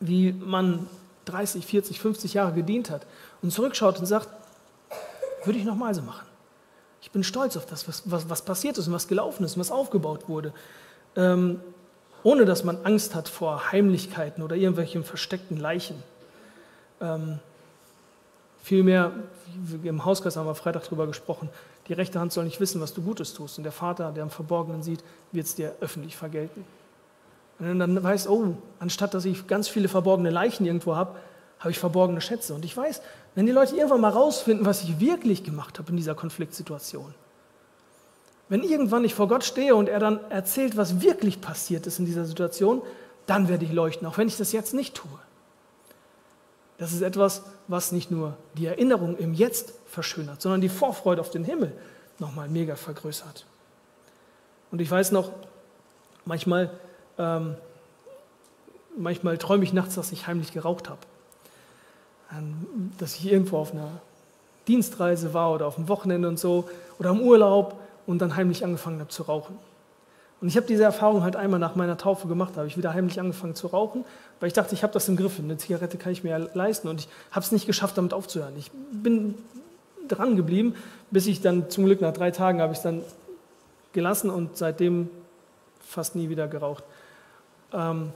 wie 0.00 0.32
man 0.32 0.88
30, 1.26 1.64
40, 1.64 2.00
50 2.00 2.34
Jahre 2.34 2.52
gedient 2.52 2.90
hat 2.90 3.06
und 3.40 3.52
zurückschaut 3.52 3.98
und 3.98 4.06
sagt, 4.06 4.28
würde 5.44 5.58
ich 5.58 5.64
nochmal 5.64 5.94
so 5.94 6.02
machen. 6.02 6.26
Ich 7.00 7.10
bin 7.10 7.24
stolz 7.24 7.56
auf 7.56 7.66
das, 7.66 7.88
was, 7.88 8.02
was, 8.10 8.28
was 8.28 8.42
passiert 8.42 8.78
ist 8.78 8.86
und 8.86 8.92
was 8.92 9.08
gelaufen 9.08 9.44
ist 9.44 9.56
und 9.56 9.60
was 9.60 9.70
aufgebaut 9.70 10.28
wurde. 10.28 10.52
Ähm, 11.16 11.60
ohne 12.22 12.44
dass 12.44 12.64
man 12.64 12.84
Angst 12.84 13.14
hat 13.14 13.28
vor 13.28 13.72
Heimlichkeiten 13.72 14.42
oder 14.42 14.56
irgendwelchen 14.56 15.04
versteckten 15.04 15.56
Leichen. 15.56 16.02
Ähm, 17.00 17.40
vielmehr, 18.62 19.12
im 19.82 20.04
Hauskreis 20.04 20.36
haben 20.36 20.46
wir 20.46 20.54
Freitag 20.54 20.84
darüber 20.84 21.06
gesprochen, 21.06 21.50
die 21.88 21.92
rechte 21.92 22.20
Hand 22.20 22.32
soll 22.32 22.44
nicht 22.44 22.60
wissen, 22.60 22.80
was 22.80 22.94
du 22.94 23.02
Gutes 23.02 23.34
tust. 23.34 23.58
Und 23.58 23.64
der 23.64 23.72
Vater, 23.72 24.12
der 24.12 24.22
im 24.22 24.30
Verborgenen 24.30 24.82
sieht, 24.82 25.02
wird 25.32 25.46
es 25.46 25.54
dir 25.54 25.74
öffentlich 25.80 26.16
vergelten. 26.16 26.64
Und 27.58 27.78
dann 27.78 28.02
weiß, 28.02 28.28
oh, 28.28 28.56
anstatt 28.78 29.14
dass 29.14 29.24
ich 29.24 29.46
ganz 29.46 29.68
viele 29.68 29.88
verborgene 29.88 30.30
Leichen 30.30 30.64
irgendwo 30.64 30.96
habe, 30.96 31.16
habe 31.58 31.70
ich 31.70 31.78
verborgene 31.78 32.20
Schätze. 32.20 32.54
Und 32.54 32.64
ich 32.64 32.76
weiß, 32.76 33.02
wenn 33.34 33.46
die 33.46 33.52
Leute 33.52 33.76
irgendwann 33.76 34.00
mal 34.00 34.10
rausfinden, 34.10 34.66
was 34.66 34.82
ich 34.82 35.00
wirklich 35.00 35.44
gemacht 35.44 35.78
habe 35.78 35.90
in 35.90 35.96
dieser 35.96 36.14
Konfliktsituation, 36.14 37.14
wenn 38.48 38.62
irgendwann 38.62 39.04
ich 39.04 39.14
vor 39.14 39.28
Gott 39.28 39.44
stehe 39.44 39.74
und 39.74 39.88
er 39.88 40.00
dann 40.00 40.20
erzählt, 40.28 40.76
was 40.76 41.00
wirklich 41.00 41.40
passiert 41.40 41.86
ist 41.86 41.98
in 41.98 42.06
dieser 42.06 42.24
Situation, 42.24 42.82
dann 43.26 43.48
werde 43.48 43.64
ich 43.64 43.72
leuchten, 43.72 44.06
auch 44.06 44.18
wenn 44.18 44.28
ich 44.28 44.36
das 44.36 44.52
jetzt 44.52 44.74
nicht 44.74 44.94
tue. 44.94 45.10
Das 46.82 46.92
ist 46.92 47.02
etwas, 47.02 47.42
was 47.68 47.92
nicht 47.92 48.10
nur 48.10 48.36
die 48.54 48.66
Erinnerung 48.66 49.16
im 49.16 49.34
Jetzt 49.34 49.74
verschönert, 49.86 50.42
sondern 50.42 50.60
die 50.60 50.68
Vorfreude 50.68 51.20
auf 51.20 51.30
den 51.30 51.44
Himmel 51.44 51.72
nochmal 52.18 52.48
mega 52.48 52.74
vergrößert. 52.74 53.46
Und 54.72 54.80
ich 54.80 54.90
weiß 54.90 55.12
noch, 55.12 55.30
manchmal, 56.24 56.70
ähm, 57.18 57.54
manchmal 58.96 59.38
träume 59.38 59.62
ich 59.62 59.72
nachts, 59.72 59.94
dass 59.94 60.10
ich 60.10 60.26
heimlich 60.26 60.52
geraucht 60.52 60.88
habe 60.88 60.98
dass 62.98 63.16
ich 63.16 63.30
irgendwo 63.30 63.58
auf 63.58 63.72
einer 63.72 63.88
Dienstreise 64.68 65.34
war 65.34 65.52
oder 65.52 65.66
auf 65.66 65.74
dem 65.74 65.88
Wochenende 65.88 66.28
und 66.28 66.38
so 66.38 66.68
oder 66.98 67.10
im 67.10 67.20
Urlaub 67.20 67.78
und 68.06 68.18
dann 68.18 68.36
heimlich 68.36 68.64
angefangen 68.64 69.00
habe 69.00 69.10
zu 69.10 69.24
rauchen. 69.24 69.58
Und 70.42 70.48
ich 70.48 70.56
habe 70.56 70.66
diese 70.66 70.82
Erfahrung 70.82 71.22
halt 71.22 71.36
einmal 71.36 71.60
nach 71.60 71.76
meiner 71.76 71.96
Taufe 71.96 72.26
gemacht, 72.26 72.54
da 72.54 72.58
habe 72.58 72.66
ich 72.68 72.76
wieder 72.76 72.92
heimlich 72.92 73.20
angefangen 73.20 73.54
zu 73.54 73.68
rauchen, 73.68 74.04
weil 74.40 74.48
ich 74.48 74.52
dachte, 74.52 74.74
ich 74.74 74.82
habe 74.82 74.92
das 74.92 75.08
im 75.08 75.16
Griff, 75.16 75.38
eine 75.38 75.56
Zigarette 75.56 75.98
kann 75.98 76.10
ich 76.10 76.24
mir 76.24 76.50
leisten 76.52 76.88
und 76.88 76.98
ich 76.98 77.08
habe 77.30 77.44
es 77.44 77.52
nicht 77.52 77.64
geschafft, 77.64 77.96
damit 77.96 78.12
aufzuhören. 78.12 78.54
Ich 78.58 78.72
bin 78.90 79.36
dran 80.08 80.34
geblieben, 80.34 80.74
bis 81.12 81.28
ich 81.28 81.42
dann 81.42 81.70
zum 81.70 81.84
Glück 81.84 82.00
nach 82.00 82.12
drei 82.12 82.32
Tagen 82.32 82.60
habe 82.60 82.72
ich 82.72 82.78
es 82.78 82.82
dann 82.82 83.02
gelassen 83.92 84.30
und 84.30 84.56
seitdem 84.56 85.10
fast 85.80 86.16
nie 86.16 86.28
wieder 86.28 86.48
geraucht. 86.48 86.82
Ähm, 87.72 88.12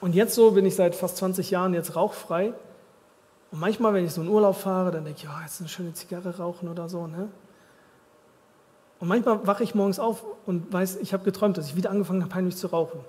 und 0.00 0.14
jetzt 0.14 0.34
so 0.34 0.52
bin 0.52 0.64
ich 0.64 0.74
seit 0.74 0.94
fast 0.94 1.18
20 1.18 1.50
Jahren 1.50 1.74
jetzt 1.74 1.96
rauchfrei 1.96 2.54
und 3.50 3.60
manchmal, 3.60 3.92
wenn 3.92 4.06
ich 4.06 4.12
so 4.12 4.22
in 4.22 4.28
Urlaub 4.28 4.56
fahre, 4.56 4.90
dann 4.90 5.04
denke 5.04 5.20
ich, 5.22 5.28
oh, 5.28 5.42
jetzt 5.42 5.60
eine 5.60 5.68
schöne 5.68 5.92
Zigarre 5.92 6.38
rauchen 6.38 6.66
oder 6.66 6.88
so. 6.88 7.06
Ne? 7.06 7.28
Und 9.04 9.08
manchmal 9.08 9.46
wache 9.46 9.62
ich 9.62 9.74
morgens 9.74 9.98
auf 9.98 10.24
und 10.46 10.72
weiß, 10.72 10.96
ich 10.96 11.12
habe 11.12 11.24
geträumt, 11.24 11.58
dass 11.58 11.68
ich 11.68 11.76
wieder 11.76 11.90
angefangen 11.90 12.22
habe, 12.22 12.34
heimlich 12.34 12.56
zu 12.56 12.68
rauchen. 12.68 13.00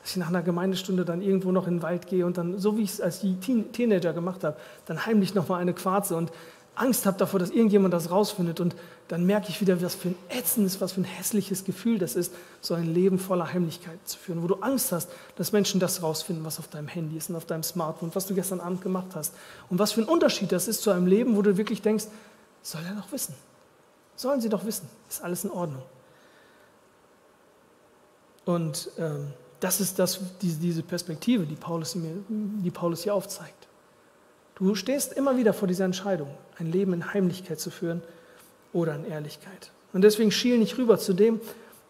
dass 0.00 0.12
ich 0.12 0.16
nach 0.16 0.28
einer 0.28 0.42
Gemeindestunde 0.42 1.04
dann 1.04 1.22
irgendwo 1.22 1.50
noch 1.50 1.66
in 1.66 1.78
den 1.78 1.82
Wald 1.82 2.06
gehe 2.06 2.24
und 2.24 2.38
dann, 2.38 2.60
so 2.60 2.78
wie 2.78 2.82
ich 2.82 2.90
es 2.90 3.00
als 3.00 3.18
Teen 3.18 3.72
Teenager 3.72 4.12
gemacht 4.12 4.44
habe, 4.44 4.56
dann 4.86 5.04
heimlich 5.06 5.34
nochmal 5.34 5.60
eine 5.60 5.74
Quarze 5.74 6.14
und 6.14 6.30
Angst 6.76 7.04
habe 7.04 7.18
davor, 7.18 7.40
dass 7.40 7.50
irgendjemand 7.50 7.92
das 7.92 8.12
rausfindet. 8.12 8.60
Und 8.60 8.76
dann 9.08 9.26
merke 9.26 9.48
ich 9.48 9.60
wieder, 9.60 9.82
was 9.82 9.96
für 9.96 10.10
ein 10.10 10.14
ätzendes, 10.28 10.80
was 10.80 10.92
für 10.92 11.00
ein 11.00 11.04
hässliches 11.04 11.64
Gefühl 11.64 11.98
das 11.98 12.14
ist, 12.14 12.32
so 12.60 12.74
ein 12.74 12.94
Leben 12.94 13.18
voller 13.18 13.52
Heimlichkeit 13.52 13.98
zu 14.04 14.18
führen, 14.18 14.44
wo 14.44 14.46
du 14.46 14.54
Angst 14.60 14.92
hast, 14.92 15.10
dass 15.34 15.50
Menschen 15.50 15.80
das 15.80 16.00
rausfinden, 16.00 16.44
was 16.44 16.60
auf 16.60 16.68
deinem 16.68 16.86
Handy 16.86 17.16
ist 17.16 17.28
und 17.28 17.34
auf 17.34 17.44
deinem 17.44 17.64
Smartphone, 17.64 18.12
was 18.14 18.24
du 18.28 18.36
gestern 18.36 18.60
Abend 18.60 18.82
gemacht 18.82 19.16
hast. 19.16 19.34
Und 19.68 19.80
was 19.80 19.90
für 19.90 20.02
ein 20.02 20.08
Unterschied 20.08 20.52
das 20.52 20.68
ist 20.68 20.80
zu 20.82 20.92
einem 20.92 21.08
Leben, 21.08 21.34
wo 21.34 21.42
du 21.42 21.56
wirklich 21.56 21.82
denkst, 21.82 22.04
soll 22.62 22.82
er 22.88 22.94
doch 22.94 23.10
wissen. 23.10 23.34
Sollen 24.20 24.42
sie 24.42 24.50
doch 24.50 24.66
wissen, 24.66 24.86
ist 25.08 25.24
alles 25.24 25.44
in 25.44 25.50
Ordnung. 25.50 25.82
Und 28.44 28.90
ähm, 28.98 29.28
das 29.60 29.80
ist 29.80 29.98
das, 29.98 30.20
diese 30.42 30.82
Perspektive, 30.82 31.46
die 31.46 31.54
Paulus, 31.54 31.94
mir, 31.94 32.12
die 32.28 32.70
Paulus 32.70 33.02
hier 33.04 33.14
aufzeigt. 33.14 33.66
Du 34.56 34.74
stehst 34.74 35.14
immer 35.14 35.38
wieder 35.38 35.54
vor 35.54 35.68
dieser 35.68 35.86
Entscheidung, 35.86 36.28
ein 36.58 36.70
Leben 36.70 36.92
in 36.92 37.14
Heimlichkeit 37.14 37.60
zu 37.60 37.70
führen 37.70 38.02
oder 38.74 38.94
in 38.94 39.06
Ehrlichkeit. 39.06 39.70
Und 39.94 40.02
deswegen 40.02 40.30
schiel 40.30 40.58
nicht 40.58 40.76
rüber 40.76 40.98
zu 40.98 41.14
dem, 41.14 41.40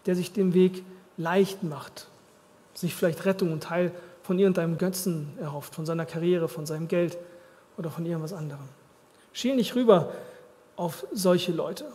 der 0.06 0.14
sich 0.14 0.32
den 0.32 0.54
Weg 0.54 0.84
leicht 1.16 1.64
macht, 1.64 2.06
sich 2.74 2.94
vielleicht 2.94 3.24
Rettung 3.24 3.52
und 3.52 3.64
Teil 3.64 3.90
von 4.22 4.38
irgendeinem 4.38 4.78
Götzen 4.78 5.36
erhofft, 5.40 5.74
von 5.74 5.84
seiner 5.84 6.06
Karriere, 6.06 6.48
von 6.48 6.64
seinem 6.64 6.86
Geld 6.86 7.18
oder 7.76 7.90
von 7.90 8.06
irgendwas 8.06 8.32
anderem. 8.32 8.68
Schiel 9.32 9.56
nicht 9.56 9.74
rüber 9.74 10.12
auf 10.76 11.04
solche 11.12 11.50
Leute, 11.50 11.86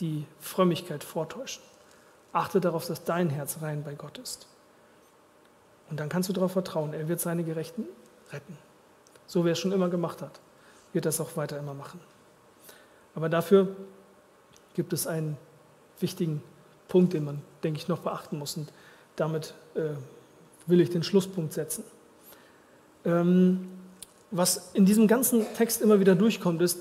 die 0.00 0.26
Frömmigkeit 0.40 1.04
vortäuschen. 1.04 1.62
Achte 2.32 2.60
darauf, 2.60 2.86
dass 2.86 3.04
dein 3.04 3.30
Herz 3.30 3.58
rein 3.62 3.84
bei 3.84 3.94
Gott 3.94 4.18
ist. 4.18 4.48
Und 5.90 6.00
dann 6.00 6.08
kannst 6.08 6.28
du 6.28 6.32
darauf 6.32 6.52
vertrauen, 6.52 6.92
er 6.92 7.08
wird 7.08 7.20
seine 7.20 7.44
Gerechten 7.44 7.84
retten. 8.32 8.58
So 9.26 9.44
wie 9.44 9.50
er 9.50 9.52
es 9.52 9.58
schon 9.58 9.72
immer 9.72 9.88
gemacht 9.88 10.22
hat, 10.22 10.40
wird 10.92 11.06
er 11.06 11.10
es 11.10 11.20
auch 11.20 11.36
weiter 11.36 11.58
immer 11.58 11.74
machen. 11.74 12.00
Aber 13.14 13.28
dafür 13.28 13.68
gibt 14.74 14.92
es 14.92 15.06
einen 15.06 15.36
wichtigen 16.00 16.42
Punkt, 16.88 17.12
den 17.12 17.24
man, 17.24 17.42
denke 17.62 17.78
ich, 17.78 17.88
noch 17.88 18.00
beachten 18.00 18.38
muss. 18.38 18.56
Und 18.56 18.72
damit 19.16 19.54
äh, 19.74 19.90
will 20.66 20.80
ich 20.80 20.90
den 20.90 21.02
Schlusspunkt 21.02 21.52
setzen. 21.52 21.84
Ähm, 23.04 23.68
was 24.30 24.70
in 24.74 24.84
diesem 24.84 25.06
ganzen 25.06 25.46
Text 25.54 25.80
immer 25.80 26.00
wieder 26.00 26.16
durchkommt, 26.16 26.60
ist 26.60 26.78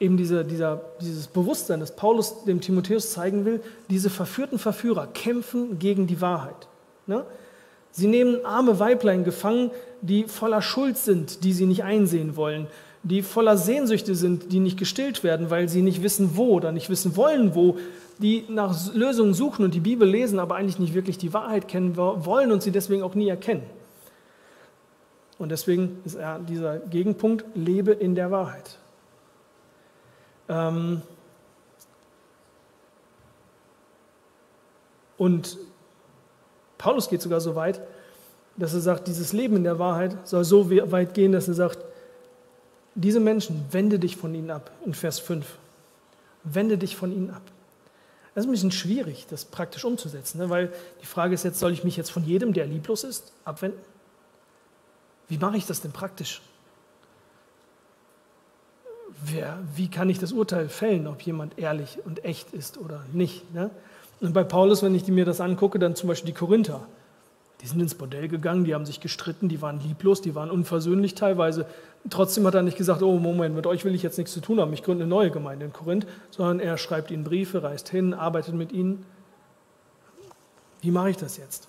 eben 0.00 0.16
diese, 0.16 0.44
dieser, 0.44 0.80
dieses 1.00 1.28
Bewusstsein, 1.28 1.78
das 1.78 1.94
Paulus 1.94 2.44
dem 2.44 2.60
Timotheus 2.60 3.12
zeigen 3.12 3.44
will, 3.44 3.60
diese 3.90 4.10
verführten 4.10 4.58
Verführer 4.58 5.06
kämpfen 5.06 5.78
gegen 5.78 6.06
die 6.06 6.20
Wahrheit. 6.20 6.68
Ne? 7.06 7.24
Sie 7.92 8.06
nehmen 8.06 8.44
arme 8.44 8.80
Weiblein 8.80 9.24
gefangen, 9.24 9.70
die 10.00 10.24
voller 10.24 10.62
Schuld 10.62 10.96
sind, 10.96 11.44
die 11.44 11.52
sie 11.52 11.66
nicht 11.66 11.84
einsehen 11.84 12.36
wollen, 12.36 12.66
die 13.02 13.22
voller 13.22 13.56
Sehnsüchte 13.56 14.14
sind, 14.14 14.52
die 14.52 14.60
nicht 14.60 14.78
gestillt 14.78 15.22
werden, 15.22 15.50
weil 15.50 15.68
sie 15.68 15.82
nicht 15.82 16.02
wissen, 16.02 16.30
wo 16.34 16.54
oder 16.54 16.72
nicht 16.72 16.88
wissen 16.88 17.16
wollen, 17.16 17.54
wo, 17.54 17.76
die 18.20 18.44
nach 18.48 18.76
Lösungen 18.94 19.32
suchen 19.32 19.64
und 19.64 19.74
die 19.74 19.80
Bibel 19.80 20.08
lesen, 20.08 20.38
aber 20.38 20.56
eigentlich 20.56 20.78
nicht 20.78 20.94
wirklich 20.94 21.16
die 21.16 21.32
Wahrheit 21.32 21.68
kennen 21.68 21.96
wollen 21.96 22.52
und 22.52 22.62
sie 22.62 22.70
deswegen 22.70 23.02
auch 23.02 23.14
nie 23.14 23.28
erkennen. 23.28 23.62
Und 25.38 25.50
deswegen 25.50 25.98
ist 26.04 26.16
er 26.16 26.38
dieser 26.38 26.78
Gegenpunkt, 26.78 27.46
lebe 27.54 27.92
in 27.92 28.14
der 28.14 28.30
Wahrheit. 28.30 28.79
Ähm 30.50 31.02
und 35.16 35.56
Paulus 36.76 37.08
geht 37.08 37.22
sogar 37.22 37.40
so 37.40 37.54
weit, 37.54 37.80
dass 38.56 38.74
er 38.74 38.80
sagt, 38.80 39.06
dieses 39.06 39.32
Leben 39.32 39.56
in 39.56 39.64
der 39.64 39.78
Wahrheit 39.78 40.16
soll 40.26 40.44
so 40.44 40.70
weit 40.70 41.14
gehen, 41.14 41.32
dass 41.32 41.46
er 41.46 41.54
sagt, 41.54 41.78
diese 42.94 43.20
Menschen, 43.20 43.64
wende 43.70 43.98
dich 43.98 44.16
von 44.16 44.34
ihnen 44.34 44.50
ab, 44.50 44.72
in 44.84 44.92
Vers 44.92 45.20
5. 45.20 45.46
Wende 46.42 46.76
dich 46.76 46.96
von 46.96 47.12
ihnen 47.12 47.30
ab. 47.30 47.42
Das 48.34 48.44
ist 48.44 48.48
ein 48.48 48.52
bisschen 48.52 48.72
schwierig, 48.72 49.26
das 49.30 49.44
praktisch 49.44 49.84
umzusetzen, 49.84 50.38
ne? 50.38 50.50
weil 50.50 50.72
die 51.00 51.06
Frage 51.06 51.34
ist 51.34 51.44
jetzt, 51.44 51.58
soll 51.58 51.72
ich 51.72 51.84
mich 51.84 51.96
jetzt 51.96 52.10
von 52.10 52.24
jedem, 52.24 52.52
der 52.52 52.66
lieblos 52.66 53.04
ist, 53.04 53.32
abwenden? 53.44 53.80
Wie 55.28 55.38
mache 55.38 55.56
ich 55.56 55.66
das 55.66 55.80
denn 55.80 55.92
praktisch? 55.92 56.40
Wer, 59.24 59.58
wie 59.74 59.88
kann 59.88 60.08
ich 60.08 60.18
das 60.18 60.32
Urteil 60.32 60.68
fällen, 60.68 61.06
ob 61.06 61.20
jemand 61.22 61.58
ehrlich 61.58 61.98
und 62.04 62.24
echt 62.24 62.52
ist 62.52 62.78
oder 62.78 63.04
nicht? 63.12 63.52
Ne? 63.52 63.70
Und 64.20 64.32
bei 64.32 64.44
Paulus, 64.44 64.82
wenn 64.82 64.94
ich 64.94 65.06
mir 65.08 65.24
das 65.24 65.40
angucke, 65.40 65.78
dann 65.78 65.94
zum 65.94 66.08
Beispiel 66.08 66.32
die 66.32 66.38
Korinther. 66.38 66.86
Die 67.60 67.66
sind 67.66 67.80
ins 67.80 67.94
Bordell 67.94 68.28
gegangen, 68.28 68.64
die 68.64 68.74
haben 68.74 68.86
sich 68.86 69.00
gestritten, 69.00 69.48
die 69.50 69.60
waren 69.60 69.80
lieblos, 69.80 70.22
die 70.22 70.34
waren 70.34 70.50
unversöhnlich 70.50 71.14
teilweise. 71.14 71.66
Trotzdem 72.08 72.46
hat 72.46 72.54
er 72.54 72.62
nicht 72.62 72.78
gesagt, 72.78 73.02
oh 73.02 73.18
Moment, 73.18 73.54
mit 73.54 73.66
euch 73.66 73.84
will 73.84 73.94
ich 73.94 74.02
jetzt 74.02 74.16
nichts 74.16 74.32
zu 74.32 74.40
tun 74.40 74.60
haben, 74.60 74.72
ich 74.72 74.82
gründe 74.82 75.04
eine 75.04 75.10
neue 75.10 75.30
Gemeinde 75.30 75.66
in 75.66 75.72
Korinth, 75.72 76.06
sondern 76.30 76.60
er 76.60 76.78
schreibt 76.78 77.10
ihnen 77.10 77.24
Briefe, 77.24 77.62
reist 77.62 77.90
hin, 77.90 78.14
arbeitet 78.14 78.54
mit 78.54 78.72
ihnen. 78.72 79.04
Wie 80.80 80.90
mache 80.90 81.10
ich 81.10 81.18
das 81.18 81.36
jetzt? 81.36 81.68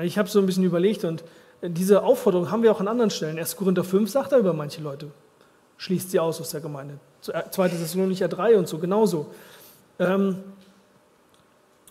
Ich 0.00 0.16
habe 0.16 0.30
so 0.30 0.38
ein 0.38 0.46
bisschen 0.46 0.64
überlegt 0.64 1.04
und 1.04 1.22
diese 1.62 2.02
Aufforderung 2.02 2.50
haben 2.50 2.62
wir 2.62 2.72
auch 2.72 2.80
an 2.80 2.88
anderen 2.88 3.10
Stellen. 3.10 3.38
1. 3.38 3.56
Korinther 3.56 3.84
5 3.84 4.10
sagt 4.10 4.32
er 4.32 4.38
über 4.38 4.54
manche 4.54 4.80
Leute, 4.80 5.10
schließt 5.78 6.10
sie 6.10 6.20
aus 6.20 6.40
aus 6.40 6.50
der 6.50 6.60
Gemeinde. 6.60 6.98
2. 7.22 7.68
Thessalonicher 7.68 8.28
3 8.28 8.58
und 8.58 8.68
so 8.68 8.78
genauso. 8.78 9.26
Ähm, 9.98 10.36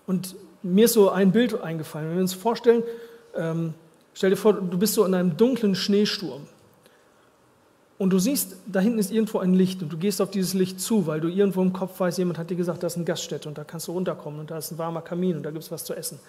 und 0.06 0.36
mir 0.62 0.86
ist 0.86 0.94
so 0.94 1.10
ein 1.10 1.32
Bild 1.32 1.60
eingefallen. 1.62 2.10
Wenn 2.10 2.16
wir 2.16 2.22
uns 2.22 2.34
vorstellen, 2.34 2.84
ähm, 3.36 3.74
stell 4.14 4.30
dir 4.30 4.38
vor, 4.38 4.54
du 4.54 4.78
bist 4.78 4.94
so 4.94 5.06
in 5.06 5.14
einem 5.14 5.38
dunklen 5.38 5.76
Schneesturm. 5.76 6.42
Und 7.98 8.10
du 8.10 8.20
siehst, 8.20 8.58
da 8.66 8.80
hinten 8.80 9.00
ist 9.00 9.12
irgendwo 9.12 9.40
ein 9.40 9.54
Licht 9.54 9.82
und 9.82 9.94
du 9.94 9.98
gehst 9.98 10.20
auf 10.20 10.32
dieses 10.32 10.54
Licht 10.54 10.82
zu, 10.82 11.08
weil 11.08 11.22
du 11.22 11.30
irgendwo 11.30 11.62
im 11.62 11.74
Kopf 11.74 12.00
weißt, 12.00 12.18
jemand 12.18 12.38
hat 12.38 12.50
dir 12.50 12.58
gesagt, 12.58 12.84
da 12.84 12.88
ist 12.88 12.96
eine 12.96 13.06
Gaststätte 13.06 13.48
und 13.48 13.58
da 13.58 13.64
kannst 13.64 13.88
du 13.88 13.92
runterkommen 13.92 14.40
und 14.40 14.52
da 14.52 14.58
ist 14.58 14.72
ein 14.72 14.78
warmer 14.78 15.02
Kamin 15.02 15.38
und 15.38 15.44
da 15.44 15.52
gibt 15.52 15.64
es 15.64 15.72
was 15.72 15.86
zu 15.86 15.94
essen. 15.94 16.20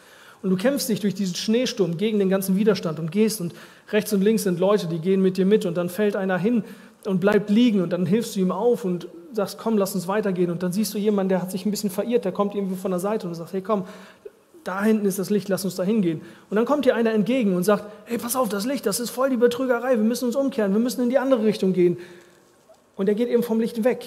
Und 0.43 0.51
du 0.51 0.57
kämpfst 0.57 0.89
dich 0.91 1.01
durch 1.01 1.15
diesen 1.15 1.35
Schneesturm 1.35 1.97
gegen 1.97 2.19
den 2.19 2.29
ganzen 2.29 2.55
Widerstand 2.55 2.99
und 2.99 3.11
gehst 3.11 3.41
und 3.41 3.55
rechts 3.91 4.13
und 4.13 4.23
links 4.23 4.43
sind 4.43 4.61
Leute, 4.61 4.87
die 4.89 4.99
gehen 4.99 5.23
mit 5.23 5.39
dir 5.39 5.47
mit 5.47 5.65
und 5.65 5.75
dann 5.75 5.89
fällt 5.89 6.17
einer 6.17 6.37
hin 6.37 6.65
und 7.07 7.21
bleibt 7.21 7.51
liegen 7.51 7.81
und 7.81 7.91
dann 7.91 8.07
hilfst 8.07 8.37
du 8.37 8.41
ihm 8.41 8.53
auf 8.53 8.85
und 8.85 9.09
sagst, 9.33 9.59
komm, 9.59 9.77
lass 9.77 9.95
uns 9.95 10.09
weitergehen. 10.09 10.51
Und 10.51 10.63
dann 10.63 10.73
siehst 10.73 10.95
du 10.95 10.99
jemanden, 10.99 11.31
der 11.31 11.43
hat 11.43 11.51
sich 11.51 11.67
ein 11.67 11.71
bisschen 11.71 11.91
verirrt, 11.91 12.25
der 12.25 12.33
kommt 12.33 12.55
irgendwie 12.55 12.77
von 12.77 12.91
der 12.91 13.01
Seite 13.01 13.27
und 13.27 13.33
du 13.33 13.39
sagst, 13.39 13.53
hey, 13.53 13.63
komm, 13.63 13.85
da 14.65 14.83
hinten 14.83 15.05
ist 15.07 15.19
das 15.19 15.29
Licht, 15.31 15.49
lass 15.49 15.65
uns 15.65 15.77
da 15.77 15.83
hingehen. 15.83 16.23
Und 16.49 16.57
dann 16.57 16.65
kommt 16.65 16.87
dir 16.87 16.95
einer 16.95 17.13
entgegen 17.13 17.55
und 17.55 17.65
sagt, 17.65 17.85
hey, 18.07 18.17
pass 18.17 18.35
auf, 18.35 18.49
das 18.49 18.65
Licht, 18.65 18.87
das 18.87 18.99
ist 18.99 19.11
voll 19.11 19.31
die 19.31 19.37
Betrügerei, 19.37 19.97
wir 19.97 20.05
müssen 20.05 20.25
uns 20.25 20.37
umkehren, 20.37 20.73
wir 20.73 20.81
müssen 20.81 21.03
in 21.03 21.11
die 21.11 21.19
andere 21.19 21.45
Richtung 21.45 21.75
gehen. 21.75 21.99
Und 22.97 23.09
er 23.09 23.15
geht 23.15 23.29
eben 23.29 23.43
vom 23.43 23.61
Licht 23.61 23.85
weg 23.85 24.07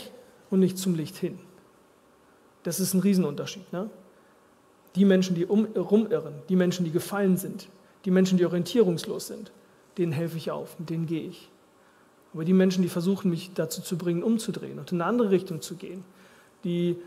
und 0.50 0.60
nicht 0.60 0.78
zum 0.78 0.96
Licht 0.96 1.16
hin. 1.16 1.38
Das 2.64 2.80
ist 2.80 2.94
ein 2.94 3.02
Riesenunterschied. 3.02 3.72
Ne? 3.72 3.90
Die 4.96 5.06
Menschen, 5.06 5.36
die 5.36 5.46
um, 5.46 5.66
rumirren, 5.66 6.34
die 6.50 6.56
Menschen, 6.56 6.86
die 6.86 6.92
gefallen 6.92 7.38
sind, 7.38 7.70
die 8.06 8.12
Menschen, 8.12 8.38
die 8.38 8.46
orientierungslos 8.46 9.28
sind, 9.28 9.52
denen 9.98 10.12
helfe 10.12 10.38
ich 10.38 10.50
auf, 10.50 10.80
mit 10.80 10.90
denen 10.90 11.06
gehe 11.06 11.22
ich. 11.22 11.50
Aber 12.34 12.46
die 12.46 12.54
Menschen, 12.54 12.82
die 12.84 12.90
versuchen, 12.90 13.30
mich 13.30 13.52
dazu 13.54 13.82
zu 13.82 13.98
bringen, 13.98 14.24
umzudrehen 14.24 14.80
und 14.80 14.92
in 14.92 15.02
eine 15.02 15.10
andere 15.10 15.32
Richtung 15.32 15.62
zu 15.62 15.76
gehen, 15.76 16.04
die 16.64 16.98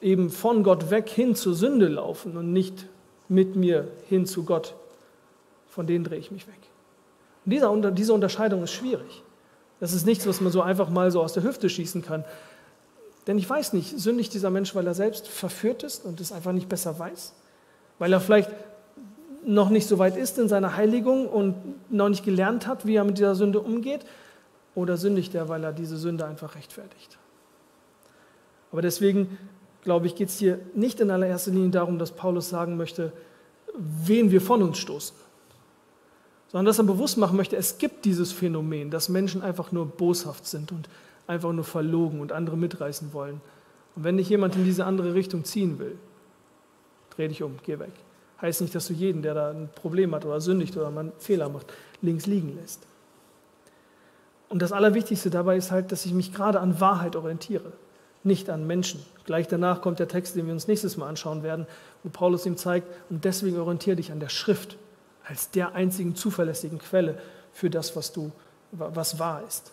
eben 0.00 0.30
von 0.30 0.62
Gott 0.62 0.90
weg 0.90 1.08
hin 1.08 1.34
zur 1.34 1.54
Sünde 1.54 1.88
laufen 1.88 2.36
und 2.36 2.52
nicht 2.52 2.86
mit 3.28 3.56
mir 3.56 3.88
hin 4.08 4.26
zu 4.26 4.44
Gott, 4.44 4.74
von 5.68 5.86
denen 5.86 6.04
drehe 6.04 6.18
ich 6.18 6.30
mich 6.30 6.46
weg. 6.46 6.58
Und 7.44 7.52
diese, 7.52 7.92
diese 7.92 8.12
Unterscheidung 8.12 8.62
ist 8.62 8.72
schwierig. 8.72 9.22
Das 9.80 9.92
ist 9.92 10.06
nichts, 10.06 10.26
was 10.26 10.40
man 10.40 10.50
so 10.50 10.62
einfach 10.62 10.88
mal 10.88 11.10
so 11.10 11.22
aus 11.22 11.32
der 11.32 11.42
Hüfte 11.42 11.68
schießen 11.68 12.02
kann. 12.02 12.24
Denn 13.26 13.38
ich 13.38 13.48
weiß 13.48 13.72
nicht, 13.72 13.98
sündigt 13.98 14.32
dieser 14.34 14.50
Mensch, 14.50 14.74
weil 14.74 14.86
er 14.86 14.94
selbst 14.94 15.28
verführt 15.28 15.82
ist 15.82 16.04
und 16.04 16.20
es 16.20 16.32
einfach 16.32 16.52
nicht 16.52 16.68
besser 16.68 16.98
weiß? 16.98 17.34
Weil 17.98 18.12
er 18.12 18.20
vielleicht 18.20 18.50
noch 19.44 19.68
nicht 19.70 19.86
so 19.86 19.98
weit 19.98 20.16
ist 20.16 20.38
in 20.38 20.48
seiner 20.48 20.76
Heiligung 20.76 21.28
und 21.28 21.54
noch 21.90 22.08
nicht 22.08 22.24
gelernt 22.24 22.66
hat, 22.66 22.86
wie 22.86 22.96
er 22.96 23.04
mit 23.04 23.18
dieser 23.18 23.34
Sünde 23.34 23.60
umgeht? 23.60 24.04
Oder 24.76 24.98
sündigt 24.98 25.34
er, 25.34 25.48
weil 25.48 25.64
er 25.64 25.72
diese 25.72 25.96
Sünde 25.96 26.26
einfach 26.26 26.54
rechtfertigt? 26.54 27.18
Aber 28.70 28.82
deswegen, 28.82 29.38
glaube 29.82 30.06
ich, 30.06 30.14
geht 30.14 30.28
es 30.28 30.38
hier 30.38 30.60
nicht 30.74 31.00
in 31.00 31.10
allererster 31.10 31.50
Linie 31.50 31.70
darum, 31.70 31.98
dass 31.98 32.12
Paulus 32.12 32.50
sagen 32.50 32.76
möchte, 32.76 33.10
wen 33.74 34.30
wir 34.30 34.42
von 34.42 34.62
uns 34.62 34.76
stoßen, 34.78 35.16
sondern 36.48 36.66
dass 36.66 36.78
er 36.78 36.84
bewusst 36.84 37.16
machen 37.16 37.38
möchte, 37.38 37.56
es 37.56 37.78
gibt 37.78 38.04
dieses 38.04 38.32
Phänomen, 38.32 38.90
dass 38.90 39.08
Menschen 39.08 39.42
einfach 39.42 39.72
nur 39.72 39.86
boshaft 39.86 40.46
sind 40.46 40.72
und 40.72 40.90
einfach 41.26 41.52
nur 41.52 41.64
verlogen 41.64 42.20
und 42.20 42.32
andere 42.32 42.58
mitreißen 42.58 43.14
wollen. 43.14 43.40
Und 43.94 44.04
wenn 44.04 44.18
dich 44.18 44.28
jemand 44.28 44.56
in 44.56 44.64
diese 44.64 44.84
andere 44.84 45.14
Richtung 45.14 45.44
ziehen 45.44 45.78
will, 45.78 45.96
dreh 47.16 47.28
dich 47.28 47.42
um, 47.42 47.56
geh 47.64 47.78
weg. 47.78 47.92
Heißt 48.42 48.60
nicht, 48.60 48.74
dass 48.74 48.88
du 48.88 48.92
jeden, 48.92 49.22
der 49.22 49.32
da 49.32 49.50
ein 49.52 49.70
Problem 49.74 50.14
hat 50.14 50.26
oder 50.26 50.38
sündigt 50.42 50.76
oder 50.76 50.88
einen 50.88 51.12
Fehler 51.18 51.48
macht, 51.48 51.72
links 52.02 52.26
liegen 52.26 52.54
lässt. 52.60 52.86
Und 54.48 54.62
das 54.62 54.72
Allerwichtigste 54.72 55.30
dabei 55.30 55.56
ist 55.56 55.70
halt, 55.70 55.92
dass 55.92 56.06
ich 56.06 56.12
mich 56.12 56.32
gerade 56.32 56.60
an 56.60 56.80
Wahrheit 56.80 57.16
orientiere, 57.16 57.72
nicht 58.22 58.48
an 58.48 58.66
Menschen. 58.66 59.04
Gleich 59.24 59.48
danach 59.48 59.80
kommt 59.80 59.98
der 59.98 60.08
Text, 60.08 60.36
den 60.36 60.46
wir 60.46 60.52
uns 60.52 60.68
nächstes 60.68 60.96
Mal 60.96 61.08
anschauen 61.08 61.42
werden, 61.42 61.66
wo 62.02 62.10
Paulus 62.10 62.46
ihm 62.46 62.56
zeigt, 62.56 62.86
und 63.10 63.24
deswegen 63.24 63.58
orientiere 63.58 63.96
dich 63.96 64.12
an 64.12 64.20
der 64.20 64.28
Schrift, 64.28 64.76
als 65.28 65.50
der 65.50 65.74
einzigen 65.74 66.14
zuverlässigen 66.14 66.78
Quelle 66.78 67.18
für 67.52 67.70
das, 67.70 67.96
was 67.96 68.12
du, 68.12 68.30
was 68.70 69.18
wahr 69.18 69.42
ist. 69.46 69.72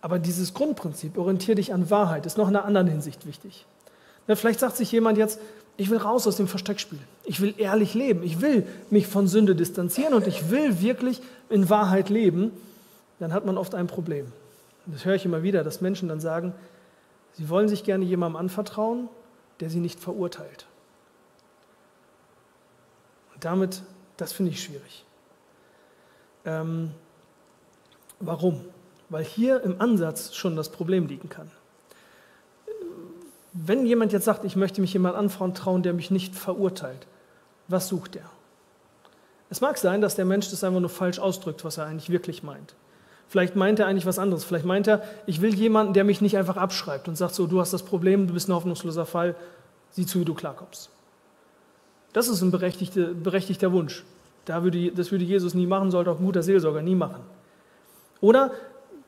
Aber 0.00 0.18
dieses 0.18 0.54
Grundprinzip, 0.54 1.18
orientiere 1.18 1.56
dich 1.56 1.72
an 1.72 1.90
Wahrheit, 1.90 2.26
ist 2.26 2.38
noch 2.38 2.48
in 2.48 2.56
einer 2.56 2.64
anderen 2.64 2.86
Hinsicht 2.88 3.26
wichtig. 3.26 3.66
Ja, 4.26 4.36
vielleicht 4.36 4.60
sagt 4.60 4.76
sich 4.76 4.92
jemand 4.92 5.18
jetzt, 5.18 5.40
ich 5.76 5.90
will 5.90 5.98
raus 5.98 6.26
aus 6.26 6.36
dem 6.36 6.48
Versteckspiel. 6.48 6.98
Ich 7.24 7.40
will 7.40 7.54
ehrlich 7.56 7.94
leben. 7.94 8.22
Ich 8.22 8.40
will 8.40 8.66
mich 8.90 9.06
von 9.06 9.28
Sünde 9.28 9.54
distanzieren 9.54 10.12
und 10.12 10.26
ich 10.26 10.50
will 10.50 10.80
wirklich 10.80 11.20
in 11.48 11.70
Wahrheit 11.70 12.10
leben. 12.10 12.52
Dann 13.18 13.32
hat 13.32 13.44
man 13.44 13.58
oft 13.58 13.74
ein 13.74 13.86
Problem. 13.86 14.32
Das 14.86 15.04
höre 15.04 15.14
ich 15.14 15.24
immer 15.24 15.42
wieder, 15.42 15.64
dass 15.64 15.80
Menschen 15.80 16.08
dann 16.08 16.20
sagen, 16.20 16.54
sie 17.32 17.48
wollen 17.48 17.68
sich 17.68 17.84
gerne 17.84 18.04
jemandem 18.04 18.36
anvertrauen, 18.36 19.08
der 19.60 19.70
sie 19.70 19.80
nicht 19.80 20.00
verurteilt. 20.00 20.66
Und 23.34 23.44
damit, 23.44 23.82
das 24.16 24.32
finde 24.32 24.52
ich 24.52 24.62
schwierig. 24.62 25.04
Ähm, 26.44 26.92
warum? 28.20 28.64
Weil 29.10 29.24
hier 29.24 29.62
im 29.62 29.80
Ansatz 29.80 30.34
schon 30.34 30.56
das 30.56 30.70
Problem 30.70 31.06
liegen 31.06 31.28
kann. 31.28 31.50
Wenn 33.52 33.86
jemand 33.86 34.12
jetzt 34.12 34.24
sagt, 34.24 34.44
ich 34.44 34.56
möchte 34.56 34.80
mich 34.80 34.92
jemand 34.92 35.16
anvertrauen, 35.16 35.82
der 35.82 35.92
mich 35.92 36.10
nicht 36.10 36.34
verurteilt, 36.34 37.06
was 37.66 37.88
sucht 37.88 38.16
er? 38.16 38.30
Es 39.50 39.60
mag 39.60 39.78
sein, 39.78 40.00
dass 40.00 40.14
der 40.14 40.24
Mensch 40.24 40.50
das 40.50 40.62
einfach 40.62 40.80
nur 40.80 40.90
falsch 40.90 41.18
ausdrückt, 41.18 41.64
was 41.64 41.78
er 41.78 41.86
eigentlich 41.86 42.10
wirklich 42.10 42.42
meint. 42.42 42.74
Vielleicht 43.28 43.56
meint 43.56 43.78
er 43.78 43.86
eigentlich 43.86 44.06
was 44.06 44.18
anderes. 44.18 44.44
Vielleicht 44.44 44.64
meint 44.64 44.86
er, 44.86 45.02
ich 45.26 45.40
will 45.40 45.54
jemanden, 45.54 45.92
der 45.92 46.04
mich 46.04 46.20
nicht 46.20 46.36
einfach 46.36 46.56
abschreibt 46.56 47.08
und 47.08 47.16
sagt 47.16 47.34
so, 47.34 47.46
du 47.46 47.60
hast 47.60 47.72
das 47.72 47.82
Problem, 47.82 48.26
du 48.26 48.34
bist 48.34 48.48
ein 48.48 48.54
hoffnungsloser 48.54 49.04
Fall, 49.04 49.34
sieh 49.90 50.06
zu, 50.06 50.20
wie 50.20 50.24
du 50.24 50.34
klarkommst. 50.34 50.90
Das 52.12 52.28
ist 52.28 52.40
ein 52.40 52.50
berechtigter, 52.50 53.12
berechtigter 53.12 53.72
Wunsch. 53.72 54.04
Da 54.46 54.62
würde, 54.64 54.90
das 54.92 55.12
würde 55.12 55.24
Jesus 55.24 55.52
nie 55.52 55.66
machen, 55.66 55.90
sollte 55.90 56.10
auch 56.10 56.18
ein 56.18 56.24
guter 56.24 56.42
Seelsorger 56.42 56.80
nie 56.80 56.94
machen. 56.94 57.20
Oder 58.20 58.50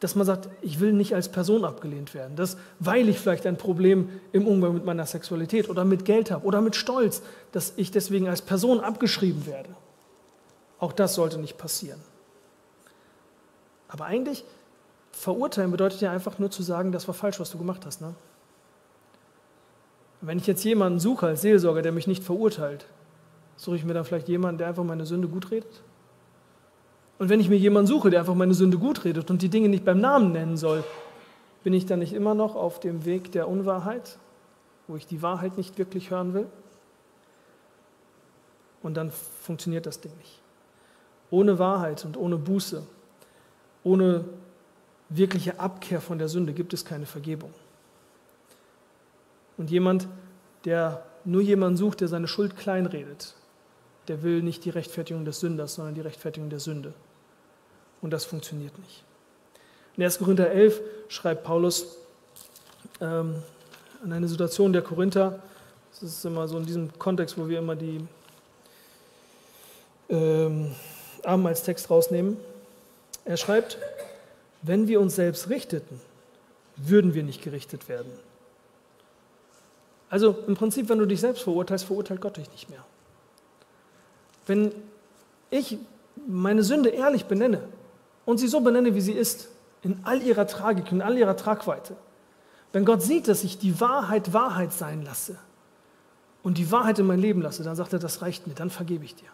dass 0.00 0.14
man 0.14 0.26
sagt, 0.26 0.48
ich 0.62 0.80
will 0.80 0.92
nicht 0.94 1.14
als 1.14 1.28
Person 1.28 1.64
abgelehnt 1.64 2.14
werden, 2.14 2.34
dass, 2.34 2.56
weil 2.78 3.08
ich 3.08 3.18
vielleicht 3.18 3.46
ein 3.46 3.58
Problem 3.58 4.08
im 4.32 4.46
Umgang 4.46 4.72
mit 4.72 4.84
meiner 4.84 5.04
Sexualität 5.04 5.68
oder 5.68 5.84
mit 5.84 6.06
Geld 6.06 6.30
habe 6.30 6.44
oder 6.46 6.62
mit 6.62 6.74
Stolz, 6.74 7.22
dass 7.52 7.74
ich 7.76 7.90
deswegen 7.90 8.26
als 8.26 8.40
Person 8.40 8.80
abgeschrieben 8.80 9.44
werde. 9.46 9.68
Auch 10.78 10.92
das 10.92 11.14
sollte 11.14 11.38
nicht 11.38 11.58
passieren. 11.58 12.00
Aber 13.90 14.06
eigentlich, 14.06 14.44
verurteilen 15.12 15.70
bedeutet 15.70 16.00
ja 16.00 16.12
einfach 16.12 16.38
nur 16.38 16.50
zu 16.50 16.62
sagen, 16.62 16.92
das 16.92 17.06
war 17.08 17.14
falsch, 17.14 17.40
was 17.40 17.50
du 17.50 17.58
gemacht 17.58 17.84
hast. 17.84 18.00
Ne? 18.00 18.14
Wenn 20.20 20.38
ich 20.38 20.46
jetzt 20.46 20.64
jemanden 20.64 21.00
suche 21.00 21.26
als 21.26 21.42
Seelsorger, 21.42 21.82
der 21.82 21.92
mich 21.92 22.06
nicht 22.06 22.22
verurteilt, 22.22 22.86
suche 23.56 23.76
ich 23.76 23.84
mir 23.84 23.92
dann 23.92 24.04
vielleicht 24.04 24.28
jemanden, 24.28 24.58
der 24.58 24.68
einfach 24.68 24.84
meine 24.84 25.06
Sünde 25.06 25.28
gut 25.28 25.50
redet? 25.50 25.82
Und 27.18 27.28
wenn 27.28 27.40
ich 27.40 27.48
mir 27.48 27.56
jemanden 27.56 27.88
suche, 27.88 28.10
der 28.10 28.20
einfach 28.20 28.34
meine 28.34 28.54
Sünde 28.54 28.78
gut 28.78 29.04
redet 29.04 29.30
und 29.30 29.42
die 29.42 29.48
Dinge 29.48 29.68
nicht 29.68 29.84
beim 29.84 30.00
Namen 30.00 30.32
nennen 30.32 30.56
soll, 30.56 30.84
bin 31.64 31.74
ich 31.74 31.84
dann 31.84 31.98
nicht 31.98 32.12
immer 32.12 32.34
noch 32.34 32.54
auf 32.54 32.80
dem 32.80 33.04
Weg 33.04 33.32
der 33.32 33.48
Unwahrheit, 33.48 34.18
wo 34.86 34.96
ich 34.96 35.06
die 35.06 35.20
Wahrheit 35.20 35.58
nicht 35.58 35.76
wirklich 35.78 36.10
hören 36.10 36.32
will? 36.32 36.46
Und 38.82 38.96
dann 38.96 39.10
funktioniert 39.10 39.84
das 39.84 40.00
Ding 40.00 40.16
nicht. 40.16 40.40
Ohne 41.30 41.58
Wahrheit 41.58 42.04
und 42.04 42.16
ohne 42.16 42.38
Buße, 42.38 42.82
ohne 43.84 44.24
wirkliche 45.08 45.58
Abkehr 45.58 46.00
von 46.00 46.18
der 46.18 46.28
Sünde 46.28 46.52
gibt 46.52 46.72
es 46.72 46.84
keine 46.84 47.06
Vergebung. 47.06 47.52
Und 49.56 49.70
jemand, 49.70 50.06
der 50.64 51.04
nur 51.24 51.42
jemanden 51.42 51.76
sucht, 51.76 52.00
der 52.00 52.08
seine 52.08 52.28
Schuld 52.28 52.56
kleinredet, 52.56 53.34
der 54.08 54.22
will 54.22 54.42
nicht 54.42 54.64
die 54.64 54.70
Rechtfertigung 54.70 55.24
des 55.24 55.40
Sünders, 55.40 55.74
sondern 55.74 55.94
die 55.94 56.00
Rechtfertigung 56.00 56.48
der 56.48 56.60
Sünde. 56.60 56.94
Und 58.00 58.10
das 58.10 58.24
funktioniert 58.24 58.76
nicht. 58.78 59.04
In 59.96 60.04
1. 60.04 60.18
Korinther 60.18 60.50
11 60.50 60.80
schreibt 61.08 61.44
Paulus 61.44 61.98
ähm, 63.00 63.42
an 64.02 64.12
eine 64.12 64.28
Situation 64.28 64.72
der 64.72 64.82
Korinther, 64.82 65.42
das 65.90 66.02
ist 66.02 66.24
immer 66.24 66.48
so 66.48 66.56
in 66.56 66.64
diesem 66.64 66.96
Kontext, 66.98 67.36
wo 67.36 67.48
wir 67.48 67.58
immer 67.58 67.76
die 67.76 68.00
ähm, 70.08 70.74
Text 71.64 71.90
rausnehmen. 71.90 72.38
Er 73.24 73.36
schreibt, 73.36 73.78
wenn 74.62 74.88
wir 74.88 75.00
uns 75.00 75.14
selbst 75.14 75.48
richteten, 75.48 76.00
würden 76.76 77.14
wir 77.14 77.22
nicht 77.22 77.42
gerichtet 77.42 77.88
werden. 77.88 78.10
Also 80.08 80.36
im 80.46 80.54
Prinzip, 80.54 80.88
wenn 80.88 80.98
du 80.98 81.06
dich 81.06 81.20
selbst 81.20 81.42
verurteilst, 81.42 81.84
verurteilt 81.84 82.20
Gott 82.20 82.36
dich 82.36 82.50
nicht 82.50 82.70
mehr. 82.70 82.84
Wenn 84.46 84.72
ich 85.50 85.78
meine 86.26 86.64
Sünde 86.64 86.90
ehrlich 86.90 87.26
benenne, 87.26 87.62
und 88.24 88.38
sie 88.38 88.48
so 88.48 88.60
benenne, 88.60 88.94
wie 88.94 89.00
sie 89.00 89.12
ist, 89.12 89.48
in 89.82 90.00
all 90.04 90.22
ihrer 90.22 90.46
Tragik, 90.46 90.92
in 90.92 91.02
all 91.02 91.16
ihrer 91.16 91.36
Tragweite. 91.36 91.96
Wenn 92.72 92.84
Gott 92.84 93.02
sieht, 93.02 93.28
dass 93.28 93.44
ich 93.44 93.58
die 93.58 93.80
Wahrheit 93.80 94.32
Wahrheit 94.32 94.72
sein 94.72 95.02
lasse 95.02 95.36
und 96.42 96.58
die 96.58 96.70
Wahrheit 96.70 96.98
in 96.98 97.06
mein 97.06 97.18
Leben 97.18 97.42
lasse, 97.42 97.64
dann 97.64 97.74
sagt 97.74 97.92
er, 97.92 97.98
das 97.98 98.22
reicht 98.22 98.46
mir, 98.46 98.54
dann 98.54 98.70
vergebe 98.70 99.04
ich 99.04 99.16
dir. 99.16 99.28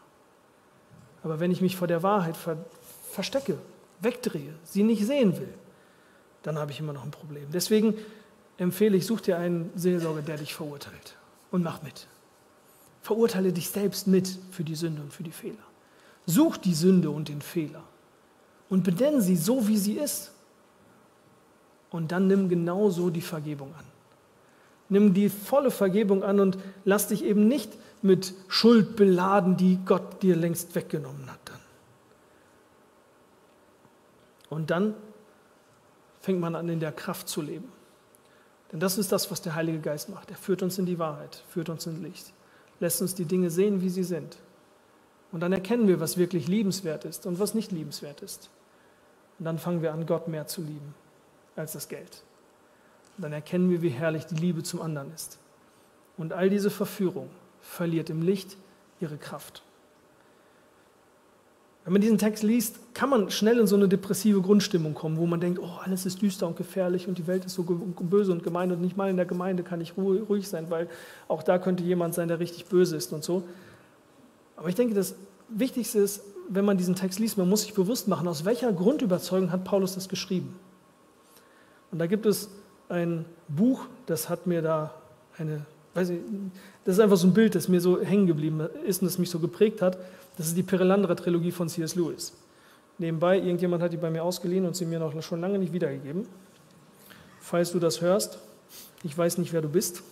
Aber 1.23 1.41
wenn 1.41 1.51
ich 1.51 1.61
mich 1.61 1.77
vor 1.77 1.89
der 1.89 2.03
Wahrheit 2.03 2.37
ver 2.37 2.57
verstecke, 3.11 3.59
wegdrehe, 4.01 4.55
sie 4.65 4.83
nicht 4.83 5.07
sehen 5.07 5.37
will, 5.39 5.53
dann 6.43 6.59
habe 6.59 6.73
ich 6.73 6.81
immer 6.81 6.93
noch 6.93 7.05
ein 7.05 7.11
Problem. 7.11 7.47
Deswegen 7.53 7.95
empfehle 8.59 8.97
ich, 8.97 9.07
such 9.07 9.21
dir 9.21 9.39
einen 9.39 9.71
Seelsorger, 9.75 10.23
der 10.23 10.37
dich 10.37 10.55
verurteilt 10.55 11.17
und 11.51 11.63
mach 11.63 11.83
mit. 11.83 12.07
Verurteile 13.03 13.53
dich 13.53 13.71
selbst 13.71 14.07
mit 14.07 14.39
für 14.51 14.65
die 14.65 14.75
Sünde 14.75 15.03
und 15.03 15.13
für 15.13 15.23
die 15.23 15.33
Fehler. 15.33 15.57
Such 16.27 16.57
die 16.57 16.75
Sünde 16.75 17.11
und 17.11 17.29
den 17.29 17.41
Fehler 17.41 17.83
und 18.69 18.85
benenn 18.85 19.21
sie 19.21 19.37
so, 19.37 19.69
wie 19.69 19.77
sie 19.77 19.95
ist. 19.95 20.33
Und 21.91 22.13
dann 22.13 22.27
nimm 22.27 22.49
genauso 22.49 23.11
die 23.11 23.21
Vergebung 23.21 23.73
an. 23.75 23.85
Nimm 24.89 25.15
die 25.15 25.29
volle 25.29 25.71
Vergebung 25.71 26.23
an 26.23 26.41
und 26.41 26.59
lass 26.85 27.09
dich 27.09 27.25
eben 27.25 27.49
nicht 27.49 27.73
mit 28.03 28.35
Schuld 28.49 28.97
beladen, 28.97 29.57
die 29.57 29.79
Gott 29.85 30.23
dir 30.23 30.37
längst 30.37 30.75
weggenommen 30.75 31.31
hat. 31.31 31.41
Dann. 31.45 31.61
Und 34.51 34.71
dann 34.71 34.95
fängt 36.21 36.41
man 36.41 36.55
an, 36.55 36.69
in 36.69 36.81
der 36.81 36.93
Kraft 36.93 37.29
zu 37.29 37.43
leben. 37.43 37.73
Denn 38.73 38.81
das 38.81 38.99
ist 38.99 39.13
das, 39.13 39.31
was 39.31 39.43
der 39.43 39.55
Heilige 39.55 39.79
Geist 39.81 40.09
macht. 40.09 40.31
Er 40.31 40.37
führt 40.37 40.63
uns 40.63 40.79
in 40.79 40.87
die 40.87 40.99
Wahrheit, 40.99 41.45
führt 41.49 41.69
uns 41.69 41.87
in 41.87 42.03
Licht, 42.03 42.33
lässt 42.81 43.01
uns 43.01 43.15
die 43.15 43.25
Dinge 43.25 43.51
sehen, 43.51 43.81
wie 43.81 43.91
sie 43.91 44.05
sind. 44.05 44.39
Und 45.33 45.41
dann 45.41 45.53
erkennen 45.53 45.89
wir, 45.89 46.01
was 46.01 46.17
wirklich 46.17 46.49
liebenswert 46.49 47.05
ist 47.05 47.27
und 47.27 47.39
was 47.39 47.55
nicht 47.55 47.73
liebenswert 47.73 48.23
ist. 48.23 48.51
Und 49.39 49.45
dann 49.45 49.59
fangen 49.59 49.83
wir 49.83 49.93
an, 49.93 50.07
Gott 50.07 50.29
mehr 50.29 50.47
zu 50.47 50.63
lieben 50.63 50.95
als 51.55 51.73
das 51.73 51.89
Geld. 51.89 52.23
Und 53.17 53.23
dann 53.23 53.33
erkennen 53.33 53.71
wir, 53.71 53.83
wie 53.83 53.89
herrlich 53.89 54.27
die 54.27 54.35
Liebe 54.35 54.63
zum 54.63 54.81
anderen 54.81 55.13
ist. 55.15 55.39
Und 56.17 56.33
all 56.33 56.51
diese 56.51 56.71
Verführung 56.71 57.31
verliert 57.61 58.11
im 58.11 58.23
Licht 58.23 58.57
ihre 59.01 59.17
Kraft. 59.17 59.63
Wenn 61.87 61.93
man 61.93 62.03
diesen 62.03 62.19
Text 62.19 62.43
liest, 62.43 62.81
kann 62.95 63.11
man 63.11 63.31
schnell 63.31 63.61
in 63.61 63.69
so 63.69 63.77
eine 63.77 63.87
depressive 63.87 64.41
Grundstimmung 64.41 64.93
kommen, 64.93 65.19
wo 65.19 65.27
man 65.27 65.39
denkt, 65.39 65.61
oh, 65.63 65.79
alles 65.85 66.05
ist 66.05 66.21
düster 66.21 66.49
und 66.49 66.57
gefährlich 66.57 67.07
und 67.07 67.17
die 67.17 67.29
Welt 67.29 67.45
ist 67.45 67.55
so 67.55 67.63
böse 67.63 68.33
und 68.33 68.43
gemein 68.43 68.73
und 68.73 68.81
nicht 68.81 68.97
mal 68.97 69.09
in 69.09 69.15
der 69.15 69.25
Gemeinde 69.25 69.63
kann 69.63 69.81
ich 69.81 69.97
ruhig 69.97 70.49
sein, 70.49 70.67
weil 70.69 70.89
auch 71.29 71.45
da 71.45 71.61
könnte 71.61 71.85
jemand 71.85 72.15
sein, 72.15 72.27
der 72.27 72.41
richtig 72.41 72.65
böse 72.65 72.97
ist 72.97 73.13
und 73.13 73.23
so. 73.23 73.45
Aber 74.57 74.69
ich 74.69 74.75
denke, 74.75 74.95
das 74.95 75.15
Wichtigste 75.49 76.01
ist, 76.01 76.23
wenn 76.49 76.65
man 76.65 76.77
diesen 76.77 76.97
Text 76.97 77.21
liest, 77.21 77.39
man 77.39 77.49
muss 77.49 77.63
sich 77.63 77.73
bewusst 77.73 78.09
machen, 78.09 78.27
aus 78.27 78.45
welcher 78.45 78.73
Grundüberzeugung 78.73 79.53
hat 79.53 79.63
Paulus 79.63 79.95
das 79.95 80.09
geschrieben. 80.09 80.59
Und 81.93 82.01
da 82.01 82.09
gibt 82.09 82.27
es 82.27 82.49
ein 82.89 83.25
Buch, 83.47 83.87
das 84.07 84.29
hat 84.29 84.49
mir 84.49 84.61
da 84.61 84.93
eine, 85.39 85.65
weiß 85.95 86.11
ich, 86.11 86.19
das 86.85 86.97
ist 86.97 87.01
einfach 87.01 87.17
so 87.17 87.29
ein 87.29 87.33
Bild, 87.33 87.55
das 87.55 87.69
mir 87.69 87.81
so 87.81 88.01
hängen 88.01 88.27
geblieben 88.27 88.69
ist 88.85 89.03
und 89.03 89.07
das 89.07 89.19
mich 89.19 89.31
so 89.31 89.39
geprägt 89.39 89.83
hat. 89.83 89.99
Das 90.37 90.47
ist 90.47 90.57
die 90.57 90.63
Perelandra-Trilogie 90.63 91.51
von 91.51 91.69
C.S. 91.69 91.95
Lewis. 91.95 92.33
Nebenbei, 92.99 93.39
irgendjemand 93.39 93.83
hat 93.83 93.93
die 93.93 93.97
bei 93.97 94.11
mir 94.11 94.23
ausgeliehen 94.23 94.65
und 94.65 94.75
sie 94.75 94.87
mir 94.87 94.99
noch 94.99 95.23
schon 95.23 95.41
lange 95.41 95.59
nicht 95.59 95.73
wiedergegeben. 95.73 96.27
Falls 97.41 97.73
du 97.73 97.79
das 97.79 98.01
hörst, 98.01 98.39
ich 99.03 99.17
weiß 99.17 99.39
nicht, 99.39 99.53
wer 99.53 99.63
du 99.63 99.69
bist, 99.69 100.03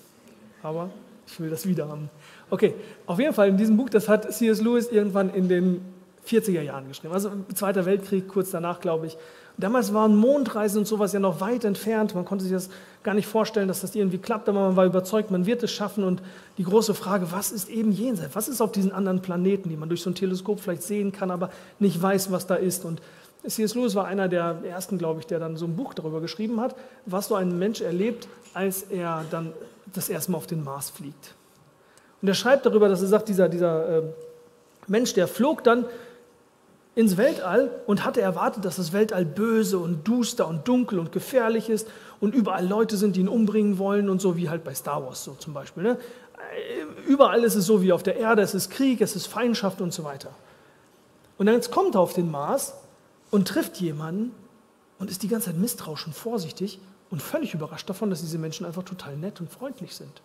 aber 0.63 0.91
ich 1.27 1.41
will 1.41 1.51
das 1.51 1.67
wieder 1.67 1.89
haben. 1.89 2.11
Okay, 2.51 2.75
auf 3.07 3.19
jeden 3.19 3.33
Fall 3.33 3.49
in 3.49 3.57
diesem 3.57 3.77
Buch, 3.77 3.89
das 3.89 4.09
hat 4.09 4.33
C.S. 4.33 4.61
Lewis 4.61 4.89
irgendwann 4.89 5.31
in 5.31 5.49
den 5.49 5.81
40er 6.27 6.63
Jahren 6.63 6.89
geschrieben, 6.89 7.13
also 7.13 7.31
Zweiter 7.55 7.85
Weltkrieg, 7.87 8.29
kurz 8.29 8.51
danach, 8.51 8.81
glaube 8.81 9.07
ich. 9.07 9.17
Damals 9.57 9.95
waren 9.95 10.17
Mondreisen 10.17 10.79
und 10.79 10.87
sowas 10.87 11.13
ja 11.13 11.21
noch 11.21 11.41
weit 11.41 11.65
entfernt. 11.65 12.15
Man 12.15 12.25
konnte 12.25 12.45
sich 12.45 12.53
das 12.53 12.71
gar 13.05 13.15
nicht 13.15 13.29
vorstellen, 13.29 13.69
dass 13.69 13.83
das 13.83 13.95
irgendwie 13.95 14.19
klappt, 14.19 14.49
aber 14.49 14.61
man 14.61 14.77
war 14.77 14.85
überzeugt, 14.85 15.31
man 15.31 15.47
wird 15.47 15.63
es 15.63 15.71
schaffen. 15.71 16.03
Und 16.03 16.23
die 16.59 16.65
große 16.65 16.95
Frage, 16.95 17.31
was 17.31 17.53
ist 17.53 17.69
eben 17.69 17.93
jenseits? 17.93 18.35
Was 18.35 18.49
ist 18.49 18.61
auf 18.61 18.73
diesen 18.73 18.91
anderen 18.91 19.23
Planeten, 19.23 19.69
die 19.69 19.77
man 19.77 19.89
durch 19.89 20.03
so 20.03 20.11
ein 20.11 20.17
Teleskop 20.17 20.59
vielleicht 20.59 20.83
sehen 20.83 21.13
kann, 21.13 21.31
aber 21.31 21.51
nicht 21.79 22.01
weiß, 22.03 22.33
was 22.33 22.49
da 22.49 22.57
ist? 22.57 22.85
Und 22.85 23.01
C.S. 23.47 23.75
Lewis 23.75 23.95
war 23.95 24.07
einer 24.07 24.29
der 24.29 24.59
ersten, 24.69 24.99
glaube 24.99 25.21
ich, 25.21 25.27
der 25.27 25.39
dann 25.39 25.57
so 25.57 25.67
ein 25.67 25.77
Buch 25.77 25.95
darüber 25.95 26.21
geschrieben 26.21 26.61
hat, 26.61 26.75
was 27.07 27.29
so 27.29 27.37
ein 27.37 27.57
Mensch 27.57 27.81
erlebt, 27.81 28.27
als 28.55 28.83
er 28.83 29.25
dann 29.31 29.53
das 29.93 30.09
erste 30.09 30.33
Mal 30.33 30.39
auf 30.39 30.47
den 30.47 30.65
Mars 30.65 30.91
fliegt. 30.91 31.35
Und 32.23 32.29
er 32.29 32.35
schreibt 32.35 32.67
darüber, 32.67 32.89
dass 32.89 33.03
er 33.03 33.09
sagt, 33.09 33.29
dieser, 33.29 33.49
dieser 33.49 33.99
äh, 33.99 34.03
Mensch, 34.87 35.15
der 35.15 35.29
flog 35.29 35.63
dann 35.63 35.85
ins 36.95 37.17
Weltall 37.17 37.71
und 37.87 38.05
hatte 38.05 38.21
erwartet, 38.21 38.65
dass 38.65 38.77
das 38.77 38.93
Weltall 38.93 39.25
böse 39.25 39.79
und 39.79 40.07
duster 40.07 40.47
und 40.47 40.69
dunkel 40.69 40.99
und 40.99 41.11
gefährlich 41.11 41.69
ist 41.69 41.89
und 42.21 42.35
überall 42.35 42.67
Leute 42.67 42.97
sind, 42.97 43.17
die 43.17 43.21
ihn 43.21 43.29
umbringen 43.29 43.79
wollen 43.79 44.09
und 44.09 44.21
so 44.21 44.37
wie 44.37 44.49
halt 44.49 44.63
bei 44.63 44.75
Star 44.75 45.05
Wars 45.05 45.25
so 45.25 45.35
zum 45.35 45.55
Beispiel. 45.55 45.83
Ne? 45.83 45.99
Überall 47.07 47.43
ist 47.43 47.57
es 47.57 47.67
so 47.67 47.83
wie 47.83 47.93
auf 47.93 48.03
der 48.03 48.17
Erde, 48.17 48.43
es 48.43 48.55
ist 48.55 48.71
Krieg, 48.71 49.01
es 49.01 49.17
ist 49.17 49.27
Feindschaft 49.27 49.81
und 49.81 49.93
so 49.93 50.05
weiter. 50.05 50.31
Und 51.37 51.47
dann 51.47 51.61
kommt 51.63 51.97
er 51.97 52.01
auf 52.01 52.13
den 52.13 52.31
Mars 52.31 52.75
und 53.31 53.49
trifft 53.49 53.79
jemanden 53.79 54.33
und 55.01 55.11
ist 55.11 55.25
die 55.25 55.29
ganze 55.29 55.47
Zeit 55.47 55.59
misstrauisch 55.59 56.07
und 56.07 56.15
vorsichtig 56.15 56.79
und 57.11 57.21
völlig 57.21 57.55
überrascht 57.55 57.91
davon, 57.91 58.11
dass 58.11 58.21
diese 58.21 58.39
Menschen 58.39 58.65
einfach 58.65 58.85
total 58.85 59.17
nett 59.17 59.41
und 59.41 59.51
freundlich 59.51 59.97
sind. 59.97 60.23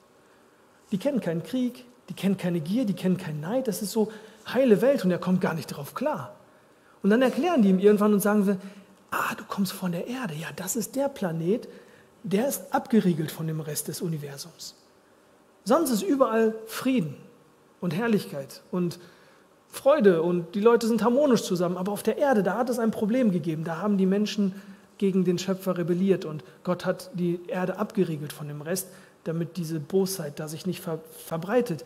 Die 0.91 0.99
kennen 0.99 1.19
keinen 1.19 1.41
Krieg, 1.41 1.85
die 2.09 2.13
kennen 2.13 2.37
keine 2.37 2.59
Gier, 2.59 2.85
die 2.85 2.93
kennen 2.93 3.17
keinen 3.17 3.41
Neid, 3.41 3.67
das 3.67 3.81
ist 3.81 3.91
so 3.91 4.11
heile 4.53 4.81
Welt 4.81 5.03
und 5.03 5.11
er 5.11 5.17
kommt 5.17 5.41
gar 5.41 5.55
nicht 5.55 5.71
darauf 5.71 5.95
klar. 5.95 6.35
Und 7.01 7.09
dann 7.09 7.21
erklären 7.21 7.61
die 7.61 7.69
ihm 7.69 7.79
irgendwann 7.79 8.13
und 8.13 8.19
sagen 8.19 8.43
sie, 8.43 8.57
ah, 9.11 9.35
du 9.37 9.43
kommst 9.45 9.73
von 9.73 9.91
der 9.91 10.07
Erde, 10.07 10.33
ja, 10.35 10.47
das 10.55 10.75
ist 10.75 10.95
der 10.95 11.09
Planet, 11.09 11.67
der 12.23 12.47
ist 12.47 12.73
abgeriegelt 12.73 13.31
von 13.31 13.47
dem 13.47 13.61
Rest 13.61 13.87
des 13.87 14.01
Universums. 14.01 14.75
Sonst 15.63 15.91
ist 15.91 16.03
überall 16.03 16.55
Frieden 16.67 17.15
und 17.79 17.95
Herrlichkeit 17.95 18.61
und 18.71 18.99
Freude 19.69 20.23
und 20.23 20.55
die 20.55 20.61
Leute 20.61 20.87
sind 20.87 21.03
harmonisch 21.03 21.43
zusammen. 21.43 21.77
Aber 21.77 21.91
auf 21.91 22.03
der 22.03 22.17
Erde, 22.17 22.43
da 22.43 22.57
hat 22.57 22.69
es 22.69 22.79
ein 22.79 22.91
Problem 22.91 23.31
gegeben. 23.31 23.63
Da 23.63 23.77
haben 23.77 23.97
die 23.97 24.07
Menschen 24.07 24.55
gegen 24.97 25.23
den 25.23 25.37
Schöpfer 25.37 25.77
rebelliert 25.77 26.25
und 26.25 26.43
Gott 26.63 26.85
hat 26.85 27.11
die 27.13 27.39
Erde 27.47 27.77
abgeriegelt 27.77 28.33
von 28.33 28.47
dem 28.47 28.61
Rest, 28.61 28.89
damit 29.23 29.57
diese 29.57 29.79
Bosheit 29.79 30.39
da 30.39 30.47
sich 30.47 30.65
nicht 30.65 30.81
ver 30.81 30.99
verbreitet. 31.25 31.85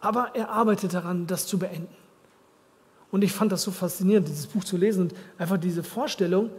Aber 0.00 0.32
er 0.34 0.50
arbeitet 0.50 0.94
daran, 0.94 1.26
das 1.26 1.46
zu 1.46 1.58
beenden. 1.58 2.01
Und 3.12 3.22
ich 3.22 3.32
fand 3.32 3.52
das 3.52 3.62
so 3.62 3.70
faszinierend, 3.70 4.26
dieses 4.26 4.48
Buch 4.48 4.64
zu 4.64 4.76
lesen 4.76 5.02
und 5.02 5.14
einfach 5.38 5.58
diese 5.58 5.84
Vorstellung, 5.84 6.50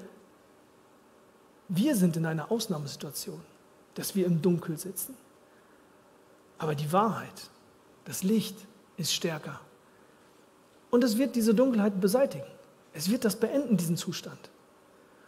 wir 1.67 1.95
sind 1.95 2.15
in 2.15 2.25
einer 2.25 2.51
Ausnahmesituation, 2.51 3.41
dass 3.95 4.15
wir 4.15 4.25
im 4.27 4.41
Dunkel 4.41 4.77
sitzen. 4.77 5.15
Aber 6.59 6.75
die 6.75 6.93
Wahrheit, 6.93 7.49
das 8.05 8.23
Licht 8.23 8.55
ist 8.97 9.11
stärker. 9.11 9.59
Und 10.91 11.03
es 11.03 11.17
wird 11.17 11.35
diese 11.35 11.55
Dunkelheit 11.55 11.99
beseitigen. 11.99 12.45
Es 12.93 13.09
wird 13.09 13.25
das 13.25 13.35
beenden, 13.35 13.75
diesen 13.75 13.97
Zustand. 13.97 14.37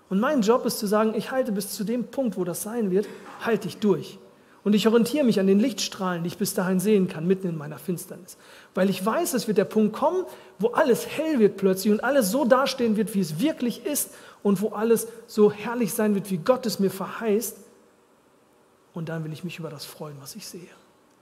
Und 0.10 0.20
mein 0.20 0.44
Job 0.44 0.64
ist 0.68 0.78
zu 0.78 0.86
sagen, 0.86 1.16
ich 1.16 1.32
halte 1.32 1.52
bis 1.52 1.72
zu 1.72 1.84
dem 1.84 2.06
Punkt, 2.06 2.38
wo 2.38 2.44
das 2.44 2.62
sein 2.62 2.92
wird, 2.92 3.08
halte 3.42 3.68
ich 3.68 3.78
durch. 3.78 4.20
Und 4.66 4.74
ich 4.74 4.88
orientiere 4.88 5.24
mich 5.24 5.40
an 5.40 5.46
den 5.46 5.60
Lichtstrahlen, 5.60 6.24
die 6.24 6.28
ich 6.28 6.40
bis 6.40 6.56
dahin 6.56 6.80
sehen 6.80 7.08
kann, 7.08 7.28
mitten 7.28 7.48
in 7.48 7.56
meiner 7.56 7.78
Finsternis. 7.78 8.36
Weil 8.74 8.90
ich 8.90 9.06
weiß, 9.06 9.36
es 9.36 9.48
wird 9.48 9.60
der 9.60 9.66
Punkt 9.66 9.96
kommen, 9.96 10.26
wo 10.58 10.70
alles 10.70 11.06
hell 11.06 11.38
wird 11.38 11.58
plötzlich 11.58 11.94
und 11.94 12.04
alles 12.04 12.32
so 12.32 12.46
dastehen 12.46 12.98
wird, 12.98 13.14
wie 13.14 13.20
es 13.20 13.40
wirklich 13.40 13.86
ist 13.86 14.10
und 14.42 14.62
wo 14.62 14.70
alles 14.70 15.08
so 15.28 15.52
herrlich 15.52 15.94
sein 15.94 16.16
wird, 16.16 16.32
wie 16.32 16.40
Gott 16.40 16.66
es 16.66 16.80
mir 16.80 16.90
verheißt. 16.90 17.60
Und 18.96 19.10
dann 19.10 19.24
will 19.24 19.34
ich 19.34 19.44
mich 19.44 19.60
über 19.60 19.70
das 19.70 19.86
freuen, 19.86 20.18
was 20.20 20.36
ich 20.36 20.48
sehe 20.48 20.68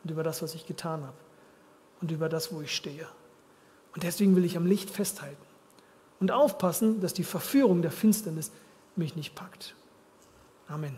und 0.05 0.11
über 0.11 0.23
das, 0.23 0.41
was 0.41 0.55
ich 0.55 0.65
getan 0.65 1.01
habe 1.01 1.17
und 1.99 2.11
über 2.11 2.29
das, 2.29 2.53
wo 2.53 2.61
ich 2.61 2.73
stehe. 2.73 3.07
Und 3.93 4.03
deswegen 4.03 4.37
will 4.37 4.45
ich 4.45 4.55
am 4.55 4.65
Licht 4.65 4.89
festhalten 4.89 5.35
und 6.21 6.31
aufpassen, 6.31 7.01
dass 7.01 7.13
die 7.13 7.25
Verführung 7.25 7.81
der 7.81 7.91
Finsternis 7.91 8.51
mich 8.95 9.17
nicht 9.17 9.35
packt. 9.35 9.75
Amen. 10.69 10.97